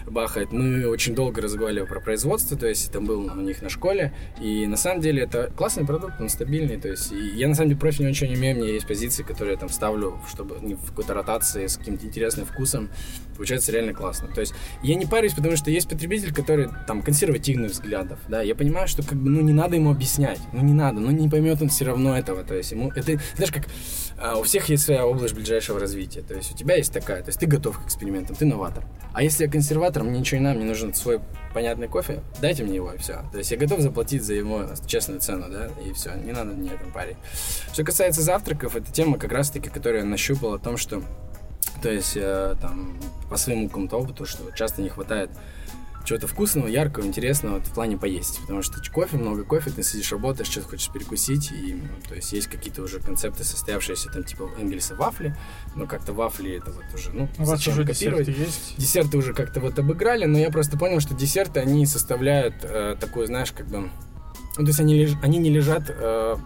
бахает. 0.06 0.52
Мы 0.52 0.86
очень 0.86 1.14
долго 1.14 1.40
разговаривали 1.40 1.86
про 1.86 2.00
производство, 2.00 2.56
то 2.56 2.66
есть 2.66 2.90
там 2.92 3.04
был 3.04 3.24
у 3.24 3.40
них 3.40 3.62
на 3.62 3.68
школе, 3.68 4.12
и 4.40 4.66
на 4.66 4.76
самом 4.76 5.00
деле 5.00 5.22
это 5.22 5.50
классный 5.56 5.86
продукт, 5.86 6.20
он 6.20 6.28
стабильный, 6.28 6.78
то 6.78 6.88
есть 6.88 7.12
я 7.12 7.48
на 7.48 7.54
самом 7.54 7.70
деле 7.70 7.80
против 7.80 8.00
него 8.00 8.10
ничего 8.10 8.30
не 8.30 8.36
имею, 8.36 8.56
у 8.56 8.60
меня 8.60 8.72
есть 8.72 8.86
позиции, 8.86 9.22
которые 9.22 9.54
я 9.54 9.58
там 9.58 9.68
ставлю, 9.68 10.18
чтобы 10.30 10.56
не 10.60 10.74
в 10.74 10.86
какой-то 10.86 11.14
ротации 11.14 11.66
с 11.66 11.76
каким-то 11.76 12.06
интересным 12.06 12.46
вкусом, 12.46 12.90
получается 13.36 13.72
реально 13.72 13.94
классно. 13.94 14.28
То 14.34 14.40
есть 14.40 14.54
я 14.82 14.94
не 14.94 15.06
парюсь, 15.06 15.32
потому 15.32 15.56
что 15.56 15.70
есть 15.70 15.88
потребитель, 15.88 16.32
который 16.32 16.68
там 16.86 17.02
консервативных 17.02 17.72
взглядов, 17.72 18.18
да, 18.28 18.42
я 18.42 18.54
понимаю, 18.54 18.88
что 18.88 19.02
как 19.02 19.18
бы, 19.18 19.30
ну, 19.30 19.40
не 19.40 19.52
надо 19.52 19.76
ему 19.76 19.90
объяснять, 19.90 20.40
ну, 20.52 20.62
не 20.62 20.72
надо, 20.72 21.00
ну, 21.00 21.10
не 21.10 21.28
поймет 21.28 21.62
он 21.62 21.68
все 21.68 21.84
равно 21.84 22.16
этого, 22.16 22.44
то 22.44 22.54
есть 22.54 22.72
ему, 22.72 22.90
это, 22.94 23.20
знаешь, 23.36 23.52
как 23.52 23.64
у 24.38 24.42
всех 24.42 24.68
есть 24.68 24.84
своя 24.84 25.06
область 25.06 25.34
ближайшего 25.34 25.78
развития. 25.78 26.22
То 26.22 26.34
есть 26.34 26.52
у 26.52 26.56
тебя 26.56 26.76
есть 26.76 26.92
такая, 26.92 27.22
то 27.22 27.28
есть 27.28 27.38
ты 27.38 27.46
готов 27.46 27.78
к 27.78 27.86
экспериментам, 27.86 28.34
ты 28.36 28.46
новатор. 28.46 28.84
А 29.12 29.22
если 29.22 29.44
я 29.44 29.50
консерватор, 29.50 30.02
мне 30.02 30.18
ничего 30.18 30.38
не 30.38 30.44
надо, 30.44 30.58
мне 30.58 30.68
нужен 30.68 30.92
свой 30.94 31.20
понятный 31.54 31.88
кофе, 31.88 32.22
дайте 32.40 32.64
мне 32.64 32.76
его, 32.76 32.92
и 32.92 32.98
все. 32.98 33.22
То 33.32 33.38
есть 33.38 33.50
я 33.50 33.56
готов 33.56 33.80
заплатить 33.80 34.24
за 34.24 34.34
его 34.34 34.64
честную 34.86 35.20
цену, 35.20 35.46
да, 35.48 35.68
и 35.84 35.92
все, 35.92 36.14
не 36.14 36.32
надо 36.32 36.52
мне 36.52 36.70
этом 36.70 36.90
парить. 36.92 37.16
Что 37.72 37.84
касается 37.84 38.22
завтраков, 38.22 38.76
это 38.76 38.90
тема 38.92 39.18
как 39.18 39.32
раз-таки, 39.32 39.70
которую 39.70 40.00
я 40.00 40.04
нащупал 40.04 40.54
о 40.54 40.58
том, 40.58 40.76
что 40.76 41.02
то 41.82 41.90
есть, 41.90 42.16
э, 42.16 42.56
там, 42.60 42.98
по 43.30 43.36
своему 43.36 43.68
какому-то 43.68 43.98
опыту, 43.98 44.26
что 44.26 44.50
часто 44.52 44.82
не 44.82 44.88
хватает 44.88 45.30
чего-то 46.08 46.26
вкусного, 46.26 46.66
яркого, 46.68 47.04
интересного 47.04 47.60
в 47.60 47.70
плане 47.74 47.98
поесть. 47.98 48.40
Потому 48.40 48.62
что 48.62 48.80
кофе, 48.90 49.18
много 49.18 49.44
кофе, 49.44 49.70
ты 49.70 49.82
сидишь, 49.82 50.10
работаешь, 50.10 50.48
что-то 50.48 50.68
хочешь 50.68 50.90
перекусить, 50.90 51.52
и, 51.52 51.82
то 52.08 52.14
есть, 52.14 52.32
есть 52.32 52.46
какие-то 52.48 52.82
уже 52.82 52.98
концепты, 52.98 53.44
состоявшиеся, 53.44 54.08
там, 54.10 54.24
типа, 54.24 54.50
Энгельса 54.58 54.94
вафли, 54.94 55.36
но 55.76 55.86
как-то 55.86 56.12
вафли 56.14 56.52
это 56.56 56.70
вот 56.70 56.84
уже, 56.94 57.10
ну, 57.12 57.28
У 57.38 57.44
вас 57.44 57.66
уже 57.66 57.84
копировать? 57.84 58.26
десерты 58.26 58.42
есть? 58.42 58.74
Десерты 58.78 59.18
уже 59.18 59.34
как-то 59.34 59.60
вот 59.60 59.78
обыграли, 59.78 60.24
но 60.24 60.38
я 60.38 60.50
просто 60.50 60.78
понял, 60.78 61.00
что 61.00 61.14
десерты, 61.14 61.60
они 61.60 61.84
составляют 61.84 62.54
э, 62.62 62.96
такую, 62.98 63.26
знаешь, 63.26 63.52
как 63.52 63.66
бы... 63.66 63.90
Ну, 64.56 64.64
то 64.64 64.66
есть 64.66 64.80
они, 64.80 64.94
леж- 65.04 65.18
они 65.22 65.38
не 65.38 65.50
лежат 65.50 65.90
э, 65.90 66.36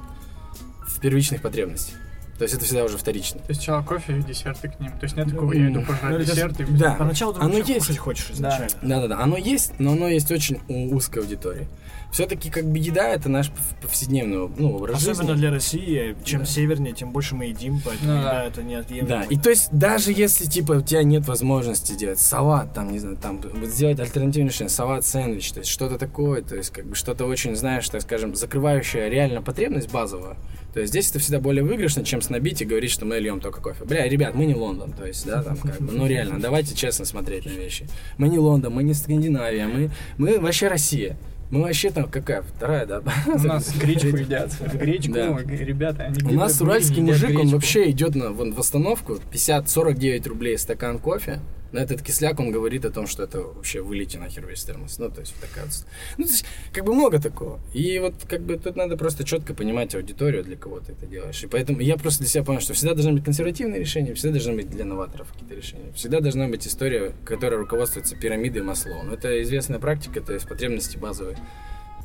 в 0.88 1.00
первичных 1.00 1.40
потребностях. 1.40 1.94
То 2.38 2.44
есть 2.44 2.54
это 2.54 2.64
всегда 2.64 2.84
уже 2.84 2.98
вторично. 2.98 3.40
То 3.40 3.46
есть 3.50 3.60
сначала 3.60 3.82
кофе 3.82 4.18
и 4.18 4.22
десерты 4.22 4.68
к 4.68 4.80
ним. 4.80 4.90
То 4.92 5.04
есть 5.04 5.16
нет 5.16 5.28
такого, 5.30 5.52
я 5.52 5.66
иду 5.70 5.80
Ну, 5.80 5.86
пожрать 5.86 6.14
это- 6.22 6.24
десерт 6.32 6.60
и... 6.60 6.64
Да. 6.64 6.94
Поначалу 6.94 7.34
ты 7.34 7.40
Оно 7.40 7.58
есть. 7.58 7.98
хочешь 7.98 8.30
изначально. 8.30 8.68
Да-да-да, 8.82 9.20
оно 9.20 9.36
есть, 9.36 9.72
но 9.78 9.92
оно 9.92 10.08
есть 10.08 10.30
очень 10.32 10.60
у 10.68 10.94
узкой 10.96 11.20
аудитории. 11.20 11.68
Все-таки 12.12 12.50
как 12.50 12.66
бы 12.66 12.78
еда 12.78 13.08
это 13.08 13.30
наш 13.30 13.48
пов- 13.48 13.80
повседневный 13.80 14.50
ну, 14.58 14.76
образ 14.76 14.96
Особенно 14.98 15.28
жизни. 15.28 15.34
для 15.40 15.50
России, 15.50 16.14
чем 16.24 16.40
Да. 16.40 16.44
севернее, 16.46 16.92
тем 16.92 17.10
больше 17.10 17.34
мы 17.34 17.46
едим, 17.46 17.80
поэтому 17.82 18.12
Ну 18.12 18.18
еда 18.18 18.32
да. 18.32 18.44
это 18.44 18.62
неотъемлемо. 18.62 19.08
Да, 19.08 19.22
и 19.24 19.38
то 19.38 19.48
есть 19.48 19.68
даже 19.72 20.12
если 20.12 20.44
типа 20.44 20.72
у 20.72 20.80
тебя 20.82 21.02
нет 21.04 21.26
возможности 21.26 21.94
делать 21.94 22.18
салат, 22.18 22.74
там, 22.74 22.92
не 22.92 22.98
знаю, 22.98 23.16
там 23.16 23.40
вот 23.40 23.68
сделать 23.70 23.98
альтернативное 23.98 24.50
решение, 24.50 24.68
салат, 24.68 25.06
сэндвич, 25.06 25.52
то 25.52 25.60
есть 25.60 25.70
что-то 25.70 25.96
такое, 25.98 26.42
то 26.42 26.54
есть 26.54 26.70
как 26.70 26.84
бы 26.84 26.94
что-то 26.94 27.24
очень, 27.24 27.56
знаешь, 27.56 27.88
так 27.88 28.02
скажем, 28.02 28.34
закрывающее 28.34 29.08
реально 29.08 29.40
потребность 29.40 29.90
базовую. 29.90 30.36
То 30.74 30.80
есть 30.80 30.92
здесь 30.92 31.08
это 31.10 31.18
всегда 31.18 31.38
более 31.40 31.64
выигрышно, 31.64 32.04
чем 32.04 32.20
снобить 32.22 32.60
и 32.60 32.64
говорить, 32.66 32.90
что 32.90 33.04
мы 33.06 33.18
льем 33.18 33.40
только 33.40 33.60
кофе. 33.62 33.84
Бля, 33.84 34.06
ребят, 34.08 34.34
мы 34.34 34.44
не 34.46 34.54
Лондон, 34.54 34.92
то 34.92 35.06
есть, 35.06 35.26
да, 35.26 35.42
там 35.42 35.56
как 35.56 35.78
бы, 35.80 35.92
ну 35.92 36.06
реально, 36.06 36.38
давайте 36.40 36.74
честно 36.74 37.04
смотреть 37.06 37.46
на 37.46 37.50
вещи. 37.50 37.86
Мы 38.18 38.28
не 38.28 38.38
Лондон, 38.38 38.74
мы 38.74 38.82
не 38.82 38.92
Скандинавия, 38.94 39.66
мы, 39.66 39.90
мы 40.18 40.38
вообще 40.38 40.68
Россия. 40.68 41.16
Мы 41.52 41.64
вообще 41.64 41.90
там 41.90 42.08
какая? 42.08 42.40
Вторая, 42.40 42.86
да? 42.86 43.02
У 43.26 43.38
нас 43.46 43.76
гречку 43.78 44.06
едят. 44.16 44.50
Гречку, 44.72 45.12
Да. 45.12 45.38
ребята, 45.46 46.04
они 46.04 46.34
У 46.34 46.38
нас 46.38 46.58
уральский 46.62 47.02
мужик, 47.02 47.38
он 47.38 47.48
вообще 47.48 47.90
идет 47.90 48.14
на, 48.14 48.30
вон, 48.30 48.54
в 48.54 48.58
остановку, 48.58 49.18
50-49 49.30 50.28
рублей 50.30 50.56
стакан 50.56 50.98
кофе. 50.98 51.40
На 51.72 51.78
этот 51.78 52.02
кисляк 52.02 52.38
он 52.38 52.50
говорит 52.50 52.84
о 52.84 52.90
том, 52.90 53.06
что 53.06 53.22
это 53.22 53.40
вообще 53.40 53.80
вылейте 53.80 54.18
нахер 54.18 54.46
весь 54.46 54.62
термос. 54.62 54.98
Ну, 54.98 55.10
то 55.10 55.20
есть, 55.20 55.34
такая 55.40 55.64
вот... 55.64 55.74
Ну, 56.18 56.24
то 56.24 56.30
есть, 56.30 56.44
как 56.72 56.84
бы 56.84 56.94
много 56.94 57.18
такого. 57.18 57.60
И 57.72 57.98
вот, 57.98 58.14
как 58.28 58.42
бы, 58.42 58.58
тут 58.58 58.76
надо 58.76 58.98
просто 58.98 59.24
четко 59.24 59.54
понимать 59.54 59.94
аудиторию, 59.94 60.44
для 60.44 60.56
кого 60.56 60.80
ты 60.80 60.92
это 60.92 61.06
делаешь. 61.06 61.42
И 61.42 61.46
поэтому 61.46 61.80
я 61.80 61.96
просто 61.96 62.20
для 62.20 62.28
себя 62.28 62.44
понял, 62.44 62.60
что 62.60 62.74
всегда 62.74 62.94
должны 62.94 63.14
быть 63.14 63.24
консервативные 63.24 63.80
решения, 63.80 64.12
всегда 64.12 64.32
должны 64.32 64.54
быть 64.54 64.68
для 64.68 64.84
новаторов 64.84 65.32
какие-то 65.32 65.54
решения. 65.54 65.92
Всегда 65.94 66.20
должна 66.20 66.46
быть 66.46 66.66
история, 66.66 67.12
которая 67.24 67.58
руководствуется 67.58 68.16
пирамидой 68.16 68.62
Маслоу. 68.62 69.02
Ну, 69.04 69.14
это 69.14 69.42
известная 69.42 69.78
практика, 69.78 70.20
то 70.20 70.34
есть 70.34 70.46
потребности 70.46 70.98
базовые. 70.98 71.38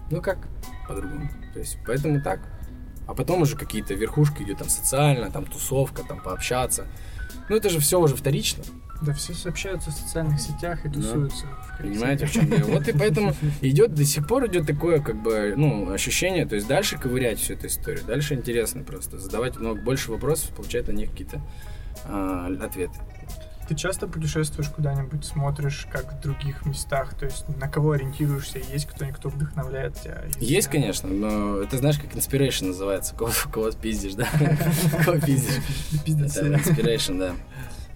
Ну, 0.09 0.21
как 0.21 0.47
по-другому? 0.87 1.29
То 1.53 1.59
есть, 1.59 1.77
поэтому 1.85 2.21
так. 2.21 2.39
А 3.05 3.13
потом 3.13 3.41
уже 3.41 3.57
какие-то 3.57 3.93
верхушки 3.93 4.43
идет 4.43 4.59
там 4.59 4.69
социально, 4.69 5.29
там 5.29 5.45
тусовка, 5.45 6.03
там 6.03 6.21
пообщаться. 6.21 6.87
Ну, 7.49 7.55
это 7.55 7.69
же 7.69 7.79
все 7.79 7.99
уже 7.99 8.15
вторично. 8.15 8.63
Да 9.01 9.13
все 9.13 9.33
общаются 9.47 9.91
в 9.91 9.93
социальных 9.93 10.39
сетях 10.41 10.85
и 10.85 10.89
Да. 10.89 10.95
тусуются. 10.95 11.45
коллективе. 11.77 11.99
Понимаете, 11.99 12.25
в 12.25 12.31
чем 12.31 12.49
дело? 12.49 12.67
Вот 12.71 12.87
и 12.87 12.91
поэтому 12.93 13.35
идет, 13.61 13.93
до 13.93 14.03
сих 14.05 14.27
пор 14.27 14.47
идет 14.47 14.65
такое, 14.65 14.99
как 15.01 15.21
бы, 15.21 15.53
ну, 15.55 15.91
ощущение, 15.91 16.45
то 16.47 16.55
есть 16.55 16.67
дальше 16.67 16.97
ковырять 16.97 17.39
всю 17.39 17.53
эту 17.53 17.67
историю, 17.67 18.03
дальше 18.05 18.33
интересно 18.33 18.83
просто, 18.83 19.19
задавать 19.19 19.57
много 19.57 19.79
больше 19.81 20.11
вопросов, 20.11 20.49
получать 20.55 20.87
на 20.87 20.93
них 20.93 21.11
какие-то 21.11 21.39
а, 22.05 22.47
ответы. 22.61 22.95
Ты 23.67 23.75
часто 23.75 24.07
путешествуешь 24.07 24.69
куда-нибудь, 24.69 25.25
смотришь, 25.25 25.87
как 25.91 26.13
в 26.13 26.21
других 26.21 26.65
местах, 26.65 27.13
то 27.15 27.25
есть 27.25 27.45
на 27.59 27.67
кого 27.67 27.91
ориентируешься, 27.91 28.59
есть 28.71 28.85
кто-нибудь, 28.87 29.19
кто 29.19 29.27
вдохновляет 29.29 30.01
тебя? 30.01 30.23
Или- 30.25 30.45
Есть, 30.45 30.69
конечно, 30.69 31.09
но 31.09 31.57
это 31.57 31.77
знаешь, 31.77 31.99
как 31.99 32.13
inspiration 32.15 32.67
называется, 32.67 33.13
кого, 33.13 33.31
кого 33.51 33.69
пиздишь, 33.71 34.13
да? 34.13 34.25
Кого 35.05 35.19
пиздишь? 35.19 35.61
Это 36.05 36.49
да. 36.49 36.55
inspiration, 36.57 37.19
да. 37.19 37.33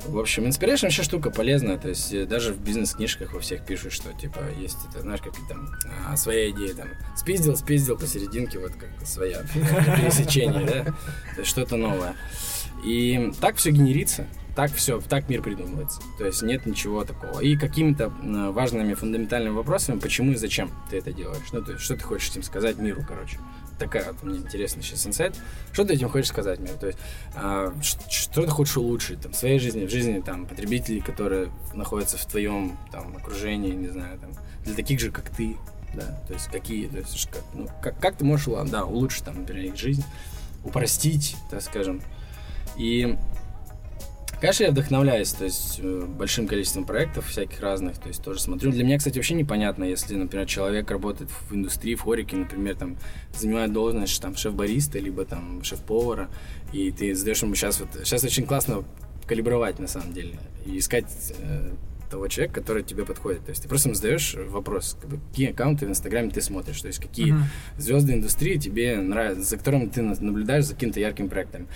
В 0.08 0.18
общем, 0.18 0.46
inspiration 0.46 0.84
вообще 0.84 1.04
штука 1.04 1.30
полезная, 1.30 1.78
то 1.78 1.90
есть 1.90 2.14
э, 2.14 2.26
даже 2.26 2.54
в 2.54 2.60
бизнес-книжках 2.60 3.34
во 3.34 3.40
всех 3.40 3.66
пишут, 3.66 3.94
что 3.94 4.12
типа 4.14 4.40
есть, 4.60 4.78
это, 4.90 5.02
знаешь, 5.02 5.22
как 5.22 5.34
там 5.48 5.70
а, 6.08 6.18
своя 6.18 6.50
идея, 6.50 6.74
там, 6.74 6.88
спиздил, 7.16 7.56
спиздил 7.56 7.98
посерединке, 7.98 8.60
вот 8.60 8.72
как 8.74 8.90
своя 9.08 9.44
пересечение, 9.54 10.66
да, 10.66 10.84
то 11.36 11.40
есть 11.40 11.50
что-то 11.50 11.78
новое. 11.78 12.16
И 12.84 13.32
так 13.40 13.58
все 13.58 13.72
генерится, 13.72 14.28
так 14.56 14.74
все, 14.74 15.00
так 15.02 15.30
мир 15.30 15.42
придумывается. 15.42 16.02
То 16.18 16.26
есть 16.26 16.42
нет 16.42 16.66
ничего 16.66 17.06
такого. 17.06 17.40
И 17.40 17.56
какими-то 17.56 18.10
важными 18.10 18.94
фундаментальными 18.94 19.54
вопросами, 19.54 20.00
почему 20.00 20.34
и 20.34 20.36
зачем 20.36 20.72
ты 20.90 20.98
это 20.98 21.14
делаешь. 21.14 21.46
Ну, 21.52 21.62
то 21.62 21.74
есть, 21.74 21.84
что 21.84 21.96
ты 21.96 22.04
хочешь 22.04 22.32
этим 22.32 22.44
сказать 22.44 22.78
миру, 22.78 23.04
короче. 23.08 23.38
Такая 23.82 24.12
вот 24.12 24.22
мне 24.22 24.38
интересная 24.38 24.84
сейчас 24.84 25.08
инсайт. 25.08 25.36
Что 25.74 25.84
ты 25.84 25.96
этим 25.96 26.08
хочешь 26.08 26.28
сказать 26.28 26.60
миру? 26.60 26.78
То 26.80 26.86
есть, 26.86 27.00
а, 27.34 27.74
что 27.82 28.44
ты 28.44 28.48
хочешь 28.48 28.78
улучшить 28.78 29.22
там, 29.22 29.32
в 29.32 29.36
своей 29.36 29.58
жизни, 29.58 29.88
в 29.88 29.90
жизни 29.90 30.20
там, 30.20 30.46
потребителей, 30.46 31.02
которые 31.02 31.52
находятся 31.74 32.18
в 32.18 32.26
твоем 32.28 32.78
там, 32.92 33.18
окружении, 33.18 33.72
не 33.72 33.88
знаю, 33.88 34.20
там, 34.20 34.30
для 34.64 34.76
таких 34.76 35.00
же, 35.00 35.10
как 35.10 35.32
ты. 35.32 35.58
Да, 35.96 36.22
то 36.28 36.34
есть 36.34 36.46
какие, 36.46 36.88
то 36.88 37.00
есть, 37.00 37.30
как, 37.32 37.42
ну, 37.56 37.68
как, 37.82 38.00
как 38.00 38.18
ты 38.18 38.24
можешь 38.24 38.48
да, 38.70 38.86
улучшить 38.86 39.26
там, 39.26 39.40
например, 39.40 39.66
их 39.66 39.78
жизнь, 39.78 40.06
упростить, 40.64 41.36
так 41.50 41.64
скажем. 41.64 42.04
И 42.78 43.18
Конечно, 44.42 44.64
я 44.64 44.72
вдохновляюсь, 44.72 45.32
то 45.34 45.44
есть 45.44 45.80
э, 45.84 46.06
большим 46.08 46.48
количеством 46.48 46.84
проектов 46.84 47.28
всяких 47.28 47.60
разных, 47.60 48.00
то 48.00 48.08
есть 48.08 48.24
тоже 48.24 48.40
смотрю. 48.40 48.72
Для 48.72 48.84
меня, 48.84 48.98
кстати, 48.98 49.18
вообще 49.18 49.36
непонятно, 49.36 49.84
если, 49.84 50.16
например, 50.16 50.48
человек 50.48 50.90
работает 50.90 51.30
в 51.30 51.54
индустрии, 51.54 51.94
в 51.94 52.02
хорике, 52.02 52.38
например, 52.38 52.76
там 52.76 52.98
занимает 53.36 53.72
должность 53.72 54.20
там 54.20 54.36
шеф-бариста 54.36 54.98
либо 54.98 55.26
там 55.26 55.64
шеф-повара, 55.64 56.28
и 56.74 56.92
ты 56.92 57.14
задаешь 57.14 57.44
ему 57.44 57.54
сейчас 57.54 57.80
вот 57.82 57.90
сейчас 58.04 58.24
очень 58.24 58.48
классно 58.48 58.84
калибровать 59.28 59.78
на 59.78 59.88
самом 59.88 60.12
деле 60.12 60.40
и 60.66 60.80
искать 60.80 61.06
э, 61.38 61.74
того 62.12 62.28
человека, 62.28 62.60
который 62.60 62.84
тебе 62.84 63.06
подходит. 63.06 63.44
То 63.46 63.50
есть 63.52 63.64
ты 63.64 63.68
просто 63.70 63.90
ему 63.90 63.96
задаешь 63.96 64.36
вопрос, 64.36 64.98
как 65.02 65.10
бы, 65.10 65.20
какие 65.30 65.52
аккаунты 65.52 65.86
в 65.88 65.90
Инстаграме 65.90 66.30
ты 66.30 66.42
смотришь, 66.42 66.82
то 66.82 66.88
есть 66.88 67.00
какие 67.00 67.32
Мгм. 67.32 67.44
звезды 67.78 68.14
индустрии 68.14 68.58
тебе 68.58 68.98
нравятся, 68.98 69.44
за 69.44 69.58
которыми 69.58 69.88
ты 69.88 70.02
на- 70.02 70.20
наблюдаешь 70.20 70.66
за 70.66 70.74
каким-то 70.76 71.00
ярким 71.00 71.30
проектом. 71.30 71.68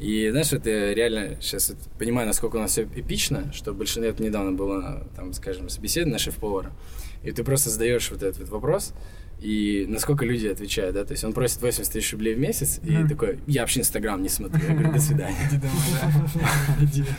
И 0.00 0.28
знаешь, 0.30 0.50
я 0.52 0.94
реально 0.94 1.36
сейчас 1.40 1.68
вот 1.70 1.78
понимаю, 1.98 2.26
насколько 2.26 2.56
у 2.56 2.60
нас 2.60 2.72
все 2.72 2.82
эпично, 2.84 3.52
что 3.52 3.72
большинство 3.72 4.04
это 4.10 4.22
недавно 4.22 4.52
было, 4.52 5.06
там, 5.14 5.32
скажем, 5.34 5.68
собеседование 5.68 6.14
на 6.14 6.18
шеф-повара, 6.18 6.72
и 7.22 7.30
ты 7.30 7.44
просто 7.44 7.70
задаешь 7.70 8.10
вот 8.10 8.22
этот 8.22 8.40
вот 8.40 8.48
вопрос, 8.48 8.94
и 9.42 9.86
насколько 9.88 10.24
люди 10.24 10.46
отвечают, 10.46 10.94
да, 10.94 11.04
то 11.04 11.12
есть 11.12 11.24
он 11.24 11.32
просит 11.32 11.60
80 11.60 11.92
тысяч 11.92 12.12
рублей 12.12 12.34
в 12.34 12.38
месяц, 12.38 12.80
и 12.84 12.92
Мгм. 12.92 13.08
такой, 13.08 13.38
я 13.46 13.62
вообще 13.62 13.80
Инстаграм 13.80 14.22
не 14.22 14.28
смотрю, 14.28 14.60
я 14.68 14.74
говорю, 14.74 14.92
до 14.92 15.00
свидания. 15.00 15.36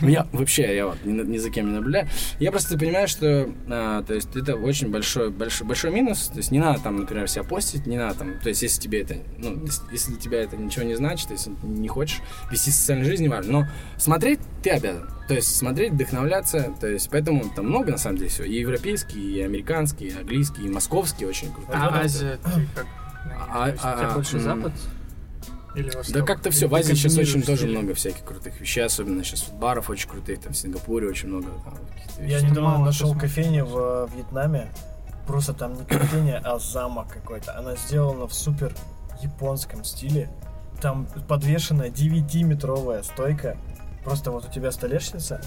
Я 0.02 0.26
вообще, 0.32 0.74
я 0.76 0.86
вот 0.86 0.98
ни, 1.04 1.38
за 1.38 1.50
кем 1.50 1.66
не 1.68 1.72
наблюдаю. 1.74 2.08
Я 2.38 2.50
просто 2.50 2.78
понимаю, 2.78 3.08
что, 3.08 3.50
а, 3.68 4.02
то 4.02 4.14
есть, 4.14 4.34
это 4.36 4.56
очень 4.56 4.90
большой, 4.90 5.30
большой, 5.30 5.66
большой 5.66 5.90
минус. 5.90 6.28
То 6.28 6.38
есть, 6.38 6.50
не 6.50 6.58
надо 6.58 6.80
там, 6.80 6.96
например, 7.00 7.28
себя 7.28 7.44
постить, 7.44 7.86
не 7.86 7.96
надо 7.96 8.18
там, 8.20 8.38
то 8.40 8.48
есть, 8.48 8.62
если 8.62 8.80
тебе 8.80 9.02
это, 9.02 9.16
ну, 9.38 9.64
если, 9.92 10.10
для 10.12 10.20
тебя 10.20 10.42
это 10.42 10.56
ничего 10.56 10.84
не 10.84 10.94
значит, 10.94 11.30
если 11.30 11.52
не 11.62 11.88
хочешь 11.88 12.20
вести 12.50 12.70
социальную 12.70 13.08
жизнь, 13.08 13.22
не 13.22 13.28
важно. 13.28 13.52
Но 13.52 13.66
смотреть 13.98 14.40
ты 14.62 14.70
обязан. 14.70 15.08
То 15.28 15.34
есть, 15.34 15.56
смотреть, 15.56 15.92
вдохновляться, 15.92 16.72
то 16.78 16.86
есть, 16.86 17.08
поэтому 17.10 17.48
там 17.48 17.66
много, 17.66 17.92
на 17.92 17.98
самом 17.98 18.18
деле, 18.18 18.28
всего. 18.28 18.46
И 18.46 18.54
европейский, 18.54 19.38
и 19.38 19.40
американский, 19.40 20.08
и 20.08 20.14
английский, 20.14 20.66
и 20.66 20.68
московский 20.68 21.24
очень 21.24 21.52
круто. 21.52 21.70
А 21.72 22.00
Азия, 22.00 22.38
ты 22.44 22.66
как? 22.74 22.86
А- 23.50 23.68
есть 23.68 23.80
тебя 23.80 24.10
а- 24.10 24.14
больше. 24.14 24.38
Запад? 24.38 24.72
Или? 25.74 25.90
Да 26.12 26.22
как-то 26.22 26.50
все. 26.50 26.68
В 26.68 26.74
Азии 26.74 26.94
сейчас 26.94 27.16
очень 27.18 27.42
тоже 27.42 27.66
много 27.66 27.94
всяких 27.94 28.24
крутых 28.24 28.60
вещей, 28.60 28.84
особенно 28.84 29.24
сейчас 29.24 29.48
вот 29.48 29.58
баров 29.58 29.90
очень 29.90 30.08
крутых, 30.08 30.40
там 30.40 30.52
в 30.52 30.56
Сингапуре 30.56 31.08
очень 31.08 31.28
много 31.28 31.48
там, 31.64 31.74
Я 32.26 32.40
недавно 32.40 32.78
нашел 32.78 33.14
кофейню 33.14 33.64
в 33.64 33.76
э, 33.76 34.08
Вьетнаме. 34.14 34.70
Просто 35.26 35.54
там 35.54 35.74
не 35.74 35.84
кофейня, 35.84 36.40
а 36.44 36.58
замок 36.58 37.08
какой-то. 37.08 37.58
Она 37.58 37.76
сделана 37.76 38.26
в 38.28 38.34
супер 38.34 38.74
японском 39.22 39.82
стиле. 39.84 40.30
Там 40.80 41.06
подвешена 41.28 41.88
9-метровая 41.88 43.02
стойка. 43.02 43.56
Просто 44.04 44.30
вот 44.30 44.46
у 44.46 44.52
тебя 44.52 44.70
столешница, 44.70 45.40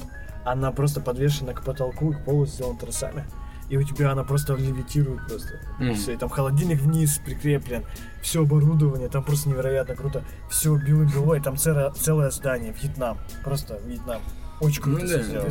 она 0.44 0.72
просто 0.72 1.00
подвешена 1.02 1.54
к 1.54 1.64
потолку, 1.64 2.12
и 2.12 2.16
к 2.16 2.26
полу 2.26 2.46
сделана 2.46 2.78
тросами. 2.80 3.26
и 3.70 3.76
у 3.76 3.84
тебя 3.84 4.12
она 4.14 4.24
просто 4.24 4.56
левитирует 4.56 5.28
просто. 5.28 5.60
Мгм. 5.78 5.94
Всё, 5.96 6.14
и 6.14 6.18
там 6.18 6.30
холодильник 6.30 6.80
вниз 6.80 7.20
прикреплен, 7.24 7.84
все 8.22 8.44
оборудование, 8.44 9.10
там 9.10 9.24
просто 9.24 9.50
невероятно 9.50 9.94
круто. 9.96 10.24
Все 10.50 10.76
бело-белое, 10.78 11.42
там 11.42 11.58
целое, 11.58 11.92
целое 11.92 12.32
здание, 12.32 12.74
Вьетнам, 12.74 13.18
просто 13.44 13.78
Вьетнам. 13.86 14.22
Очень 14.62 14.82
круто 14.82 15.02
Ну 15.02 15.08
да, 15.10 15.22
сделано. 15.22 15.50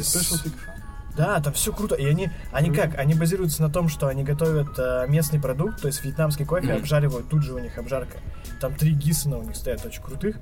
Да, 1.16 1.40
там 1.40 1.52
все 1.52 1.72
круто. 1.72 1.94
И 1.94 2.04
они, 2.06 2.30
они 2.52 2.70
как? 2.70 2.98
Они 2.98 3.14
базируются 3.14 3.62
на 3.62 3.70
том, 3.70 3.88
что 3.88 4.06
они 4.08 4.22
готовят 4.22 4.78
э, 4.78 5.06
местный 5.08 5.40
продукт, 5.40 5.80
то 5.80 5.86
есть 5.88 6.04
вьетнамский 6.04 6.44
кофе 6.44 6.72
обжаривают, 6.74 7.28
тут 7.28 7.42
же 7.42 7.54
у 7.54 7.58
них 7.58 7.78
обжарка. 7.78 8.18
Там 8.60 8.74
три 8.74 8.92
гиссена 8.92 9.38
у 9.38 9.42
них 9.42 9.56
стоят 9.56 9.84
очень 9.84 10.02
крутых. 10.02 10.36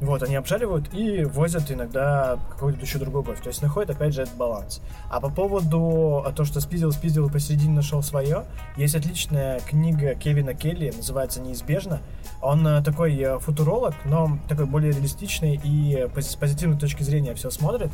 Вот, 0.00 0.22
они 0.22 0.34
обжаривают 0.36 0.94
и 0.94 1.24
возят 1.24 1.70
иногда 1.70 2.38
какой-то 2.50 2.80
еще 2.80 2.98
другой 2.98 3.22
кофе. 3.22 3.42
То 3.42 3.48
есть 3.48 3.60
находят, 3.60 3.90
опять 3.90 4.14
же, 4.14 4.22
этот 4.22 4.34
баланс. 4.34 4.80
А 5.10 5.20
по 5.20 5.28
поводу 5.28 6.22
а, 6.24 6.32
то, 6.32 6.44
что 6.46 6.60
спиздил, 6.60 6.90
спиздил 6.90 7.28
и 7.28 7.30
посередине 7.30 7.74
нашел 7.74 8.02
свое, 8.02 8.44
есть 8.76 8.94
отличная 8.94 9.60
книга 9.60 10.14
Кевина 10.14 10.54
Келли, 10.54 10.90
называется 10.96 11.42
«Неизбежно». 11.42 12.00
Он 12.40 12.66
э, 12.66 12.82
такой 12.82 13.14
э, 13.18 13.38
футуролог, 13.38 13.94
но 14.06 14.38
такой 14.48 14.64
более 14.64 14.92
реалистичный 14.92 15.60
и 15.62 16.08
с 16.16 16.36
позитивной 16.36 16.78
точки 16.78 17.02
зрения 17.02 17.34
все 17.34 17.50
смотрит. 17.50 17.90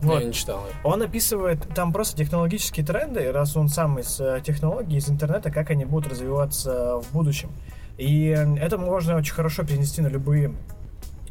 Вот. 0.00 0.20
Я 0.20 0.26
не 0.26 0.32
читал. 0.32 0.64
Он 0.82 1.02
описывает 1.02 1.68
там 1.74 1.92
просто 1.92 2.16
технологические 2.16 2.86
тренды, 2.86 3.30
раз 3.30 3.54
он 3.54 3.68
сам 3.68 3.98
из 3.98 4.18
э, 4.18 4.40
технологий, 4.42 4.96
из 4.96 5.10
интернета, 5.10 5.50
как 5.50 5.70
они 5.70 5.84
будут 5.84 6.10
развиваться 6.10 7.00
в 7.00 7.12
будущем. 7.12 7.50
И 7.98 8.28
это 8.60 8.78
можно 8.78 9.16
очень 9.16 9.34
хорошо 9.34 9.62
перенести 9.62 10.00
на 10.00 10.08
любые 10.08 10.54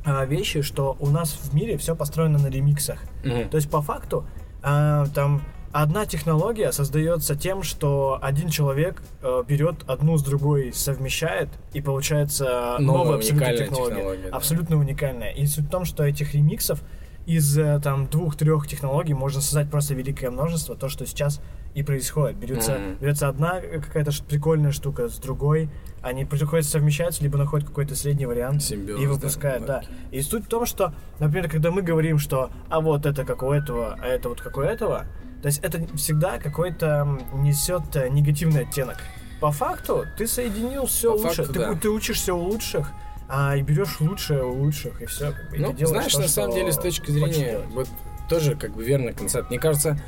вещи, 0.05 0.61
что 0.61 0.95
у 0.99 1.09
нас 1.09 1.33
в 1.33 1.53
мире 1.53 1.77
все 1.77 1.95
построено 1.95 2.39
на 2.39 2.47
ремиксах. 2.47 2.99
Мгм. 3.23 3.49
То 3.49 3.57
есть 3.57 3.69
по 3.69 3.81
факту 3.81 4.25
а, 4.61 5.05
там 5.13 5.41
одна 5.73 6.05
технология 6.05 6.71
создается 6.71 7.35
тем, 7.35 7.63
что 7.63 8.19
один 8.21 8.49
человек 8.49 9.01
э, 9.21 9.43
берет 9.47 9.83
одну 9.87 10.17
с 10.17 10.23
другой, 10.23 10.71
совмещает, 10.73 11.49
и 11.73 11.81
получается 11.81 12.77
Новая, 12.79 13.03
новая 13.03 13.17
абсолютно 13.17 13.37
уникальная 13.37 13.67
технология. 13.67 13.95
технология, 13.95 14.29
да. 14.29 14.37
Абсолютно 14.37 14.77
уникальная. 14.77 15.31
И 15.31 15.45
суть 15.47 15.65
в 15.65 15.69
том, 15.69 15.85
что 15.85 16.03
этих 16.03 16.33
ремиксов 16.33 16.81
из 17.25 17.57
э, 17.57 17.79
там 17.83 18.07
двух-трех 18.07 18.67
технологий 18.67 19.13
можно 19.13 19.41
создать 19.41 19.69
просто 19.69 19.95
великое 19.95 20.29
множество, 20.29 20.75
то, 20.75 20.89
что 20.89 21.05
сейчас 21.05 21.41
и 21.73 21.83
происходит. 21.83 22.37
Берется, 22.37 22.73
Мгм. 22.73 22.95
берется 22.99 23.27
одна 23.27 23.59
какая-то 23.59 24.11
прикольная 24.27 24.71
штука 24.71 25.07
с 25.09 25.17
другой, 25.17 25.69
они 26.01 26.25
приходят 26.25 26.65
совмещаются, 26.65 27.23
либо 27.23 27.37
находят 27.37 27.67
какой-то 27.67 27.95
средний 27.95 28.25
вариант 28.25 28.61
Симбиоз, 28.63 28.99
и 28.99 29.05
да, 29.05 29.11
выпускают, 29.11 29.65
да. 29.65 29.73
марки. 29.75 29.89
И 30.11 30.21
суть 30.21 30.45
в 30.45 30.47
том, 30.47 30.65
что, 30.65 30.93
например, 31.19 31.49
когда 31.49 31.71
мы 31.71 31.81
говорим, 31.81 32.19
что 32.19 32.51
а 32.69 32.79
вот 32.81 33.05
это 33.05 33.25
как 33.25 33.41
у 33.43 33.51
этого, 33.51 33.97
а 34.01 34.05
это 34.07 34.29
вот 34.29 34.41
как 34.41 34.57
у 34.57 34.61
этого, 34.61 35.05
то 35.41 35.47
есть 35.47 35.59
это 35.63 35.85
всегда 35.97 36.37
какой-то 36.37 37.19
несет 37.33 37.95
э, 37.95 38.09
негативный 38.09 38.61
оттенок. 38.61 38.97
По 39.41 39.51
факту 39.51 40.05
ты 40.17 40.27
соединил 40.27 40.85
все 40.85 41.11
По 41.11 41.17
лучше, 41.17 41.43
факту, 41.43 41.53
ты, 41.53 41.59
да. 41.59 41.73
ты 41.75 41.89
учишься 41.89 42.33
у 42.33 42.39
лучших, 42.39 42.91
а 43.27 43.55
и 43.57 43.61
берешь 43.61 43.99
лучшее 43.99 44.43
у 44.45 44.53
лучших, 44.53 45.01
и 45.01 45.05
все. 45.05 45.33
Ну, 45.57 45.75
знаешь, 45.85 46.15
на 46.15 46.27
самом 46.27 46.53
деле, 46.53 46.71
с 46.71 46.77
точки 46.77 47.11
зрения, 47.11 47.59
вот 47.71 47.87
тоже 48.29 48.55
как 48.55 48.73
бы 48.73 48.83
верный 48.85 49.13
концепт. 49.13 49.49
Мне 49.49 49.59
кажется, 49.59 49.99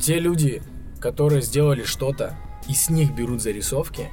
те 0.00 0.18
люди, 0.18 0.62
которые 1.00 1.42
сделали 1.42 1.82
что-то, 1.84 2.36
и 2.68 2.74
с 2.74 2.90
них 2.90 3.14
берут 3.14 3.42
зарисовки, 3.42 4.10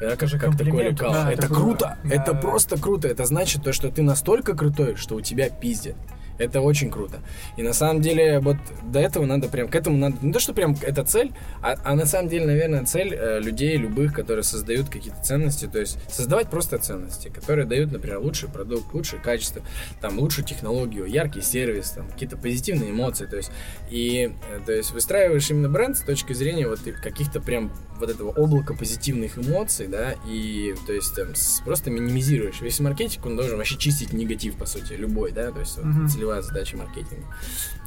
это 0.00 0.16
как, 0.16 0.28
же 0.28 0.38
как 0.38 0.56
такой 0.56 0.90
лекал. 0.90 1.12
да, 1.12 1.32
это 1.32 1.46
это 1.46 1.54
круто, 1.54 1.98
круто. 2.00 2.14
это 2.14 2.32
Да. 2.32 2.38
просто 2.38 2.78
круто. 2.80 3.08
Это 3.08 3.24
значит 3.24 3.64
то, 3.64 3.72
что 3.72 3.90
ты 3.90 4.02
настолько 4.02 4.54
крутой, 4.54 4.94
что 4.94 5.16
у 5.16 5.20
тебя 5.20 5.50
пиздят. 5.50 5.96
Это 6.38 6.60
очень 6.60 6.90
круто. 6.90 7.20
И 7.56 7.62
на 7.62 7.72
самом 7.72 8.00
деле, 8.00 8.38
вот 8.40 8.56
до 8.84 9.00
этого 9.00 9.26
надо 9.26 9.48
прям, 9.48 9.68
к 9.68 9.74
этому 9.74 9.96
надо, 9.98 10.16
не 10.22 10.32
то, 10.32 10.38
что 10.40 10.54
прям 10.54 10.76
это 10.82 11.04
цель, 11.04 11.32
а, 11.62 11.74
а 11.84 11.94
на 11.94 12.06
самом 12.06 12.28
деле, 12.28 12.46
наверное, 12.46 12.84
цель 12.84 13.12
э, 13.14 13.40
людей 13.40 13.76
любых, 13.76 14.14
которые 14.14 14.44
создают 14.44 14.88
какие-то 14.88 15.20
ценности, 15.22 15.66
то 15.66 15.78
есть 15.80 15.98
создавать 16.08 16.48
просто 16.48 16.78
ценности, 16.78 17.28
которые 17.28 17.66
дают, 17.66 17.90
например, 17.92 18.18
лучший 18.18 18.48
продукт, 18.48 18.92
лучшее 18.94 19.20
качество, 19.20 19.62
там, 20.00 20.18
лучшую 20.18 20.44
технологию, 20.46 21.06
яркий 21.06 21.40
сервис, 21.42 21.90
там, 21.90 22.08
какие-то 22.08 22.36
позитивные 22.36 22.90
эмоции, 22.90 23.26
то 23.26 23.36
есть, 23.36 23.50
и, 23.90 24.32
э, 24.52 24.60
то 24.64 24.72
есть, 24.72 24.92
выстраиваешь 24.92 25.50
именно 25.50 25.68
бренд 25.68 25.96
с 25.98 26.02
точки 26.02 26.32
зрения 26.32 26.68
вот 26.68 26.80
каких-то 27.02 27.40
прям 27.40 27.72
вот 27.98 28.10
этого 28.10 28.30
облака 28.30 28.74
позитивных 28.74 29.38
эмоций, 29.38 29.88
да, 29.88 30.14
и, 30.26 30.74
то 30.86 30.92
есть, 30.92 31.16
там, 31.16 31.34
с- 31.34 31.60
просто 31.64 31.90
минимизируешь. 31.90 32.60
Весь 32.60 32.78
маркетинг, 32.78 33.26
он 33.26 33.34
должен 33.36 33.56
вообще 33.56 33.76
чистить 33.76 34.12
негатив, 34.12 34.54
по 34.56 34.66
сути, 34.66 34.92
любой, 34.92 35.32
да, 35.32 35.50
то 35.50 35.58
есть, 35.60 35.76
вот, 35.78 35.86
Мгм. 35.86 36.08
Целевая 36.28 36.42
задача 36.42 36.76
маркетинга. 36.76 37.26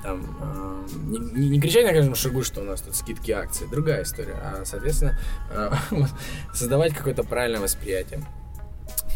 Там, 0.04 0.38
э, 0.42 0.88
не, 1.06 1.20
не- 1.20 1.50
не 1.50 1.62
кричать 1.62 1.86
на 1.86 1.94
каждом 1.94 2.16
шагу, 2.16 2.44
что 2.44 2.62
у 2.62 2.64
нас 2.64 2.82
тут 2.82 2.96
скидки 2.96 3.32
акции, 3.32 3.68
другая 3.70 4.04
история, 4.04 4.36
а, 4.42 4.64
соответственно, 4.66 5.18
э, 5.52 5.72
создавать 6.54 6.94
какое-то 6.94 7.24
правильное 7.24 7.62
восприятие. 7.62 8.24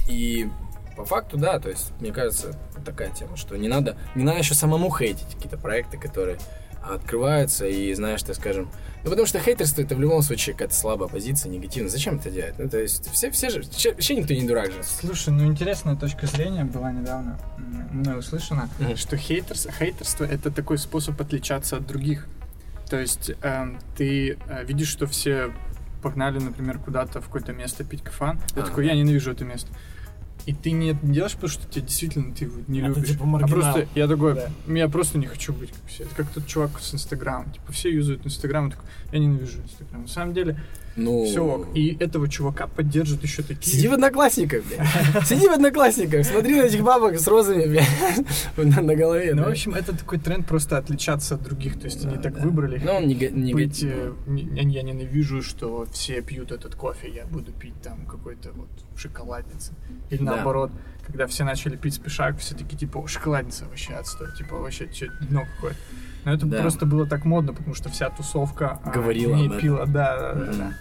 И 0.07 0.47
по 0.95 1.05
факту, 1.05 1.37
да, 1.37 1.59
то 1.59 1.69
есть, 1.69 1.91
мне 1.99 2.11
кажется, 2.11 2.57
такая 2.85 3.09
тема, 3.09 3.35
что 3.35 3.55
не 3.57 3.67
надо, 3.67 3.97
не 4.15 4.23
надо 4.23 4.39
еще 4.39 4.53
самому 4.53 4.95
хейтить 4.95 5.25
какие-то 5.33 5.57
проекты, 5.57 5.97
которые 5.97 6.37
открываются, 6.93 7.65
и 7.67 7.93
знаешь, 7.93 8.21
так 8.23 8.35
скажем, 8.35 8.69
ну, 9.03 9.09
потому 9.09 9.27
что 9.27 9.39
хейтерство 9.39 9.81
это 9.81 9.95
в 9.95 9.99
любом 9.99 10.21
случае 10.21 10.53
какая-то 10.53 10.73
слабая 10.75 11.07
позиция, 11.07 11.49
негативная. 11.51 11.89
Зачем 11.89 12.15
это 12.17 12.29
делать? 12.31 12.55
Ну, 12.57 12.69
то 12.69 12.79
есть, 12.79 13.09
все, 13.11 13.29
все 13.31 13.49
же, 13.49 13.61
вообще 13.91 14.15
никто 14.15 14.33
не 14.33 14.47
дурак 14.47 14.71
же. 14.71 14.81
Слушай, 14.83 15.29
ну 15.29 15.45
интересная 15.45 15.95
точка 15.95 16.25
зрения 16.27 16.63
была 16.65 16.91
недавно 16.91 17.39
мной 17.91 18.19
услышана, 18.19 18.69
Мгм. 18.79 18.95
что 18.97 19.15
хейтерс, 19.17 19.67
хейтерство 19.77 20.25
это 20.25 20.49
такой 20.51 20.77
способ 20.77 21.19
отличаться 21.21 21.77
от 21.77 21.85
других. 21.87 22.27
То 22.89 22.99
есть 22.99 23.31
эм, 23.41 23.79
ты 23.97 24.37
э, 24.47 24.65
видишь, 24.65 24.89
что 24.89 25.07
все 25.07 25.51
погнали, 26.03 26.37
например, 26.39 26.77
куда-то 26.79 27.19
в 27.21 27.25
какое-то 27.25 27.51
место 27.53 27.83
пить 27.83 28.03
кафан. 28.03 28.39
Ты 28.53 28.59
А, 28.59 28.63
такой, 28.63 28.85
да. 28.85 28.91
я 28.91 28.97
ненавижу 28.97 29.31
это 29.31 29.43
место. 29.43 29.71
И 30.45 30.53
ты 30.53 30.71
не 30.71 30.91
это 30.91 31.05
делаешь, 31.05 31.33
потому 31.33 31.49
что 31.49 31.65
тебе 31.67 31.81
действительно 31.87 32.33
ты 32.33 32.45
его 32.45 32.55
не 32.67 32.81
А 32.81 32.83
ты 32.93 32.99
любишь. 32.99 33.09
типа 33.11 33.25
а 33.41 33.47
просто 33.47 33.87
я 33.95 34.07
такой, 34.07 34.35
Да. 34.35 34.49
я 34.67 34.87
просто 34.89 35.17
не 35.17 35.25
хочу 35.25 35.53
быть 35.53 35.71
как 35.71 35.81
все. 35.87 36.03
Это 36.03 36.15
как 36.15 36.29
тот 36.29 36.45
чувак 36.45 36.79
с 36.79 36.93
Инстаграма. 36.93 37.45
Типа 37.51 37.71
все 37.71 37.91
юзают 37.91 38.25
Инстаграм, 38.25 38.69
такой, 38.69 38.85
я 39.11 39.19
ненавижу 39.19 39.59
Инстаграм. 39.61 40.03
На 40.03 40.07
самом 40.07 40.33
деле, 40.35 40.59
Ну, 40.95 41.25
все 41.25 41.43
ок. 41.43 41.67
И 41.75 41.97
этого 41.99 42.29
чувака 42.29 42.67
поддержат 42.67 43.21
еще 43.23 43.43
такие. 43.43 43.75
Сиди 43.75 43.87
в 43.87 43.93
одноклассниках, 43.93 44.63
блядь. 44.65 45.27
Сиди 45.27 45.47
в 45.47 45.51
одноклассниках, 45.51 46.25
смотри 46.25 46.55
на 46.61 46.63
этих 46.65 46.83
бабок 46.83 47.19
с 47.19 47.27
розами, 47.27 47.65
блядь, 47.65 48.81
на, 48.81 48.95
голове. 48.95 49.33
Ну, 49.35 49.43
в 49.43 49.47
общем, 49.49 49.73
это 49.73 49.95
такой 49.97 50.19
тренд 50.19 50.45
просто 50.47 50.77
отличаться 50.77 51.35
от 51.35 51.43
других. 51.43 51.77
То 51.79 51.85
есть 51.85 52.05
они 52.05 52.17
так 52.17 52.39
выбрали. 52.39 52.81
Ну, 52.83 52.93
он 52.93 53.07
негатив. 53.07 53.91
э, 53.91 54.13
не- 54.27 54.73
я 54.73 54.81
ненавижу, 54.83 55.41
что 55.41 55.85
все 55.91 56.21
пьют 56.21 56.51
этот 56.51 56.75
кофе, 56.75 57.09
я 57.09 57.25
буду 57.25 57.51
пить 57.51 57.81
там 57.83 58.05
какой-то 58.05 58.51
вот 58.53 58.69
шоколадница. 58.95 59.73
Или 60.09 60.21
наоборот, 60.23 60.71
когда 61.05 61.27
все 61.27 61.43
начали 61.43 61.75
пить 61.75 61.93
спешак, 61.95 62.39
все 62.39 62.55
такие 62.55 62.77
типа, 62.77 62.99
«О, 62.99 63.07
шоколадница 63.07 63.65
вообще 63.65 63.93
отстой, 63.93 64.27
типа 64.37 64.55
вообще 64.55 64.87
дно 65.29 65.45
какое-то. 65.55 65.79
Но 66.25 66.33
это 66.33 66.45
Да. 66.47 66.61
просто 66.61 66.85
было 66.85 67.05
так 67.07 67.23
модно, 67.23 67.53
потому 67.53 67.73
что 67.75 67.89
вся 67.89 68.09
тусовка 68.09 68.79
а, 68.83 68.89
Говорила 68.91 69.35
ней 69.35 69.45
об 69.47 69.51
этом. 69.53 69.61
пила, 69.61 69.85
да, 69.85 70.17
да, 70.19 70.33
да, 70.33 70.41
Мгм. 70.51 70.57
да. 70.57 70.73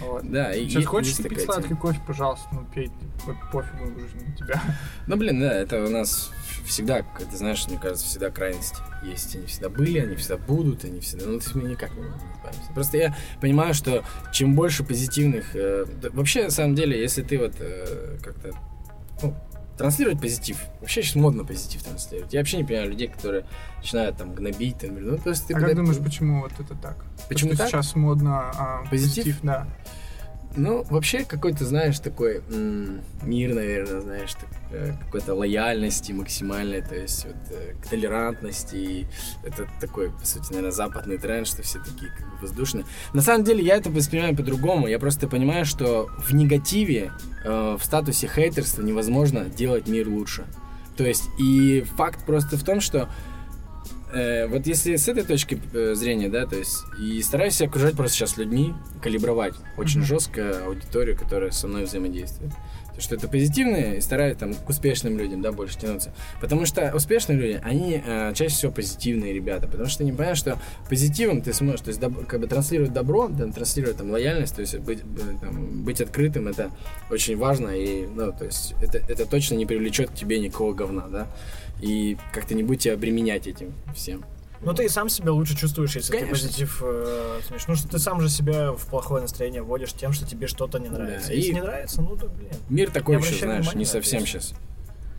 Вот. 0.00 0.30
Да, 0.30 0.52
и 0.52 0.68
Сейчас 0.68 0.84
хочешь 0.86 1.14
ты 1.14 1.28
пить 1.28 1.42
сладкий 1.42 1.68
тема. 1.68 1.80
кофе, 1.80 2.00
пожалуйста, 2.06 2.46
ну 2.52 2.64
пей, 2.74 2.90
вот 3.24 3.36
пофигу 3.52 3.84
уже 3.84 4.16
на 4.16 4.36
тебя. 4.36 4.60
Ну, 5.06 5.16
блин, 5.16 5.38
да, 5.40 5.52
это 5.52 5.84
у 5.84 5.88
нас 5.88 6.30
всегда, 6.66 7.02
ты 7.02 7.36
знаешь, 7.36 7.64
мне 7.68 7.78
кажется, 7.78 8.04
всегда 8.06 8.30
крайности 8.30 8.78
есть. 9.04 9.34
Они 9.36 9.46
всегда 9.46 9.68
были, 9.68 9.98
они 10.00 10.16
всегда 10.16 10.36
будут, 10.38 10.84
они 10.84 10.98
всегда... 11.00 11.26
Ну, 11.26 11.40
мы 11.54 11.68
никак 11.68 11.94
не 11.94 12.02
избавимся. 12.02 12.72
Просто 12.74 12.96
я 12.98 13.16
понимаю, 13.40 13.74
что 13.74 14.02
чем 14.32 14.54
больше 14.56 14.82
позитивных... 14.84 15.54
э, 15.54 15.86
да, 16.02 16.08
вообще, 16.12 16.44
на 16.44 16.50
самом 16.50 16.74
деле, 16.74 17.00
если 17.00 17.22
ты 17.22 17.38
вот 17.38 17.54
э, 17.60 18.18
как-то... 18.22 18.50
Ну, 19.22 19.36
транслировать 19.82 20.20
позитив. 20.20 20.58
Вообще 20.80 21.02
сейчас 21.02 21.16
модно 21.16 21.44
позитив 21.44 21.82
транслировать. 21.82 22.32
Я 22.32 22.40
вообще 22.40 22.56
не 22.58 22.64
понимаю 22.64 22.90
людей, 22.90 23.08
которые 23.08 23.44
начинают 23.78 24.16
там 24.16 24.34
гнобить. 24.34 24.78
Там, 24.78 24.94
ну, 24.98 25.18
то 25.18 25.30
есть 25.30 25.46
ты 25.46 25.52
а 25.54 25.56
как 25.56 25.68
когда- 25.68 25.82
думаешь, 25.82 26.02
почему 26.02 26.40
вот 26.42 26.52
это 26.58 26.74
так? 26.74 27.04
Почему 27.28 27.54
так? 27.54 27.68
сейчас 27.68 27.94
модно 27.94 28.50
а, 28.54 28.84
Позитив? 28.90 29.38
да. 29.42 29.66
Ну, 30.56 30.84
вообще 30.90 31.24
какой-то, 31.24 31.64
знаешь, 31.64 31.98
такой 31.98 32.42
мир, 33.22 33.54
наверное, 33.54 34.00
знаешь, 34.00 34.34
так, 34.34 34.50
э, 34.70 34.92
какой-то 35.04 35.34
лояльности 35.34 36.12
максимальной, 36.12 36.82
то 36.82 36.94
есть 36.94 37.24
вот 37.24 37.36
э, 37.50 37.74
к 37.82 37.88
толерантности. 37.88 38.76
И 38.76 39.06
это 39.44 39.66
такой, 39.80 40.10
по 40.10 40.26
сути, 40.26 40.50
наверное, 40.50 40.72
западный 40.72 41.16
тренд, 41.16 41.46
что 41.46 41.62
все 41.62 41.78
такие 41.78 42.10
как 42.10 42.30
бы 42.30 42.36
воздушные. 42.42 42.84
На 43.14 43.22
самом 43.22 43.44
деле 43.44 43.64
я 43.64 43.76
это 43.76 43.90
воспринимаю 43.90 44.36
по-другому. 44.36 44.88
Я 44.88 44.98
просто 44.98 45.26
понимаю, 45.26 45.64
что 45.64 46.10
в 46.18 46.34
негативе, 46.34 47.12
э, 47.44 47.76
в 47.78 47.84
статусе 47.84 48.28
хейтерства 48.28 48.82
невозможно 48.82 49.44
делать 49.46 49.88
мир 49.88 50.08
лучше. 50.08 50.44
То 50.96 51.04
есть 51.04 51.24
и 51.38 51.84
факт 51.96 52.26
просто 52.26 52.58
в 52.58 52.64
том, 52.64 52.80
что 52.80 53.08
э, 54.12 54.46
вот 54.46 54.66
если 54.66 54.96
с 54.96 55.08
этой 55.08 55.24
точки 55.24 55.60
э, 55.72 55.94
зрения, 55.94 56.28
да, 56.28 56.46
то 56.46 56.56
есть, 56.56 56.82
и 57.00 57.20
стараюсь 57.22 57.56
себя 57.56 57.68
окружать 57.68 57.96
просто 57.96 58.16
сейчас 58.16 58.36
людьми, 58.36 58.74
калибровать 59.02 59.54
очень 59.76 60.00
Мгм. 60.00 60.06
жестко 60.06 60.64
аудиторию, 60.66 61.16
которая 61.16 61.50
со 61.50 61.68
мной 61.68 61.84
взаимодействует. 61.84 62.52
То, 62.94 63.00
что 63.00 63.14
это 63.14 63.26
позитивные, 63.26 63.96
и 63.96 64.00
стараюсь 64.02 64.36
там 64.36 64.54
к 64.54 64.68
успешным 64.68 65.16
людям, 65.16 65.40
да, 65.40 65.50
больше 65.50 65.78
тянуться. 65.78 66.12
Потому 66.40 66.66
что 66.66 66.94
успешные 66.94 67.38
люди, 67.38 67.60
они 67.64 68.02
э, 68.04 68.32
чаще 68.34 68.54
всего 68.54 68.70
позитивные 68.70 69.32
ребята, 69.32 69.66
потому 69.66 69.88
что 69.88 70.02
они 70.02 70.12
понимают, 70.12 70.38
что 70.38 70.58
позитивом 70.90 71.40
ты 71.40 71.54
сможешь, 71.54 71.80
то 71.80 71.88
есть, 71.88 72.00
доб- 72.00 72.26
как 72.26 72.40
бы 72.40 72.46
транслировать 72.46 72.92
добро, 72.92 73.28
да, 73.28 73.46
транслировать 73.46 73.96
там 73.96 74.10
лояльность, 74.10 74.54
то 74.54 74.60
есть 74.60 74.78
быть, 74.78 75.02
б- 75.04 75.38
там, 75.40 75.82
быть 75.84 76.00
открытым, 76.02 76.48
это 76.48 76.70
очень 77.10 77.36
важно, 77.36 77.68
и, 77.70 78.06
ну, 78.06 78.30
то 78.32 78.44
есть, 78.44 78.74
это, 78.82 78.98
это 78.98 79.24
точно 79.24 79.54
не 79.54 79.64
привлечет 79.64 80.10
к 80.10 80.14
тебе 80.14 80.38
никакого 80.38 80.74
говна, 80.74 81.08
да, 81.08 81.26
и 81.80 82.18
как-то 82.32 82.54
не 82.54 82.62
будете 82.62 82.92
обременять 82.92 83.46
этим 83.46 83.72
всем. 83.94 84.22
Ну 84.64 84.72
ты 84.74 84.84
и 84.84 84.88
сам 84.88 85.08
себя 85.08 85.32
лучше 85.32 85.56
чувствуешь, 85.56 85.96
если 85.96 86.12
Конечно. 86.12 86.34
ты 86.36 86.42
позитив 86.46 86.82
э, 86.84 87.40
смеш. 87.48 87.66
Ну 87.66 87.74
что 87.74 87.88
ты 87.88 87.98
сам 87.98 88.20
же 88.20 88.28
себя 88.28 88.72
в 88.72 88.86
плохое 88.86 89.22
настроение 89.22 89.62
вводишь 89.62 89.92
тем, 89.92 90.12
что 90.12 90.24
тебе 90.26 90.46
что-то 90.46 90.78
не 90.78 90.88
нравится. 90.88 91.28
Да, 91.28 91.34
Если 91.34 91.50
и- 91.50 91.54
не 91.54 91.60
нравится, 91.62 92.00
ну 92.02 92.16
то 92.16 92.28
блин. 92.28 92.50
Мир 92.68 92.90
такой 92.90 93.16
еще, 93.18 93.44
знаешь, 93.44 93.74
не 93.74 93.84
совсем 93.84 94.24
сейчас 94.26 94.54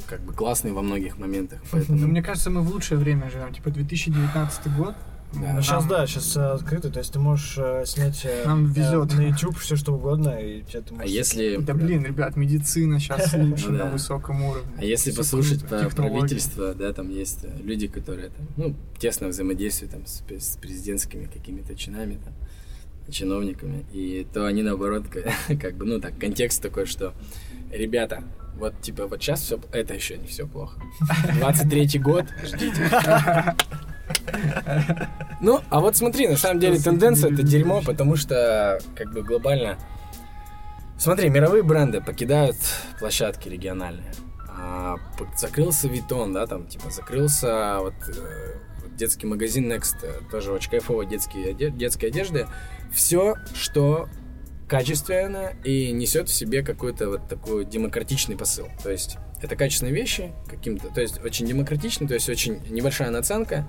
как 0.07 0.21
бы 0.21 0.33
классный 0.33 0.71
во 0.73 0.81
многих 0.81 1.17
моментах, 1.17 1.59
Ну, 1.63 1.67
поэтому... 1.71 2.07
мне 2.07 2.21
кажется, 2.21 2.49
мы 2.49 2.61
в 2.61 2.69
лучшее 2.69 2.97
время 2.97 3.29
живем, 3.31 3.53
типа 3.53 3.71
2019 3.71 4.75
год. 4.75 4.95
Да. 5.33 5.61
Сейчас 5.61 5.81
Нам- 5.81 5.87
да, 5.89 6.07
сейчас 6.07 6.37
открыто, 6.37 6.89
то 6.91 6.99
есть 6.99 7.11
ты 7.11 7.19
можешь 7.19 7.55
э, 7.57 7.83
снять 7.85 8.21
э, 8.25 8.43
Нам 8.45 8.65
э, 8.65 8.73
везет. 8.73 9.13
на 9.15 9.21
YouTube 9.21 9.57
все 9.57 9.75
что 9.75 9.93
угодно, 9.93 10.29
и 10.39 10.61
тебе 10.61 10.81
ты 10.81 10.93
А 10.93 10.97
можешь... 10.97 11.09
если... 11.11 11.57
Да 11.57 11.73
блин, 11.73 12.05
ребят, 12.05 12.35
медицина 12.35 12.99
сейчас 12.99 13.33
лучше 13.37 13.69
на 13.71 13.85
высоком 13.85 14.43
уровне. 14.43 14.71
А 14.77 14.83
если 14.85 15.11
послушать 15.11 15.65
про 15.65 15.89
правительство, 15.89 16.73
да, 16.73 16.93
там 16.93 17.09
есть 17.09 17.39
э, 17.43 17.49
люди, 17.63 17.87
которые 17.87 18.29
там, 18.29 18.47
ну, 18.57 18.75
тесно 18.99 19.27
взаимодействуют 19.29 19.91
там 19.93 20.05
с, 20.05 20.21
с 20.29 20.57
президентскими 20.57 21.25
какими-то 21.25 21.75
чинами, 21.75 22.19
там, 22.23 22.33
чиновниками, 23.11 23.85
и 23.91 24.25
то 24.33 24.45
они 24.45 24.61
наоборот, 24.63 25.05
ка- 25.07 25.33
как 25.55 25.75
бы, 25.75 25.85
ну, 25.85 25.99
так, 25.99 26.17
контекст 26.17 26.61
такой, 26.61 26.85
что, 26.85 27.13
ребята, 27.71 28.23
вот, 28.57 28.79
типа, 28.81 29.07
вот 29.07 29.19
сейчас 29.21 29.41
все, 29.41 29.59
это 29.71 29.95
еще 29.95 30.15
не 30.17 30.27
все 30.27 30.45
плохо. 30.47 30.79
23-й 31.41 31.97
год, 31.99 32.25
ждите. 32.45 32.91
Ну, 35.41 35.61
а 35.69 35.79
вот 35.79 35.95
смотри, 35.95 36.27
на 36.27 36.37
самом 36.37 36.59
деле 36.59 36.77
тенденция 36.79 37.31
это 37.31 37.43
дерьмо, 37.43 37.81
потому 37.81 38.15
что, 38.15 38.79
как 38.95 39.11
бы, 39.11 39.23
глобально... 39.23 39.77
Смотри, 40.97 41.29
мировые 41.29 41.63
бренды 41.63 42.01
покидают 42.01 42.55
площадки 42.99 43.49
региональные. 43.49 44.13
А, 44.47 44.95
закрылся 45.35 45.87
Витон, 45.87 46.33
да, 46.33 46.47
там, 46.47 46.67
типа, 46.67 46.91
закрылся 46.91 47.77
вот, 47.79 47.95
э, 48.07 48.53
детский 48.95 49.25
магазин 49.25 49.71
Next, 49.71 49.97
э, 50.03 50.21
тоже 50.31 50.53
очень 50.53 50.69
кайфовая 50.69 51.05
детские, 51.05 51.53
детской 51.53 52.05
одежды. 52.05 52.47
Все, 52.93 53.35
что 53.53 54.07
качественно 54.67 55.53
и 55.63 55.91
несет 55.91 56.29
в 56.29 56.33
себе 56.33 56.63
какой-то 56.63 57.09
вот 57.09 57.27
такой 57.27 57.65
демократичный 57.65 58.37
посыл. 58.37 58.69
То 58.81 58.91
есть 58.91 59.17
это 59.41 59.55
качественные 59.55 59.93
вещи 59.93 60.31
каким-то, 60.47 60.87
то 60.89 61.01
есть 61.01 61.23
очень 61.23 61.45
демократично, 61.45 62.07
то 62.07 62.13
есть 62.13 62.29
очень 62.29 62.61
небольшая 62.69 63.11
наценка. 63.11 63.67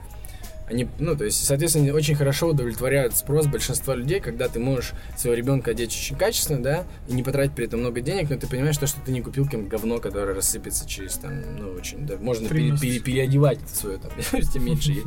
Они, 0.66 0.88
ну, 0.98 1.14
то 1.14 1.24
есть, 1.24 1.44
соответственно, 1.44 1.92
очень 1.92 2.14
хорошо 2.14 2.48
удовлетворяют 2.48 3.16
спрос 3.16 3.46
большинства 3.46 3.94
людей, 3.94 4.20
когда 4.20 4.48
ты 4.48 4.58
можешь 4.58 4.92
своего 5.16 5.36
ребенка 5.36 5.72
одеть 5.72 5.90
очень 5.90 6.16
качественно, 6.16 6.62
да, 6.62 6.84
и 7.06 7.12
не 7.12 7.22
потратить 7.22 7.54
при 7.54 7.66
этом 7.66 7.80
много 7.80 8.00
денег, 8.00 8.30
но 8.30 8.36
ты 8.36 8.46
понимаешь, 8.46 8.78
то, 8.78 8.86
что 8.86 9.00
ты 9.00 9.12
не 9.12 9.20
купил 9.20 9.44
каким-то 9.44 9.68
говно, 9.68 9.98
которое 9.98 10.34
рассыпется 10.34 10.88
через 10.88 11.14
там, 11.14 11.58
ну, 11.58 11.72
очень, 11.72 12.06
да, 12.06 12.16
можно 12.16 12.48
пере- 12.48 12.76
пере- 12.78 13.00
переодевать 13.00 13.58
свое 13.68 13.98
там, 13.98 14.10
тем 14.52 14.64
меньше. 14.64 15.02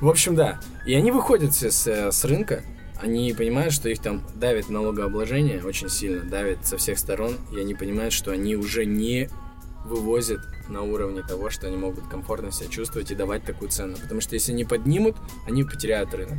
В 0.00 0.08
общем, 0.08 0.34
да. 0.34 0.60
И 0.84 0.94
они 0.94 1.12
выходят 1.12 1.52
все 1.52 1.70
с, 1.70 1.86
э, 1.86 2.10
с 2.10 2.24
рынка, 2.24 2.62
они 3.00 3.32
понимают, 3.32 3.72
что 3.72 3.88
их 3.88 4.00
там 4.00 4.22
давит 4.34 4.68
налогообложение 4.68 5.62
очень 5.64 5.88
сильно, 5.88 6.24
давит 6.24 6.66
со 6.66 6.76
всех 6.76 6.98
сторон, 6.98 7.36
и 7.52 7.58
они 7.58 7.74
понимают, 7.74 8.12
что 8.12 8.32
они 8.32 8.56
уже 8.56 8.84
не 8.84 9.28
вывозят 9.84 10.40
на 10.72 10.82
уровне 10.82 11.22
того, 11.22 11.50
что 11.50 11.66
они 11.66 11.76
могут 11.76 12.08
комфортно 12.08 12.50
себя 12.50 12.68
чувствовать 12.68 13.10
и 13.10 13.14
давать 13.14 13.44
такую 13.44 13.70
цену. 13.70 13.96
Потому 13.96 14.20
что 14.20 14.34
если 14.34 14.52
они 14.52 14.64
поднимут, 14.64 15.16
они 15.46 15.64
потеряют 15.64 16.12
рынок. 16.14 16.38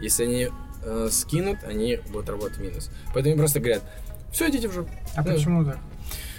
Если 0.00 0.24
они 0.24 0.48
э, 0.82 1.08
скинут, 1.10 1.58
они 1.64 2.00
будут 2.10 2.28
работать 2.28 2.58
в 2.58 2.62
минус. 2.62 2.90
Поэтому 3.12 3.34
им 3.34 3.38
просто 3.38 3.60
говорят, 3.60 3.82
все, 4.32 4.48
идите 4.48 4.68
в 4.68 4.72
жопу. 4.72 4.90
А 5.14 5.22
Ну, 5.22 5.34
почему 5.34 5.64
так? 5.64 5.78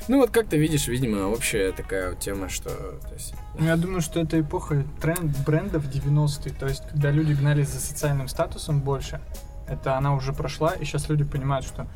Ну 0.07 0.19
вот 0.19 0.29
как 0.29 0.47
ты 0.47 0.57
видишь, 0.57 0.87
видимо, 0.87 1.29
общая 1.29 1.71
такая 1.71 2.11
вот 2.11 2.19
тема, 2.19 2.47
что... 2.49 2.69
То 2.69 3.13
есть, 3.13 3.33
Ну, 3.57 3.65
я 3.65 3.75
думаю, 3.75 4.01
что 4.01 4.19
это 4.19 4.39
эпоха 4.39 4.85
тренд 5.01 5.35
брендов 5.45 5.85
90-е, 5.85 6.53
то 6.53 6.67
есть 6.67 6.83
когда 6.89 7.09
люди 7.09 7.33
гнались 7.33 7.69
за 7.69 7.79
социальным 7.79 8.27
статусом 8.27 8.81
больше, 8.81 9.19
это 9.67 9.97
она 9.97 10.13
уже 10.13 10.31
прошла, 10.31 10.73
и 10.73 10.85
сейчас 10.85 11.09
люди 11.09 11.23
понимают, 11.23 11.65
что 11.65 11.87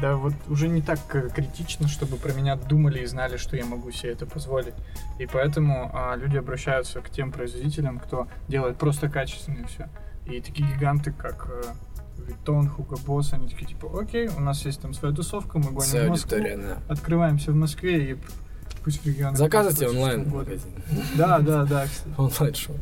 да 0.00 0.16
вот 0.16 0.34
уже 0.48 0.68
не 0.68 0.82
так 0.82 0.98
э, 1.14 1.28
критично, 1.34 1.88
чтобы 1.88 2.16
про 2.16 2.32
меня 2.32 2.56
думали 2.56 3.00
и 3.00 3.06
знали, 3.06 3.36
что 3.36 3.56
я 3.56 3.64
могу 3.64 3.90
себе 3.90 4.12
это 4.12 4.26
позволить. 4.26 4.74
И 5.18 5.26
поэтому 5.26 5.90
а, 5.92 6.16
люди 6.16 6.36
обращаются 6.36 7.00
к 7.00 7.10
тем 7.10 7.32
производителям, 7.32 7.98
кто 7.98 8.28
делает 8.48 8.76
просто 8.78 9.08
качественно 9.08 9.66
все. 9.66 9.88
И 10.26 10.40
такие 10.40 10.68
гиганты, 10.68 11.12
как 11.12 11.48
Vuitton, 12.18 12.68
Hugo 12.76 12.98
Boss, 13.04 13.32
они 13.32 13.48
такие 13.48 13.66
типа, 13.66 13.88
окей, 14.00 14.28
у 14.28 14.40
нас 14.40 14.64
есть 14.64 14.80
там 14.80 14.92
своя 14.92 15.14
тусовка, 15.14 15.58
мы 15.58 15.66
гоним 15.66 15.80
вся 15.80 16.06
в 16.06 16.08
Москву, 16.08 16.38
да. 16.38 16.78
открываемся 16.88 17.52
в 17.52 17.54
Москве 17.54 18.10
и 18.10 18.18
пусть 18.84 19.02
в 19.02 19.06
регионах... 19.06 19.38
Заказывайте 19.38 19.88
онлайн. 19.88 20.32
Да, 21.16 21.38
да, 21.38 21.64
да. 21.64 21.86
Онлайн-шоп. 22.16 22.76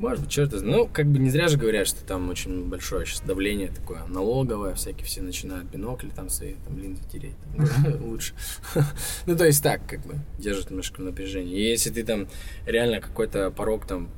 Может 0.00 0.20
быть, 0.20 0.30
черт 0.30 0.50
знает. 0.50 0.64
Ну, 0.64 0.88
как 0.90 1.06
бы 1.08 1.18
не 1.18 1.28
зря 1.28 1.48
же 1.48 1.58
говорят, 1.58 1.86
что 1.86 2.02
там 2.06 2.30
очень 2.30 2.66
большое 2.66 3.04
сейчас 3.04 3.20
давление 3.20 3.68
такое 3.68 4.02
налоговое, 4.06 4.74
всякие 4.74 5.04
все 5.04 5.20
начинают 5.20 5.68
бинокли 5.68 6.08
там 6.08 6.30
свои, 6.30 6.54
там 6.64 6.78
линзы 6.78 7.02
тереть. 7.12 7.36
Лучше. 8.00 8.32
Ну, 9.26 9.36
то 9.36 9.44
есть 9.44 9.62
так, 9.62 9.86
как 9.86 10.00
бы, 10.06 10.14
держит 10.38 10.70
немножко 10.70 11.02
напряжение. 11.02 11.54
И 11.54 11.68
если 11.68 11.90
ты 11.90 12.02
там 12.02 12.28
реально 12.64 13.00
какой-то 13.00 13.50
порог 13.50 13.86
там, 13.86 14.08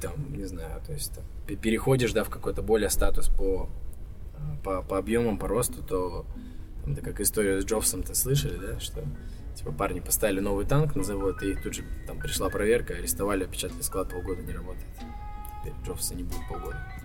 там, 0.00 0.14
не 0.34 0.46
знаю, 0.46 0.80
то 0.86 0.94
есть 0.94 1.14
там, 1.14 1.24
пе- 1.46 1.56
переходишь, 1.56 2.12
да, 2.12 2.24
в 2.24 2.30
какой-то 2.30 2.62
более 2.62 2.88
статус 2.88 3.28
по, 3.28 3.68
по, 4.64 4.82
по 4.82 4.96
объемам, 4.96 5.38
по 5.38 5.48
росту, 5.48 5.82
то 5.82 6.24
там, 6.82 6.94
это 6.94 7.02
как 7.02 7.20
историю 7.20 7.60
с 7.60 7.66
Джобсом-то 7.66 8.14
слышали, 8.14 8.56
да, 8.56 8.80
что 8.80 9.04
Типа 9.56 9.72
парни 9.72 10.00
поставили 10.00 10.40
новый 10.40 10.66
танк 10.66 10.94
на 10.96 11.02
завод, 11.02 11.42
и 11.42 11.54
тут 11.54 11.74
же 11.74 11.84
там 12.06 12.18
пришла 12.18 12.50
проверка, 12.50 12.92
арестовали, 12.92 13.44
опечатали 13.44 13.80
склад, 13.80 14.10
полгода 14.10 14.42
не 14.42 14.52
работает. 14.52 14.86
Теперь 15.66 15.74
Джобса 15.84 16.14
не 16.14 16.22
будет 16.22 16.46
полгода. 16.48 16.95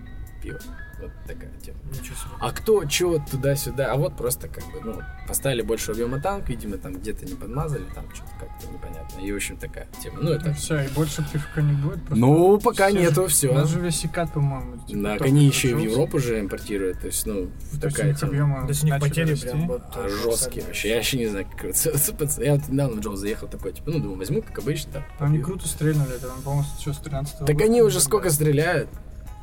Пиво. 0.42 0.60
Вот 1.02 1.12
такая 1.26 1.50
тема. 1.64 1.80
Ничего 1.90 2.16
себе. 2.16 2.30
А 2.40 2.52
кто, 2.52 2.86
чё, 2.86 3.20
туда-сюда, 3.32 3.92
а 3.92 3.96
вот 3.98 4.16
просто 4.16 4.48
как 4.48 4.64
бы, 4.72 4.82
ну, 4.84 5.00
поставили 5.28 5.64
больше 5.64 5.92
объема 5.92 6.22
танк, 6.22 6.48
видимо, 6.50 6.78
там 6.78 6.94
где-то 6.94 7.26
не 7.26 7.34
подмазали, 7.34 7.86
там 7.96 8.06
что-то 8.14 8.32
как-то 8.40 8.68
непонятно. 8.72 9.20
И, 9.20 9.32
в 9.32 9.36
общем, 9.36 9.58
такая 9.58 9.88
тема. 10.02 10.20
Ну, 10.22 10.32
это... 10.32 10.54
Все, 10.54 10.82
и 10.82 10.88
больше 10.90 11.26
пивка 11.32 11.62
не 11.64 11.74
будет. 11.74 12.04
просто 12.04 12.16
Ну, 12.16 12.60
пока 12.60 12.90
все 12.90 13.00
нету, 13.00 13.22
же- 13.24 13.28
все. 13.30 13.50
У 13.50 13.54
нас 13.54 13.70
же 13.70 13.80
весь 13.80 13.96
секат, 13.96 14.32
по-моему. 14.32 14.78
типа, 14.86 15.02
Да, 15.02 15.18
они 15.22 15.46
еще 15.48 15.72
и 15.72 15.74
в. 15.74 15.80
Европу 15.80 16.20
же 16.20 16.40
импортируют, 16.40 17.00
то 17.00 17.08
есть, 17.08 17.26
ну, 17.26 17.50
То 17.72 17.82
такая 17.82 18.14
тема. 18.14 18.62
То 18.62 18.70
есть 18.70 18.84
у 18.84 18.86
них 18.86 19.00
потери 19.00 19.32
расти. 19.32 19.48
прям 19.48 19.68
вот... 19.68 19.82
А, 19.96 20.08
жесткие 20.08 20.66
вообще. 20.66 20.90
Я 20.90 20.96
вообще 20.98 21.18
не 21.18 21.28
знаю, 21.28 21.48
как. 21.50 21.62
Я 22.38 22.56
вот 22.56 22.70
недавно 22.70 22.98
в 22.98 23.00
Джоу 23.00 23.16
заехал 23.16 23.48
такой, 23.48 23.74
типа, 23.74 23.90
ну, 23.90 24.00
думаю, 24.00 24.18
возьму, 24.20 24.42
как 24.44 24.60
обычно, 24.60 24.94
так. 24.94 25.04
Они 25.20 25.40
попью. 25.40 25.46
круто 25.46 25.68
стрельнули, 25.68 26.16
это, 26.16 26.28
по-моему, 26.44 26.64
что, 26.80 26.94
с 26.94 26.98
13 26.98 27.46
Так 27.46 27.62
они 27.62 27.82
уже 27.82 28.00
сколько 28.00 28.30
стреляют. 28.30 28.90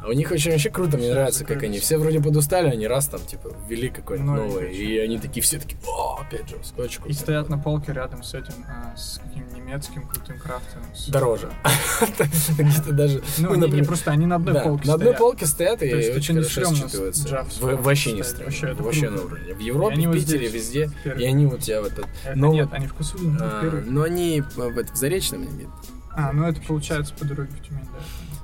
А 0.01 0.09
у 0.09 0.13
них 0.13 0.31
очень 0.31 0.53
вообще 0.53 0.71
круто, 0.71 0.97
мне 0.97 1.07
Всё, 1.07 1.15
нравится, 1.15 1.45
как 1.45 1.63
они. 1.65 1.79
Все 1.81 1.99
вроде 1.99 2.21
подустали, 2.21 2.69
они 2.69 2.87
раз 2.87 3.09
там, 3.09 3.21
типа, 3.21 3.51
ввели 3.69 3.89
какой-нибудь 3.89 4.31
Новенькое 4.33 4.61
новый. 4.63 4.77
И 4.77 4.85
что-то. 4.93 5.03
они 5.05 5.19
такие 5.19 5.43
все 5.43 5.59
такие, 5.59 5.79
о, 5.89 6.21
опять 6.21 6.49
же, 6.49 6.57
очень 6.77 7.01
И 7.07 7.13
стоят 7.13 7.49
на 7.49 7.59
полке 7.59 7.93
рядом 7.93 8.23
с 8.23 8.33
этим, 8.35 8.55
а, 8.69 8.97
с 8.97 9.21
каким 9.25 9.45
немецким 9.55 10.07
крутым 10.07 10.39
крафтом. 10.39 10.83
с- 10.95 11.09
Дороже. 11.09 11.51
Где-то 12.59 12.93
даже, 12.93 13.23
Ну, 13.39 13.51
ну, 13.55 13.57
например, 13.61 13.87
просто 13.87 14.11
они 14.13 14.27
на 14.27 14.37
одной 14.37 14.55
полке 14.61 14.87
на 14.89 14.95
одной 14.95 15.07
стоят. 15.09 15.19
полке 15.19 15.47
стоят 15.47 15.83
и 15.83 15.91
То 15.91 15.97
очень 16.17 16.35
хорошо 16.43 16.75
считываются. 16.75 17.47
Вообще 17.61 18.13
не 18.13 18.23
стрёмно. 18.23 18.83
Вообще, 18.83 19.11
на 19.11 19.23
уровне. 19.23 19.55
В 19.55 19.61
И 19.61 19.65
Европе, 19.65 19.97
в 20.03 20.07
вот 20.07 20.15
Питере, 20.15 20.49
везде. 20.49 20.91
И 21.05 21.25
они 21.25 21.47
у 21.47 21.59
тебя 21.59 21.83
вот... 21.83 21.93
Э, 22.25 22.35
Ну, 22.35 22.53
Нет, 22.53 22.67
вот, 22.67 22.75
они 22.75 22.87
в 22.87 22.95
Косулине 22.95 23.37
а. 23.41 23.83
Но 23.87 24.03
они 24.03 24.43
в 24.43 24.57
в 24.57 24.97
Заречном 24.97 25.43
видно. 25.43 25.73
А, 26.15 26.33
ну 26.33 26.45
это 26.47 26.61
получается 26.63 27.15
по 27.15 27.25
дороге 27.25 27.51
в 27.53 27.67
Тюмень, 27.67 27.85
да. 27.85 27.99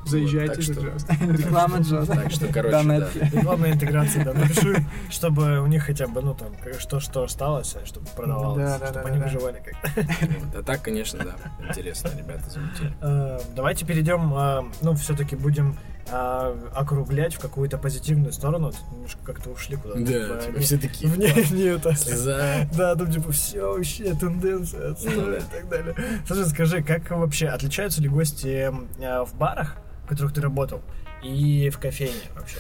Заезжайте 0.07 0.55
так 0.55 0.63
же, 0.63 0.75
что-. 0.75 1.25
Реклама 1.33 1.79
Джаз. 1.79 2.07
Так 2.09 2.31
что, 2.31 2.47
короче, 2.49 2.77
Донат. 2.77 3.09
да. 3.33 3.41
Главная 3.43 3.73
интеграция, 3.73 4.25
да, 4.25 4.33
напишу, 4.35 4.75
чтобы 5.11 5.61
у 5.61 5.67
них 5.67 5.85
хотя 5.85 6.07
бы, 6.07 6.21
ну, 6.23 6.35
там, 6.35 6.49
как- 6.63 6.81
что, 6.81 7.01
что 7.01 7.23
осталось, 7.25 7.75
а 7.81 7.87
чтобы 7.87 8.07
продавалось, 8.17 8.63
Да, 8.65 8.79
да, 8.79 8.87
чтобы 8.87 9.03
да, 9.05 9.09
они 9.11 9.19
да. 9.19 9.25
выживали 9.27 9.63
как 9.65 9.97
Вот, 9.97 10.57
А 10.57 10.63
так, 10.63 10.83
конечно, 10.83 11.25
да. 11.25 11.67
Интересно, 11.69 12.11
ребята 12.17 12.51
замутили. 12.51 12.95
Э, 13.01 13.39
Давайте 13.57 13.85
перейдем, 13.87 14.33
э, 14.35 14.63
ну, 14.83 14.95
все-таки 14.95 15.37
будем 15.37 15.77
э, 16.11 16.57
округлять 16.75 17.35
в 17.35 17.39
какую-то 17.41 17.79
позитивную 17.79 18.33
сторону. 18.33 18.71
Тут 18.73 18.93
немножко 18.93 19.19
как-то 19.25 19.51
ушли 19.51 19.77
куда-то. 19.77 20.01
Да, 20.01 20.07
Типа, 20.07 20.43
типа, 20.47 20.61
все 20.61 20.79
такие. 20.79 21.11
в 21.11 21.19
не- 21.19 21.63
это. 21.65 21.95
Слеза. 21.97 22.69
Да, 22.77 22.95
там 22.95 23.11
типа 23.11 23.33
все 23.33 23.63
вообще 23.63 24.15
тенденция, 24.15 24.89
Ну 24.89 24.93
отстой 24.93 25.15
да. 25.33 25.37
и 25.39 25.43
так 25.61 25.69
далее. 25.69 25.95
Слушай, 26.27 26.47
скажи, 26.47 26.83
как 26.83 27.11
вообще 27.11 27.49
отличаются 27.49 28.01
ли 28.03 28.09
гости 28.09 28.71
э, 29.01 29.25
в 29.25 29.35
барах 29.37 29.77
в 30.05 30.09
которых 30.09 30.33
ты 30.35 30.41
работал, 30.41 30.83
и 31.23 31.71
в 31.71 31.79
кофейне 31.79 32.21
вообще? 32.35 32.59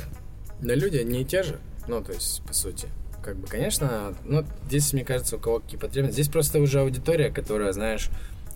Да 0.60 0.74
люди 0.74 0.98
не 0.98 1.24
те 1.24 1.42
же, 1.42 1.58
ну, 1.88 2.02
то 2.02 2.12
есть, 2.12 2.42
по 2.44 2.54
сути. 2.54 2.88
Как 3.22 3.36
бы, 3.36 3.46
конечно, 3.46 4.14
ну, 4.24 4.44
здесь, 4.66 4.92
мне 4.92 5.04
кажется, 5.04 5.36
у 5.36 5.38
кого 5.38 5.60
какие 5.60 5.78
потребности. 5.78 6.14
Здесь 6.14 6.28
просто 6.28 6.58
уже 6.60 6.80
аудитория, 6.80 7.30
которая, 7.30 7.72
знаешь, 7.72 8.10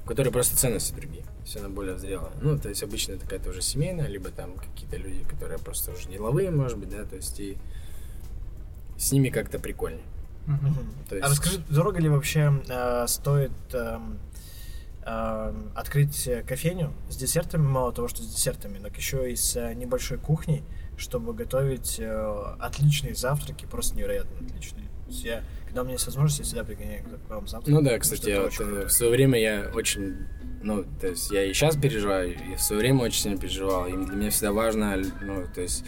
у 0.05 0.09
которой 0.09 0.30
просто 0.30 0.57
ценности 0.57 0.93
другие. 0.95 1.24
Все 1.45 1.61
она 1.61 1.68
более 1.70 1.99
зрелая. 1.99 2.32
Ну, 2.43 2.59
то 2.59 2.68
есть, 2.68 2.82
обычно 2.82 3.12
это 3.12 3.24
какая-то 3.24 3.51
уже 3.51 3.62
семейная, 3.62 4.07
либо 4.09 4.28
там 4.30 4.55
какие-то 4.57 4.97
люди, 4.97 5.24
которые 5.24 5.59
просто 5.59 5.93
уже 5.93 6.09
деловые, 6.09 6.51
может 6.51 6.78
быть, 6.78 6.91
да, 6.91 7.05
то 7.05 7.16
есть, 7.16 7.41
и 7.41 7.57
с 8.99 9.12
ними 9.12 9.30
как-то 9.30 9.59
прикольнее. 9.59 10.05
Мгм. 10.47 10.76
То 11.09 11.16
есть, 11.16 11.26
А 11.26 11.30
расскажи, 11.30 11.59
дорого 11.68 12.01
ли 12.01 12.09
вообще 12.09 12.62
э, 12.68 13.05
стоит 13.07 13.53
эм, 13.72 14.18
эм, 15.09 15.73
открыть 15.75 16.27
э, 16.27 16.43
кофейню 16.43 16.93
с 17.09 17.17
десертами, 17.17 17.63
мало 17.63 17.93
того, 17.93 18.09
что 18.09 18.23
с 18.23 18.27
десертами, 18.27 18.79
так 18.79 18.97
еще 18.97 19.31
и 19.31 19.37
с 19.37 19.57
э, 19.57 19.75
небольшой 19.75 20.19
кухней, 20.19 20.63
чтобы 20.97 21.33
готовить 21.33 21.99
э, 21.99 22.55
отличные 22.59 23.15
завтраки, 23.15 23.65
просто 23.65 23.97
невероятно 23.97 24.47
отличные. 24.47 24.85
То 25.07 25.11
есть 25.11 25.25
я, 25.25 25.43
когда 25.65 25.83
у 25.83 25.85
меня 25.85 25.95
есть 25.95 26.07
возможность, 26.07 26.39
я 26.41 26.45
всегда 26.45 26.65
пригоняю 26.65 27.05
к 27.05 27.31
вам 27.31 27.47
завтрак. 27.49 27.75
Ну 27.75 27.83
да, 27.83 27.99
кстати, 27.99 28.29
я 28.29 28.43
вот, 28.43 28.61
э, 28.61 28.87
в 28.87 28.93
свое 28.93 29.13
время 29.13 29.41
я 29.41 29.71
очень, 29.75 30.27
ну, 30.63 30.85
то 31.01 31.09
есть 31.09 31.31
я 31.31 31.45
и 31.45 31.55
сейчас 31.55 31.77
переживаю, 31.77 32.35
и 32.35 32.57
в 32.57 32.61
свое 32.61 32.81
время 32.81 33.05
очень 33.05 33.23
сильно 33.23 33.39
переживал. 33.39 33.87
И 33.87 33.93
для 33.93 34.15
меня 34.15 34.31
всегда 34.31 34.53
важно, 34.53 34.97
ну, 35.23 35.47
то 35.55 35.63
есть, 35.63 35.85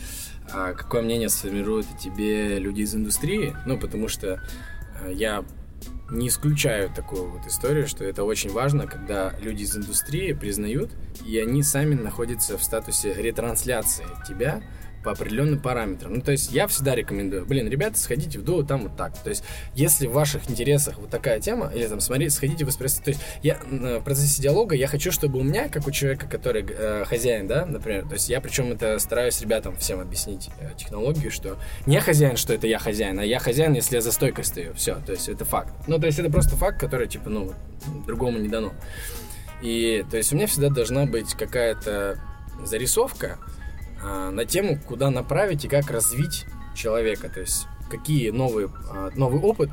а, 0.53 0.73
какое 0.73 1.03
мнение 1.03 1.29
сформируют 1.29 1.87
тебе 1.99 2.59
люди 2.59 2.81
из 2.83 2.95
индустрии, 2.95 3.55
ну, 3.67 3.79
потому 3.79 4.09
что 4.09 4.41
я 5.09 5.45
не 6.11 6.29
исключаю 6.29 6.91
такую 6.91 7.31
вот 7.31 7.47
историю, 7.47 7.87
что 7.87 8.05
это 8.05 8.25
очень 8.25 8.51
важно, 8.51 8.87
когда 8.87 9.33
люди 9.41 9.63
из 9.63 9.77
индустрии 9.77 10.33
признают, 10.33 10.91
и 11.25 11.39
они 11.39 11.63
сами 11.63 11.95
находятся 11.95 12.59
в 12.59 12.65
статусе 12.65 13.15
ретрансляции 13.15 14.07
тебя 14.27 14.63
по 15.03 15.13
определенным 15.13 15.61
параметрам. 15.61 16.15
Ну, 16.15 16.21
то 16.21 16.33
есть 16.33 16.53
я 16.53 16.67
всегда 16.67 16.95
рекомендую, 16.95 17.47
блин, 17.47 17.69
ребята, 17.69 17.99
сходите 17.99 18.39
в 18.39 18.45
дуо 18.45 18.63
там 18.63 18.83
вот 18.83 18.97
так. 18.97 19.17
То 19.19 19.31
есть 19.31 19.45
если 19.75 20.07
в 20.07 20.13
ваших 20.13 20.51
интересах 20.51 20.99
вот 20.99 21.11
такая 21.11 21.41
тема, 21.41 21.71
или 21.75 21.87
там 21.87 22.01
смотрите, 22.01 22.31
сходите 22.31 22.65
в 22.65 22.69
эспрессо. 22.69 23.03
То 23.03 23.11
есть 23.11 23.21
я 23.43 23.59
э, 23.71 23.99
в 23.99 24.05
процессе 24.05 24.43
диалога 24.43 24.75
я 24.75 24.87
хочу, 24.87 25.11
чтобы 25.13 25.39
у 25.39 25.43
меня, 25.43 25.69
как 25.69 25.87
у 25.87 25.91
человека, 25.91 26.27
который 26.27 26.65
э, 26.69 27.05
хозяин, 27.07 27.47
да, 27.47 27.65
например, 27.65 28.07
то 28.07 28.15
есть 28.15 28.29
я 28.29 28.41
причем 28.41 28.73
это 28.73 28.99
стараюсь 28.99 29.41
ребятам 29.41 29.77
всем 29.77 30.01
объяснить 30.01 30.51
э, 30.61 30.71
технологию, 30.77 31.31
что 31.31 31.57
не 31.87 32.01
хозяин, 32.01 32.37
что 32.37 32.53
это 32.53 32.67
я 32.67 32.79
хозяин, 32.79 33.19
а 33.19 33.25
я 33.25 33.39
хозяин, 33.39 33.73
если 33.73 33.97
я 33.97 34.01
за 34.03 34.13
стойкой 34.13 34.45
стою. 34.45 34.75
Все, 34.75 34.97
то 35.07 35.13
есть 35.13 35.29
это 35.29 35.45
факт. 35.45 35.73
Ну, 35.87 35.99
то 35.99 36.07
есть 36.07 36.19
это 36.19 36.31
просто 36.31 36.57
факт, 36.57 36.79
который, 36.79 37.09
типа, 37.09 37.31
ну, 37.31 37.53
другому 38.07 38.39
не 38.39 38.49
дано. 38.49 38.73
И, 39.63 40.05
то 40.11 40.17
есть 40.17 40.33
у 40.33 40.37
меня 40.37 40.47
всегда 40.47 40.69
должна 40.69 41.07
быть 41.07 41.35
какая-то 41.35 42.19
зарисовка 42.65 43.39
на 44.03 44.45
тему, 44.45 44.79
куда 44.87 45.11
направить 45.11 45.65
и 45.65 45.69
как 45.69 45.91
развить 45.91 46.47
человека, 46.75 47.29
то 47.29 47.41
есть 47.41 47.67
какие 47.91 48.31
новые, 48.31 48.71
а, 48.91 49.11
новый 49.17 49.41
опыт 49.41 49.71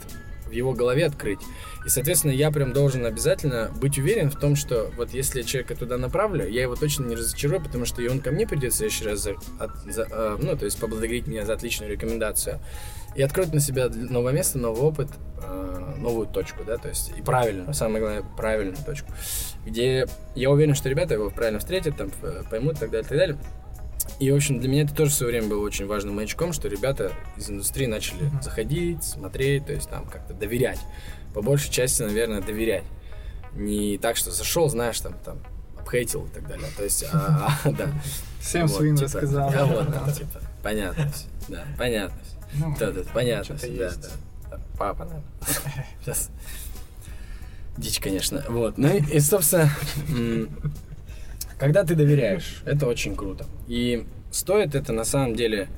в 0.47 0.51
его 0.51 0.73
голове 0.73 1.05
открыть. 1.05 1.39
И, 1.85 1.89
соответственно, 1.89 2.31
я 2.31 2.51
прям 2.51 2.73
должен 2.73 3.05
обязательно 3.05 3.69
быть 3.79 3.97
уверен 3.97 4.31
в 4.31 4.39
том, 4.39 4.55
что 4.55 4.89
вот 4.95 5.13
если 5.13 5.41
я 5.41 5.45
человека 5.45 5.75
туда 5.75 5.97
направлю, 5.97 6.47
я 6.47 6.61
его 6.61 6.75
точно 6.75 7.05
не 7.05 7.15
разочарую, 7.15 7.61
потому 7.61 7.85
что 7.85 8.01
и 8.01 8.07
он 8.07 8.19
ко 8.19 8.31
мне 8.31 8.47
придет 8.47 8.73
в 8.73 8.75
следующий 8.75 9.05
раз, 9.05 9.19
за, 9.19 9.31
от- 9.59 9.93
за, 9.93 10.07
а, 10.09 10.37
ну, 10.41 10.55
то 10.57 10.65
есть 10.65 10.79
поблагодарить 10.79 11.27
меня 11.27 11.45
за 11.45 11.53
отличную 11.53 11.91
рекомендацию. 11.91 12.59
И 13.15 13.21
откроет 13.21 13.53
на 13.53 13.59
себя 13.59 13.89
новое 13.89 14.31
место, 14.33 14.57
новый 14.57 14.81
опыт, 14.81 15.09
а, 15.41 15.95
новую 15.97 16.27
точку, 16.27 16.63
да, 16.65 16.77
то 16.77 16.89
есть 16.89 17.11
и 17.17 17.21
правильную, 17.21 17.73
самое 17.73 17.99
главное, 17.99 18.23
правильную 18.35 18.77
точку, 18.85 19.11
где 19.65 20.07
я 20.35 20.49
уверен, 20.49 20.75
что 20.75 20.89
ребята 20.89 21.15
его 21.15 21.29
правильно 21.29 21.59
встретят, 21.59 21.97
там, 21.97 22.09
поймут 22.49 22.77
и 22.77 22.79
так 22.79 22.91
далее, 22.91 23.05
и 23.05 23.09
так 23.09 23.17
далее. 23.17 23.37
И, 24.19 24.31
в 24.31 24.35
общем, 24.35 24.59
для 24.59 24.69
меня 24.69 24.83
это 24.83 24.95
тоже 24.95 25.11
в 25.11 25.13
свое 25.13 25.31
время 25.33 25.47
было 25.47 25.63
очень 25.63 25.85
важным 25.85 26.15
маячком, 26.15 26.53
что 26.53 26.67
ребята 26.67 27.11
из 27.37 27.49
индустрии 27.49 27.85
начали 27.85 28.23
Мгм. 28.23 28.41
заходить, 28.41 29.03
смотреть, 29.03 29.65
то 29.67 29.73
есть 29.73 29.89
там 29.89 30.05
как-то 30.05 30.33
доверять. 30.33 30.79
По 31.33 31.41
большей 31.41 31.71
части, 31.71 32.01
наверное, 32.01 32.41
доверять. 32.41 32.83
Не 33.53 33.97
так, 33.97 34.17
что 34.17 34.31
зашел, 34.31 34.69
знаешь, 34.69 34.99
там, 34.99 35.13
там, 35.23 35.37
обхейтил 35.79 36.25
и 36.25 36.29
так 36.29 36.47
далее. 36.47 36.67
То 36.75 36.83
есть, 36.83 37.05
а, 37.11 37.51
а, 37.63 37.71
да. 37.77 37.89
Всем 38.41 38.67
Вот, 38.67 38.77
своим 38.77 38.95
типа, 38.95 39.05
рассказал. 39.05 39.51
Да, 39.51 39.65
вот, 39.65 39.93
там, 39.93 40.11
типа, 40.13 40.41
понятно 40.63 41.11
да, 41.47 41.65
понятно. 41.77 42.17
Ну, 42.53 42.75
Да, 42.79 42.91
да, 42.91 43.01
понятно, 43.13 43.43
что-то 43.57 43.59
всё, 43.59 43.77
да, 43.77 43.91
да. 44.01 44.07
Да, 44.51 44.59
Папа, 44.77 45.05
наверное. 45.05 45.23
Сейчас. 46.01 46.29
Дичь, 47.77 47.99
конечно. 47.99 48.43
Вот. 48.49 48.77
Ну 48.77 48.87
и, 48.95 49.01
и, 49.01 49.19
собственно, 49.19 49.69
когда 51.57 51.83
ты 51.83 51.95
доверяешь, 51.95 52.61
это 52.65 52.87
очень 52.87 53.15
круто. 53.15 53.45
И 53.67 54.05
стоит 54.31 54.75
это 54.75 54.93
на 54.93 55.03
самом 55.03 55.35
деле... 55.35 55.69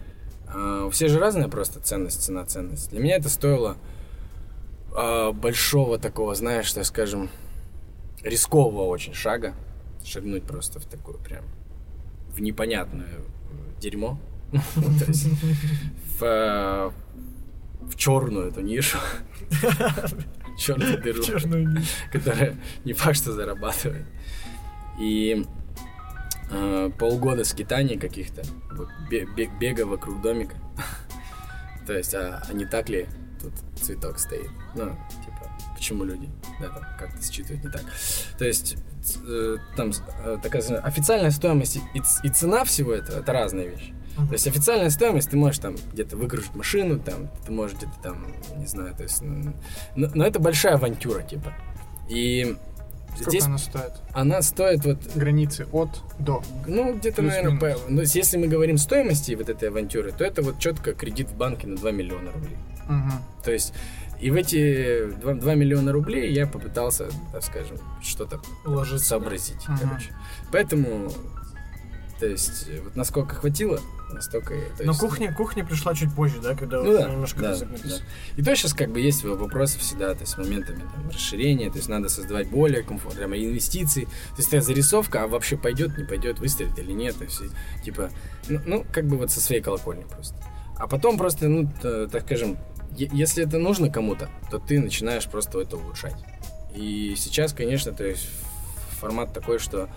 а, 0.48 0.90
Все 0.90 1.08
же 1.08 1.20
разные 1.20 1.48
просто 1.48 1.80
ценность, 1.80 2.22
цена, 2.24 2.46
ценность. 2.46 2.90
Для 2.90 3.00
меня 3.00 3.16
это 3.16 3.30
стоило 3.30 3.78
а, 4.96 5.32
большого 5.32 5.98
такого, 6.00 6.36
знаешь, 6.36 6.72
так 6.74 6.86
скажем, 6.86 7.30
рискового 8.24 8.84
очень 8.86 9.14
шага. 9.14 9.54
Шагнуть 10.04 10.44
просто 10.44 10.80
в 10.80 10.86
такую 10.86 11.18
прям 11.20 11.44
в 12.30 12.42
непонятное 12.42 13.08
э, 13.08 13.82
дерьмо. 13.82 14.18
То 14.52 15.06
есть 15.08 15.28
в, 16.20 16.24
э, 16.24 16.92
в 17.82 17.96
черную 17.96 18.50
эту 18.50 18.62
нишу. 18.62 18.98
Черную 20.58 21.02
дыру 21.02 21.24
которая 22.12 22.56
не 22.84 22.94
факт, 22.94 23.18
что 23.18 23.32
зарабатывает. 23.32 24.06
И 25.00 25.46
э, 26.52 26.92
полгода 26.98 27.44
скитаний 27.44 27.98
каких-то, 27.98 28.44
вот, 28.72 28.90
бега 29.10 29.86
вокруг 29.86 30.22
домика. 30.22 30.56
То 31.88 31.98
есть, 31.98 32.14
а, 32.14 32.44
а 32.48 32.54
не 32.54 32.66
так 32.66 32.90
ли 32.90 33.08
тут 33.42 33.54
цветок 33.82 34.20
стоит? 34.20 34.50
Ну, 34.76 34.96
типа, 35.26 35.52
почему 35.76 36.04
люди, 36.04 36.30
да, 36.60 36.68
там, 36.68 36.84
как-то 36.98 37.24
считывают 37.24 37.64
не 37.64 37.72
так. 37.72 37.84
То 38.38 38.46
есть, 38.46 38.78
э, 39.26 39.58
там 39.76 39.92
э, 40.24 40.38
такая 40.42 40.62
официальная 40.82 41.32
стоимость 41.32 41.78
и, 41.78 42.02
и 42.24 42.30
цена 42.30 42.64
всего 42.64 42.94
этого, 42.94 43.20
это 43.20 43.34
разные 43.34 43.70
вещи. 43.70 43.94
То 44.28 44.34
есть 44.34 44.48
официальная 44.48 44.90
стоимость, 44.90 45.30
ты 45.30 45.38
можешь 45.38 45.60
там 45.60 45.76
где-то 45.94 46.18
выгрузить 46.18 46.54
машину, 46.54 47.00
там, 47.00 47.30
ты 47.46 47.52
можешь 47.52 47.78
где-то 47.78 47.94
там, 48.04 48.36
не 48.58 48.66
знаю, 48.66 48.94
то 48.94 49.04
есть, 49.04 49.22
но, 49.22 49.54
но 49.96 50.26
это 50.26 50.40
большая 50.40 50.76
авантюра, 50.76 51.22
типа. 51.22 51.54
И 52.10 52.58
Сколько 53.22 53.32
здесь 53.32 53.46
она 53.46 53.58
стоит? 53.58 53.92
она 54.14 54.42
стоит 54.42 54.86
вот, 54.86 54.98
Границы 55.16 55.68
от 55.72 55.90
до. 56.20 56.42
ну, 56.68 56.94
где-то, 56.96 57.22
наверное, 57.22 57.60
по- 57.60 57.80
ну, 57.90 58.02
если 58.02 58.38
мы 58.38 58.48
говорим 58.48 58.78
стоимости 58.78 59.34
вот 59.34 59.50
этой 59.50 59.70
авантюры, 59.70 60.12
то 60.12 60.24
это 60.24 60.42
вот 60.42 60.60
четко 60.60 60.94
кредит 60.94 61.30
в 61.30 61.36
банке 61.36 61.68
на 61.68 61.76
2 61.78 61.92
миллиона 61.92 62.32
рублей. 62.32 62.58
Мгм. 62.88 63.12
То 63.44 63.52
есть, 63.52 63.74
и 64.20 64.32
в 64.32 64.36
эти 64.36 65.06
2, 65.22 65.34
2 65.36 65.56
миллиона 65.56 65.92
рублей 65.92 66.32
я 66.34 66.48
попытался, 66.48 67.08
так 67.32 67.44
скажем, 67.44 67.78
что-то 68.02 68.42
Уложиться. 68.66 69.06
сообразить, 69.06 69.62
Ага. 69.68 69.80
короче. 69.84 70.14
Поэтому, 70.52 71.12
то 72.20 72.26
есть, 72.26 72.68
вот 72.84 72.96
насколько 72.96 73.36
хватило, 73.36 73.80
настолько... 74.14 74.54
то 74.78 74.84
Но 74.84 74.92
есть- 74.92 75.00
кухня, 75.00 75.34
кухня 75.34 75.66
пришла 75.66 75.94
чуть 75.94 76.14
позже, 76.14 76.40
да, 76.42 76.56
когда 76.56 76.82
Ну 76.82 76.94
да, 76.94 77.10
немножко 77.10 77.40
да, 77.42 77.50
разогнались. 77.52 77.84
да. 78.00 78.04
И 78.38 78.44
то 78.44 78.56
сейчас 78.56 78.74
как 78.74 78.90
бы 78.92 79.00
есть 79.02 79.24
вопросы 79.24 79.80
всегда, 79.80 80.14
то 80.14 80.22
есть 80.22 80.34
с 80.34 80.38
моментами 80.38 80.80
там, 80.82 81.10
расширения, 81.10 81.70
то 81.70 81.78
есть 81.78 81.90
надо 81.90 82.10
создавать 82.10 82.50
более 82.50 82.84
комфортно, 82.84 83.20
прямо 83.20 83.38
инвестиции, 83.38 84.06
то 84.06 84.10
есть 84.38 84.54
это 84.54 84.62
зарисовка, 84.64 85.24
а 85.24 85.28
вообще 85.28 85.58
пойдет, 85.58 85.98
не 85.98 86.04
пойдет, 86.06 86.40
выстрелит 86.40 86.78
или 86.80 86.92
нет, 86.92 87.18
то 87.18 87.24
есть 87.24 87.42
типа, 87.84 88.10
ну, 88.48 88.60
ну, 88.66 88.86
как 88.92 89.06
бы 89.08 89.18
вот 89.18 89.32
со 89.32 89.40
своей 89.42 89.62
колокольни 89.62 90.04
просто. 90.04 90.36
А 90.78 90.88
потом 90.88 91.18
просто, 91.18 91.48
ну, 91.48 91.70
т- 91.82 92.08
так 92.08 92.24
скажем, 92.24 92.58
если 92.98 93.46
это 93.46 93.58
нужно 93.60 93.90
кому-то, 93.90 94.30
то 94.50 94.60
ты 94.60 94.80
начинаешь 94.80 95.26
просто 95.28 95.60
это 95.62 95.78
улучшать. 95.78 96.16
И 96.76 97.16
сейчас, 97.18 97.54
конечно, 97.54 97.92
то 97.92 98.04
есть 98.06 98.28
формат 99.00 99.34
такой, 99.34 99.60
что 99.60 99.90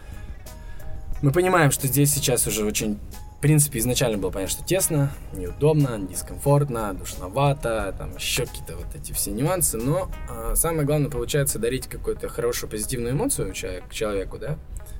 мы 1.22 1.30
понимаем, 1.32 1.70
что 1.70 1.86
здесь 1.86 2.12
сейчас 2.12 2.46
уже 2.46 2.64
очень 2.64 2.98
принципе, 3.42 3.80
изначально 3.80 4.18
было 4.18 4.30
понятно, 4.30 4.56
что 4.56 4.64
тесно, 4.64 5.12
неудобно, 5.34 5.98
дискомфортно, 5.98 6.94
душновато, 6.94 7.94
там 7.98 8.14
еще 8.16 8.46
какие-то 8.46 8.76
вот 8.76 8.94
эти 8.94 9.12
все 9.12 9.32
нюансы, 9.32 9.76
но 9.76 10.10
а, 10.30 10.54
самое 10.54 10.86
главное 10.86 11.10
получается 11.10 11.58
дарить 11.58 11.88
какую-то 11.88 12.28
хорошую 12.28 12.70
позитивную 12.70 13.12
эмоцию 13.12 13.52
человек, 13.52 13.84
человеку, 13.90 14.38
да, 14.38 14.58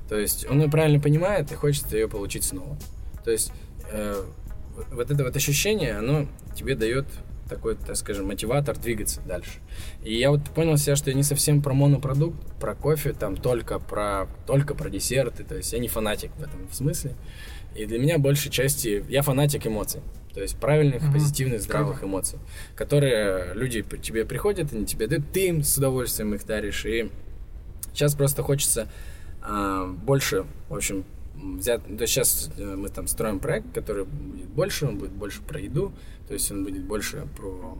то 0.09 0.17
есть 0.17 0.45
он 0.49 0.61
ее 0.61 0.69
правильно 0.69 0.99
понимает 0.99 1.51
и 1.51 1.55
хочет 1.55 1.91
ее 1.93 2.07
получить 2.07 2.43
снова. 2.43 2.77
То 3.23 3.31
есть 3.31 3.51
э, 3.91 4.23
вот 4.91 5.09
это 5.09 5.23
вот 5.23 5.35
ощущение, 5.35 5.97
оно 5.97 6.27
тебе 6.55 6.75
дает 6.75 7.05
такой, 7.49 7.75
так 7.75 7.95
скажем, 7.95 8.27
мотиватор 8.27 8.77
двигаться 8.77 9.21
дальше. 9.21 9.59
И 10.03 10.13
я 10.13 10.31
вот 10.31 10.41
понял 10.49 10.77
себя, 10.77 10.95
что 10.95 11.09
я 11.09 11.15
не 11.15 11.23
совсем 11.23 11.61
про 11.61 11.73
монопродукт, 11.73 12.37
про 12.59 12.75
кофе, 12.75 13.13
там 13.13 13.37
только 13.37 13.79
про, 13.79 14.27
только 14.45 14.75
про 14.75 14.89
десерты, 14.89 15.43
то 15.43 15.55
есть 15.55 15.71
я 15.73 15.79
не 15.79 15.87
фанатик 15.87 16.31
в 16.37 16.41
этом 16.41 16.71
смысле. 16.71 17.13
И 17.75 17.85
для 17.85 17.99
меня 17.99 18.17
большей 18.19 18.51
части 18.51 19.03
я 19.09 19.21
фанатик 19.21 19.65
эмоций. 19.67 20.01
То 20.33 20.41
есть 20.41 20.57
правильных, 20.57 21.03
Мгм. 21.03 21.13
позитивных, 21.13 21.61
здравых 21.61 22.03
эмоций, 22.03 22.39
которые 22.75 23.53
люди 23.53 23.81
к 23.83 23.97
тебе 24.01 24.25
приходят, 24.25 24.73
они 24.73 24.85
тебе 24.85 25.07
дают, 25.07 25.31
ты 25.31 25.47
им 25.47 25.63
с 25.63 25.77
удовольствием 25.77 26.33
их 26.33 26.45
даришь. 26.45 26.85
И 26.85 27.11
сейчас 27.93 28.15
просто 28.15 28.41
хочется 28.43 28.87
а, 29.45 29.85
больше, 29.87 30.45
в 30.69 30.75
общем, 30.75 31.03
м, 31.35 31.57
взят, 31.57 31.83
то 31.85 32.01
есть 32.01 32.13
сейчас 32.13 32.49
э, 32.57 32.75
мы 32.77 32.87
там 32.89 33.07
строим 33.07 33.39
проект, 33.39 33.73
который 33.73 34.05
будет 34.05 34.47
больше, 34.47 34.85
он 34.87 34.97
будет 34.97 35.11
больше 35.11 35.41
про 35.41 35.59
еду, 35.59 35.91
то 36.27 36.33
есть 36.33 36.49
он 36.51 36.63
будет 36.63 36.83
больше 36.85 37.27
про 37.37 37.77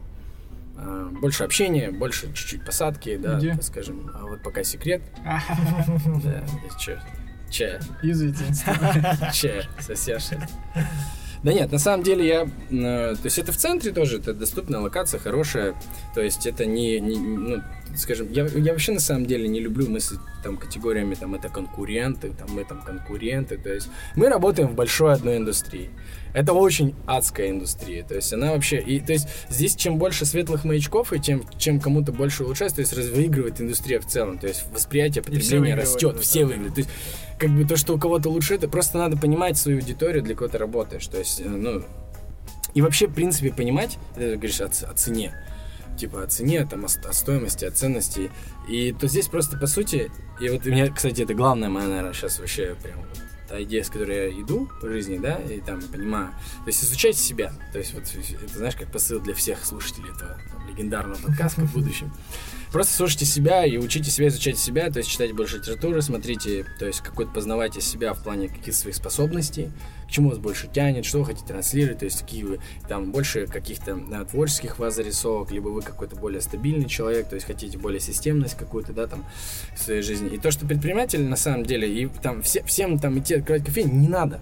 э, 0.76 1.08
больше 1.22 1.42
общения, 1.44 1.90
больше 1.90 2.26
чуть-чуть 2.34 2.64
посадки, 2.66 3.16
да, 3.16 3.38
Где? 3.38 3.56
скажем. 3.62 4.10
А 4.14 4.26
вот 4.26 4.42
пока 4.42 4.62
секрет. 4.62 5.02
Да, 6.22 6.44
и 6.66 6.70
чё, 7.54 7.66
чая, 7.66 7.80
Извините. 8.02 8.44
чая, 9.32 9.64
сосяшь. 9.78 10.30
Да 11.42 11.52
нет, 11.52 11.70
на 11.70 11.78
самом 11.78 12.02
деле 12.02 12.26
я... 12.26 12.42
э, 12.70 13.14
то 13.16 13.24
есть 13.24 13.38
это 13.38 13.52
в 13.52 13.56
центре 13.56 13.92
тоже, 13.92 14.18
это 14.18 14.32
доступная 14.32 14.80
локация, 14.80 15.20
хорошая. 15.20 15.74
То 16.14 16.22
есть 16.22 16.46
это 16.46 16.64
не... 16.64 16.98
не- 17.00 17.18
ну, 17.18 17.62
скажем, 17.96 18.30
я, 18.30 18.46
я 18.46 18.72
вообще 18.72 18.92
на 18.92 19.00
самом 19.00 19.26
деле 19.26 19.48
не 19.48 19.60
люблю 19.60 19.88
мыслить 19.88 20.20
там 20.42 20.56
категориями, 20.56 21.14
там 21.14 21.34
это 21.34 21.48
конкуренты, 21.48 22.30
там 22.30 22.48
мы 22.50 22.64
там 22.64 22.82
конкуренты. 22.82 23.56
То 23.56 23.72
есть 23.72 23.88
мы 24.16 24.28
работаем 24.28 24.68
в 24.68 24.74
большой 24.74 25.12
одной 25.14 25.36
индустрии. 25.36 25.90
Это 26.32 26.52
очень 26.52 26.94
адская 27.06 27.50
индустрия. 27.50 28.04
То 28.04 28.14
есть 28.14 28.32
она 28.32 28.52
вообще... 28.52 28.80
И, 28.80 29.00
то 29.00 29.12
есть 29.12 29.28
здесь 29.48 29.76
чем 29.76 29.98
больше 29.98 30.24
светлых 30.24 30.64
маячков, 30.64 31.12
и 31.12 31.22
чем, 31.22 31.44
чем 31.58 31.80
кому-то 31.80 32.12
больше 32.12 32.44
улучшается, 32.44 32.76
то 32.76 33.00
есть 33.00 33.12
выигрывает 33.14 33.60
индустрия 33.60 34.00
в 34.00 34.06
целом. 34.06 34.38
То 34.38 34.48
есть 34.48 34.64
восприятие 34.72 35.22
потребления 35.22 35.74
растет, 35.74 36.18
все 36.20 36.44
выигрывают. 36.44 36.74
То 36.74 36.80
есть 36.80 36.90
как 37.38 37.50
бы 37.50 37.64
то, 37.64 37.76
что 37.76 37.94
у 37.94 37.98
кого-то 37.98 38.30
лучше, 38.30 38.54
это 38.54 38.68
просто 38.68 38.98
надо 38.98 39.16
понимать 39.16 39.56
свою 39.56 39.78
аудиторию, 39.78 40.22
для 40.22 40.34
кого 40.34 40.48
ты 40.48 40.58
работаешь. 40.58 41.06
То 41.06 41.18
есть, 41.18 41.40
э, 41.40 41.48
ну, 41.48 41.84
и 42.74 42.82
вообще, 42.82 43.06
в 43.06 43.14
принципе, 43.14 43.52
понимать, 43.52 43.98
ты 44.16 44.34
говоришь 44.34 44.60
о, 44.60 44.66
о 44.66 44.94
цене. 44.94 45.32
Типа 45.98 46.22
о 46.22 46.26
цене, 46.26 46.66
там, 46.66 46.84
о, 46.84 46.86
о 46.86 47.12
стоимости, 47.12 47.64
о 47.64 47.70
ценности. 47.70 48.30
И 48.68 48.92
то 48.92 49.06
здесь 49.06 49.28
просто, 49.28 49.56
по 49.56 49.66
сути, 49.66 50.10
и 50.40 50.48
вот 50.48 50.66
у 50.66 50.70
меня, 50.70 50.90
кстати, 50.90 51.22
это 51.22 51.34
главная 51.34 51.68
моя, 51.68 51.86
наверное, 51.86 52.12
сейчас 52.12 52.38
вообще 52.38 52.76
прям 52.82 52.98
та 53.48 53.62
идея, 53.62 53.84
с 53.84 53.90
которой 53.90 54.16
я 54.34 54.40
иду 54.40 54.68
по 54.80 54.88
жизни, 54.88 55.18
да, 55.18 55.36
и 55.36 55.60
там 55.60 55.80
понимаю. 55.82 56.30
То 56.64 56.68
есть 56.68 56.82
изучайте 56.82 57.18
себя. 57.18 57.52
То 57.72 57.78
есть 57.78 57.94
вот 57.94 58.04
это, 58.04 58.58
знаешь, 58.58 58.76
как 58.76 58.90
посыл 58.90 59.20
для 59.20 59.34
всех 59.34 59.64
слушателей 59.64 60.10
этого 60.10 60.38
там, 60.50 60.63
легендарного 60.74 61.20
подкаста 61.20 61.62
в 61.62 61.72
будущем. 61.72 62.12
Просто 62.74 62.92
слушайте 62.96 63.24
себя 63.24 63.64
и 63.64 63.76
учите 63.76 64.10
себя, 64.10 64.26
изучайте 64.26 64.58
себя, 64.58 64.90
то 64.90 64.98
есть 64.98 65.08
читайте 65.08 65.32
больше 65.32 65.58
литературы, 65.58 66.02
смотрите, 66.02 66.66
то 66.80 66.86
есть 66.86 67.02
какой-то 67.02 67.30
познавайте 67.30 67.80
себя 67.80 68.14
в 68.14 68.22
плане 68.24 68.48
каких-то 68.48 68.72
своих 68.72 68.96
способностей, 68.96 69.70
к 70.08 70.10
чему 70.10 70.30
вас 70.30 70.38
больше 70.38 70.66
тянет, 70.66 71.04
что 71.04 71.20
вы 71.20 71.26
хотите 71.26 71.46
транслировать, 71.46 72.00
то 72.00 72.04
есть 72.04 72.22
какие 72.22 72.42
вы, 72.42 72.58
там, 72.88 73.12
больше 73.12 73.46
каких-то 73.46 73.94
да, 73.94 74.24
творческих 74.24 74.80
вас 74.80 74.96
зарисовок, 74.96 75.52
либо 75.52 75.68
вы 75.68 75.82
какой-то 75.82 76.16
более 76.16 76.40
стабильный 76.40 76.88
человек, 76.88 77.28
то 77.28 77.36
есть 77.36 77.46
хотите 77.46 77.78
более 77.78 78.00
системность 78.00 78.56
какую-то, 78.56 78.92
да, 78.92 79.06
там, 79.06 79.24
в 79.76 79.80
своей 79.80 80.02
жизни. 80.02 80.34
И 80.34 80.38
то, 80.38 80.50
что 80.50 80.66
предприниматель, 80.66 81.22
на 81.22 81.36
самом 81.36 81.64
деле, 81.64 81.88
и 81.88 82.08
там 82.08 82.42
все, 82.42 82.64
всем 82.64 82.98
там 82.98 83.20
идти 83.20 83.34
открывать 83.34 83.64
кофейню, 83.64 83.94
не 83.94 84.08
надо. 84.08 84.40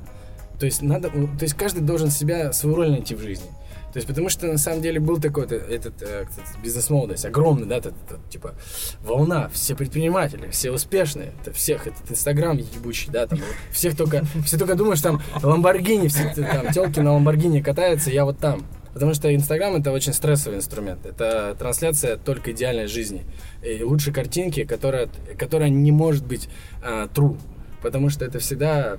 То 0.58 0.64
есть 0.64 0.80
надо, 0.80 1.10
то 1.10 1.42
есть 1.42 1.52
каждый 1.52 1.82
должен 1.82 2.10
себя, 2.10 2.50
свою 2.54 2.76
роль 2.76 2.90
найти 2.90 3.14
в 3.14 3.20
жизни. 3.20 3.50
То 3.92 3.98
есть, 3.98 4.08
потому 4.08 4.30
что 4.30 4.46
на 4.46 4.56
самом 4.56 4.80
деле 4.80 5.00
был 5.00 5.20
такой 5.20 5.44
этот, 5.44 6.02
э, 6.02 6.24
кстати, 6.26 6.62
бизнес-молодость, 6.62 7.26
огромный, 7.26 7.66
да, 7.66 7.76
этот, 7.76 7.94
этот, 8.06 8.28
типа, 8.30 8.54
волна, 9.02 9.50
все 9.52 9.74
предприниматели, 9.74 10.48
все 10.48 10.70
успешные, 10.70 11.32
это 11.42 11.52
всех, 11.52 11.86
этот 11.86 12.10
Инстаграм 12.10 12.56
ебучий, 12.56 13.10
да, 13.12 13.26
там, 13.26 13.38
всех 13.70 13.94
только, 13.94 14.24
все 14.46 14.56
только 14.56 14.76
думают, 14.76 14.98
что 14.98 15.10
там 15.10 15.22
Ламборгини, 15.42 16.08
все 16.08 16.32
там, 16.34 16.72
телки 16.72 17.00
на 17.00 17.12
Ламборгини 17.12 17.60
катаются, 17.60 18.10
я 18.10 18.24
вот 18.24 18.38
там. 18.38 18.64
Потому 18.94 19.14
что 19.14 19.34
Инстаграм 19.34 19.74
это 19.74 19.90
очень 19.90 20.12
стрессовый 20.12 20.58
инструмент. 20.58 21.06
Это 21.06 21.56
трансляция 21.58 22.18
только 22.18 22.52
идеальной 22.52 22.88
жизни. 22.88 23.24
И 23.62 23.82
лучшей 23.82 24.12
картинки, 24.12 24.64
которая, 24.64 25.08
которая 25.38 25.70
не 25.70 25.92
может 25.92 26.26
быть 26.26 26.50
а, 26.82 27.06
true. 27.06 27.38
Потому 27.80 28.10
что 28.10 28.26
это 28.26 28.38
всегда 28.38 28.98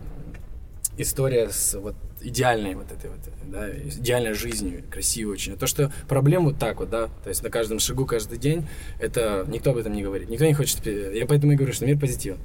история 0.97 1.49
с 1.49 1.75
вот 1.75 1.95
идеальной 2.23 2.75
вот 2.75 2.91
этой 2.91 3.09
вот, 3.09 3.19
да, 3.45 3.69
идеальной 3.69 4.33
жизнью, 4.33 4.83
красивой 4.89 5.33
очень. 5.33 5.53
А 5.53 5.57
то, 5.57 5.67
что 5.67 5.91
проблем 6.07 6.45
вот 6.45 6.57
так 6.57 6.79
вот, 6.79 6.89
да, 6.89 7.07
то 7.23 7.29
есть 7.29 7.43
на 7.43 7.49
каждом 7.49 7.79
шагу, 7.79 8.05
каждый 8.05 8.37
день, 8.37 8.67
это 8.99 9.45
никто 9.47 9.71
об 9.71 9.77
этом 9.77 9.93
не 9.93 10.03
говорит. 10.03 10.29
Никто 10.29 10.45
не 10.45 10.53
хочет, 10.53 10.85
я 10.85 11.25
поэтому 11.25 11.53
и 11.53 11.55
говорю, 11.55 11.73
что 11.73 11.85
мир 11.85 11.99
позитивен. 11.99 12.37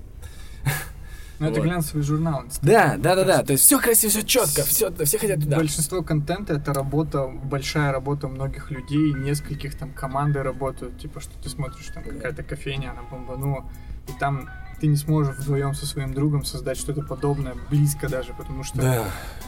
Ну, 1.38 1.46
это 1.46 1.60
Вот. 1.60 1.68
глянцевый 1.68 2.02
журнал. 2.02 2.44
Да, 2.62 2.96
да, 2.98 3.14
да, 3.14 3.24
да, 3.24 3.42
то 3.44 3.52
есть 3.52 3.62
все 3.64 3.78
красиво, 3.78 4.10
все 4.10 4.22
четко, 4.24 4.62
все, 4.64 4.92
все 5.04 5.18
хотят 5.18 5.40
туда. 5.40 5.56
Большинство 5.56 6.02
контента 6.02 6.54
это 6.54 6.74
работа, 6.74 7.28
большая 7.28 7.92
работа 7.92 8.26
многих 8.26 8.72
людей, 8.72 9.12
нескольких 9.14 9.76
там 9.76 9.92
команды 9.92 10.42
работают. 10.42 10.98
Типа, 10.98 11.20
что 11.20 11.38
ты 11.40 11.48
смотришь, 11.48 11.86
там 11.94 12.02
какая-то 12.02 12.42
кофейня, 12.42 12.90
она 12.90 13.02
бомбанула, 13.02 13.70
и 14.08 14.18
там 14.18 14.50
ты 14.80 14.86
не 14.86 14.96
сможешь 14.96 15.36
вдвоем 15.36 15.74
со 15.74 15.86
своим 15.86 16.14
другом 16.14 16.44
создать 16.44 16.78
что-то 16.78 17.02
подобное, 17.02 17.54
близко 17.70 18.08
даже, 18.08 18.32
потому 18.34 18.62
что 18.64 18.78
Да, 18.80 19.04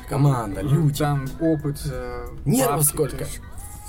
команда, 0.08 0.60
люди. 0.62 0.98
там 0.98 1.26
опыт, 1.40 1.80
э, 1.86 2.26
Нервов 2.44 2.84
сколько. 2.84 3.18
есть 3.24 3.40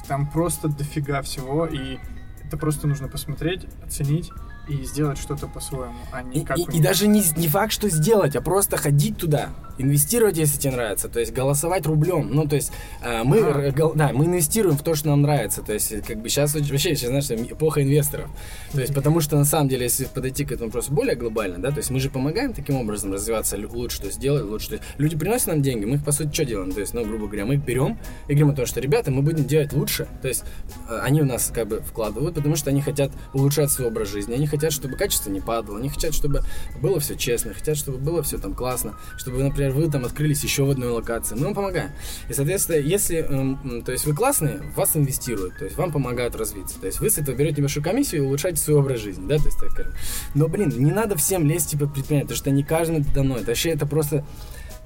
там 0.07 0.27
просто 0.29 0.67
дофига 0.67 1.21
всего, 1.21 1.65
и 1.65 1.97
это 2.45 2.57
просто 2.57 2.87
нужно 2.87 3.07
посмотреть, 3.07 3.65
оценить 3.85 4.31
и 4.72 4.86
сделать 4.86 5.17
что-то 5.17 5.47
по-своему, 5.47 5.93
а 6.11 6.22
не 6.24 6.41
И, 6.41 6.45
как 6.45 6.57
и- 6.57 6.63
и 6.78 6.80
даже 6.82 7.07
не, 7.07 7.22
не 7.38 7.47
факт, 7.47 7.72
что 7.74 7.89
сделать, 7.89 8.36
а 8.36 8.41
просто 8.41 8.78
ходить 8.78 9.17
туда, 9.17 9.49
инвестировать, 9.78 10.38
если 10.38 10.59
тебе 10.59 10.74
нравится, 10.74 11.09
то 11.09 11.19
есть 11.19 11.34
голосовать 11.34 11.86
рублем. 11.88 12.30
Ну, 12.32 12.47
то 12.47 12.55
есть 12.55 12.72
э, 13.01 13.24
мы, 13.24 13.39
А. 13.39 13.72
гол- 13.72 13.93
да, 13.95 14.11
мы 14.13 14.26
инвестируем 14.26 14.78
в 14.78 14.84
то, 14.84 14.93
что 14.95 15.09
нам 15.09 15.24
нравится. 15.24 15.61
То 15.63 15.74
есть, 15.74 16.05
как 16.05 16.22
бы 16.22 16.30
сейчас 16.30 16.53
вообще, 16.53 16.78
сейчас, 16.95 17.09
знаешь, 17.09 17.24
что 17.26 17.36
эпоха 17.36 17.82
инвесторов. 17.82 18.30
То 18.74 18.82
есть, 18.82 18.93
потому 18.93 19.22
что 19.22 19.38
на 19.38 19.45
самом 19.45 19.69
деле, 19.69 19.84
если 19.86 20.05
подойти 20.05 20.45
к 20.45 20.51
этому 20.51 20.67
вопросу 20.67 20.93
более 20.93 21.15
глобально, 21.15 21.57
да, 21.57 21.72
то 21.72 21.78
есть 21.78 21.89
мы 21.89 21.99
же 21.99 22.09
помогаем 22.11 22.53
таким 22.53 22.76
образом 22.76 23.11
развиваться 23.11 23.57
лучше, 23.57 24.01
то 24.01 24.07
есть 24.07 24.19
делать 24.19 24.43
лучше. 24.43 24.69
То 24.69 24.74
есть, 24.76 24.86
люди 24.99 25.17
приносят 25.17 25.47
нам 25.47 25.61
деньги, 25.63 25.86
мы 25.86 25.95
их, 25.95 26.03
по 26.05 26.11
сути, 26.11 26.32
что 26.32 26.45
делаем? 26.45 26.72
То 26.72 26.82
есть, 26.82 26.93
ну, 26.93 27.03
грубо 27.03 27.26
говоря, 27.26 27.45
мы 27.45 27.55
их 27.55 27.61
берем 27.65 27.97
и 28.28 28.34
говорим 28.34 28.49
о 28.51 28.53
том, 28.55 28.65
что, 28.67 28.80
ребята, 28.82 29.09
мы 29.09 29.24
будем 29.24 29.45
делать 29.45 29.74
лучше. 29.74 30.07
То 30.22 30.28
есть, 30.28 30.43
э, 30.89 30.99
они 31.01 31.22
у 31.22 31.26
нас 31.26 31.51
как 31.53 31.67
бы 31.67 31.82
вкладывают, 31.82 32.36
потому 32.36 32.55
что 32.55 32.69
они 32.69 32.82
хотят 32.82 33.11
улучшать 33.34 33.72
свой 33.72 33.88
образ 33.88 34.09
жизни, 34.09 34.36
они 34.36 34.45
хотят, 34.45 34.61
чтобы 34.70 34.95
качество 34.95 35.32
не 35.32 35.41
падало, 35.41 35.80
они 35.80 35.89
хотят, 35.89 36.14
чтобы 36.14 36.43
было 36.82 36.99
все 36.99 37.16
честно, 37.16 37.53
хотят, 37.53 37.78
чтобы 37.78 37.97
было 37.97 38.22
все 38.22 38.38
там 38.38 38.53
классно, 38.53 38.95
чтобы, 39.18 39.41
например, 39.41 39.72
вы 39.72 39.89
там 39.89 40.05
открылись 40.05 40.43
еще 40.43 40.64
в 40.64 40.70
одной 40.70 40.89
локации. 40.89 41.36
Мы 41.36 41.45
вам 41.45 41.55
помогаем. 41.55 41.91
И, 42.30 42.34
соответственно, 42.34 42.78
если, 42.78 43.18
эм, 43.18 43.82
то 43.84 43.91
есть 43.91 44.05
вы 44.05 44.14
классные, 44.14 44.62
вас 44.76 44.95
инвестируют, 44.95 45.57
то 45.57 45.66
есть 45.66 45.78
вам 45.78 45.91
помогают 45.91 46.36
развиться. 46.36 46.80
То 46.80 46.88
есть 46.88 46.99
вы 46.99 47.09
с 47.09 47.18
этого 47.18 47.36
берете 47.36 47.57
небольшую 47.57 47.84
комиссию 47.84 48.24
и 48.24 48.26
улучшаете 48.26 48.62
свой 48.62 48.78
образ 48.78 48.99
жизни, 48.99 49.28
да, 49.28 49.38
то 49.38 49.45
есть 49.45 49.59
так 49.59 49.72
скажем. 49.72 49.93
Но, 50.36 50.47
блин, 50.47 50.70
не 50.78 50.91
надо 50.91 51.16
всем 51.16 51.45
лезть 51.45 51.72
типа 51.72 51.88
предпринимать, 51.88 52.26
потому 52.26 52.38
что 52.38 52.51
не 52.51 52.64
каждому 52.64 52.99
это 52.99 53.14
дано. 53.14 53.38
Это 53.38 53.47
вообще 53.47 53.70
это 53.72 53.86
просто 53.86 54.26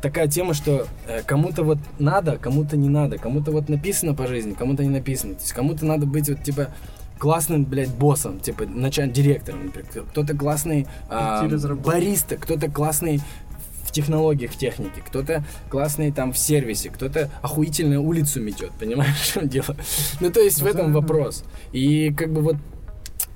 такая 0.01 0.27
тема, 0.27 0.53
что 0.53 0.87
э, 1.07 1.23
кому-то 1.23 1.63
вот 1.63 1.79
надо, 1.97 2.37
кому-то 2.37 2.77
не 2.77 2.89
надо, 2.89 3.17
кому-то 3.17 3.51
вот 3.51 3.69
написано 3.69 4.13
по 4.13 4.27
жизни, 4.27 4.53
кому-то 4.53 4.83
не 4.83 4.89
написано. 4.89 5.33
То 5.35 5.41
есть 5.41 5.53
кому-то 5.53 5.85
надо 5.85 6.05
быть 6.05 6.29
вот 6.29 6.43
типа 6.43 6.69
классным, 7.19 7.65
блядь, 7.65 7.89
боссом, 7.93 8.39
типа 8.39 8.65
начальным 8.65 9.13
директором, 9.13 9.65
например. 9.65 10.05
Кто-то 10.09 10.35
классный 10.35 10.87
а, 11.09 11.43
Идти 11.45 11.53
разработать. 11.53 11.85
бариста, 11.85 12.37
кто-то 12.37 12.69
классный 12.69 13.21
в 13.83 13.91
технологиях, 13.91 14.51
в 14.51 14.57
технике, 14.57 15.01
кто-то 15.05 15.43
классный 15.69 16.11
там 16.11 16.33
в 16.33 16.37
сервисе, 16.37 16.89
кто-то 16.89 17.29
охуительно 17.41 18.01
улицу 18.01 18.41
метет, 18.41 18.71
понимаешь, 18.79 19.15
в 19.17 19.33
чем 19.33 19.47
дело? 19.47 19.75
Ну, 20.19 20.29
то 20.31 20.39
есть 20.41 20.59
в 20.59 20.63
Ну, 20.65 20.69
этом 20.69 20.93
вопрос. 20.93 21.43
И 21.71 22.13
как 22.13 22.33
бы 22.33 22.41
вот 22.41 22.57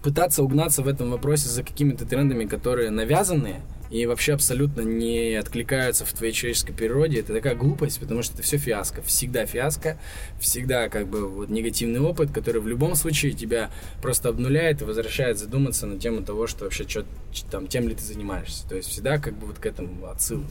пытаться 0.03 0.43
угнаться 0.43 0.81
в 0.81 0.87
этом 0.87 1.11
вопросе 1.11 1.47
за 1.49 1.63
какими-то 1.63 2.05
трендами, 2.05 2.45
которые 2.45 2.89
навязанные 2.89 3.61
и 3.89 4.05
вообще 4.05 4.33
абсолютно 4.33 4.81
не 4.81 5.33
откликаются 5.35 6.05
в 6.05 6.13
твоей 6.13 6.31
человеческой 6.31 6.73
природе, 6.73 7.21
это 7.21 7.33
такая 7.33 7.55
глупость, 7.55 7.99
потому 7.99 8.21
что 8.21 8.35
это 8.35 8.43
все 8.43 8.57
фиаско. 8.57 9.01
Всегда 9.01 9.45
фиаско, 9.45 9.99
всегда 10.39 10.89
как 10.89 11.07
бы 11.07 11.27
вот 11.27 11.49
негативный 11.49 11.99
опыт, 11.99 12.31
который 12.31 12.61
в 12.61 12.67
любом 12.67 12.95
случае 12.95 13.31
тебя 13.31 13.71
просто 14.01 14.29
обнуляет 14.29 14.81
и 14.81 14.85
возвращает 14.85 15.39
задуматься 15.39 15.87
на 15.87 15.99
тему 15.99 16.21
того, 16.23 16.45
что 16.45 16.65
вообще 16.65 16.85
чё, 16.85 17.03
ч- 17.31 17.43
там, 17.49 17.67
тем 17.67 17.87
ли 17.89 17.95
ты 17.95 18.03
занимаешься. 18.03 18.67
То 18.67 18.75
есть 18.75 18.89
всегда 18.89 19.17
как 19.17 19.35
бы 19.37 19.47
вот 19.47 19.57
к 19.57 19.65
этому 19.65 20.05
отсыл. 20.07 20.43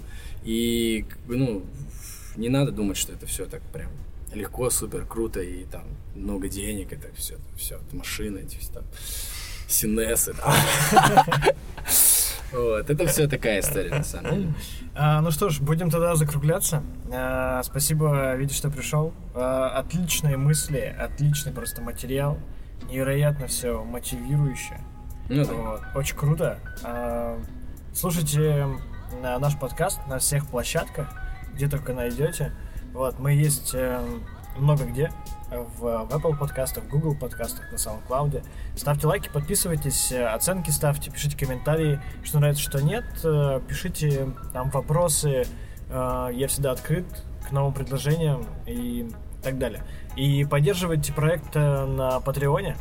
И 0.44 1.04
ну, 1.28 1.64
не 2.36 2.48
надо 2.48 2.72
думать, 2.72 2.96
что 2.96 3.12
это 3.12 3.26
все 3.26 3.46
так 3.46 3.62
прям 3.72 3.90
легко, 4.34 4.68
супер, 4.70 5.06
круто 5.06 5.40
и 5.40 5.64
там 5.64 5.84
много 6.14 6.48
денег, 6.48 6.92
это 6.92 7.08
все, 7.16 7.36
все, 7.56 7.78
машины, 7.92 8.40
эти 8.40 8.56
все 8.56 8.72
там 8.72 8.84
синесы. 9.68 10.34
там. 10.34 10.52
Вот, 12.52 12.88
это 12.88 13.06
все 13.06 13.28
такая 13.28 13.60
история, 13.60 13.90
на 13.90 14.02
самом 14.02 14.30
деле. 14.30 14.54
А, 14.94 15.20
ну 15.20 15.30
что 15.30 15.50
ж, 15.50 15.60
будем 15.60 15.90
тогда 15.90 16.14
закругляться. 16.14 16.82
А, 17.12 17.62
спасибо, 17.62 18.34
Витя, 18.36 18.54
что 18.54 18.70
пришел. 18.70 19.12
А, 19.34 19.68
отличные 19.78 20.36
мысли, 20.36 20.94
отличный 20.98 21.52
просто 21.52 21.82
материал. 21.82 22.38
Невероятно 22.90 23.46
все 23.48 23.84
мотивирующе. 23.84 24.80
Ну 25.28 25.44
да. 25.44 25.52
Вот, 25.52 25.80
очень 25.94 26.16
круто. 26.16 26.58
А, 26.84 27.38
слушайте 27.92 28.66
наш 29.22 29.58
подкаст 29.58 30.00
на 30.06 30.18
всех 30.18 30.46
площадках, 30.46 31.08
где 31.54 31.68
только 31.68 31.92
найдете. 31.92 32.52
Вот, 32.92 33.18
мы 33.18 33.32
есть 33.32 33.72
э, 33.74 34.00
много 34.56 34.84
где. 34.84 35.10
В, 35.50 35.80
в 35.80 36.14
Apple 36.14 36.36
подкастах, 36.36 36.84
в 36.84 36.88
Google 36.88 37.14
подкастах, 37.14 37.70
на 37.72 37.76
SoundCloud. 37.76 38.44
Ставьте 38.76 39.06
лайки, 39.06 39.28
подписывайтесь, 39.32 40.12
э, 40.12 40.26
оценки 40.26 40.70
ставьте, 40.70 41.10
пишите 41.10 41.36
комментарии, 41.36 42.00
что 42.22 42.38
нравится, 42.38 42.62
что 42.62 42.82
нет. 42.82 43.04
Э, 43.24 43.60
Пишите 43.66 44.28
там 44.52 44.70
вопросы. 44.70 45.44
Э, 45.90 46.28
Я 46.32 46.48
всегда 46.48 46.72
открыт 46.72 47.06
к 47.48 47.52
новым 47.52 47.72
предложениям 47.72 48.46
и 48.66 49.10
так 49.42 49.58
далее. 49.58 49.82
И 50.16 50.44
поддерживайте 50.44 51.12
проект 51.12 51.54
на 51.54 52.20
Патреоне 52.20 52.76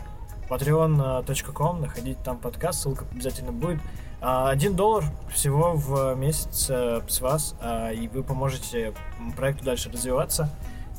patreon.com, 0.49 1.81
находите 1.81 2.19
там 2.23 2.37
подкаст, 2.37 2.81
ссылка 2.81 3.05
обязательно 3.11 3.51
будет. 3.51 3.79
А, 4.21 4.49
Один 4.49 4.75
доллар 4.75 5.03
всего 5.31 5.73
в 5.73 6.15
месяц 6.15 6.69
с 6.69 7.21
вас, 7.21 7.55
а, 7.61 7.91
и 7.91 8.07
вы 8.07 8.23
поможете 8.23 8.93
проекту 9.35 9.65
дальше 9.65 9.91
развиваться. 9.91 10.49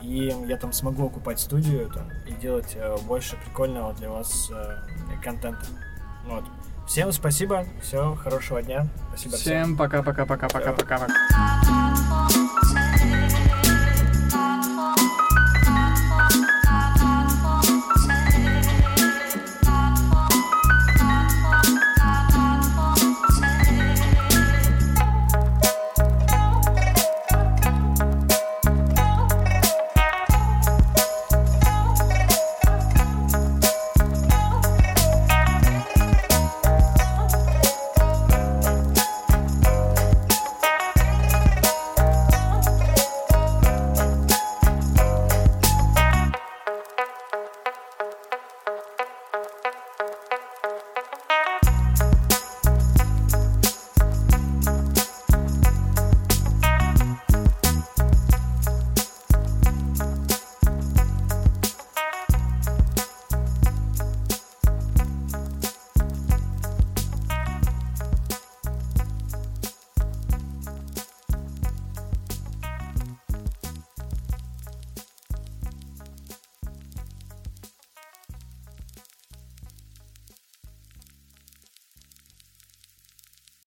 И 0.02 0.34
я 0.46 0.56
там 0.56 0.72
смогу 0.72 1.06
окупать 1.06 1.40
студию 1.40 1.90
там, 1.90 2.10
и 2.26 2.32
делать 2.32 2.76
э, 2.76 2.96
больше 3.06 3.36
прикольного 3.36 3.92
для 3.94 4.10
вас 4.10 4.50
э, 4.50 4.76
контента. 5.22 5.66
Вот. 6.24 6.44
Всем 6.86 7.12
спасибо, 7.12 7.66
все, 7.82 8.14
хорошего 8.14 8.62
дня. 8.62 8.86
Спасибо 9.08 9.36
всем. 9.36 9.64
Всем 9.64 9.76
пока-пока-пока-пока-пока. 9.76 11.08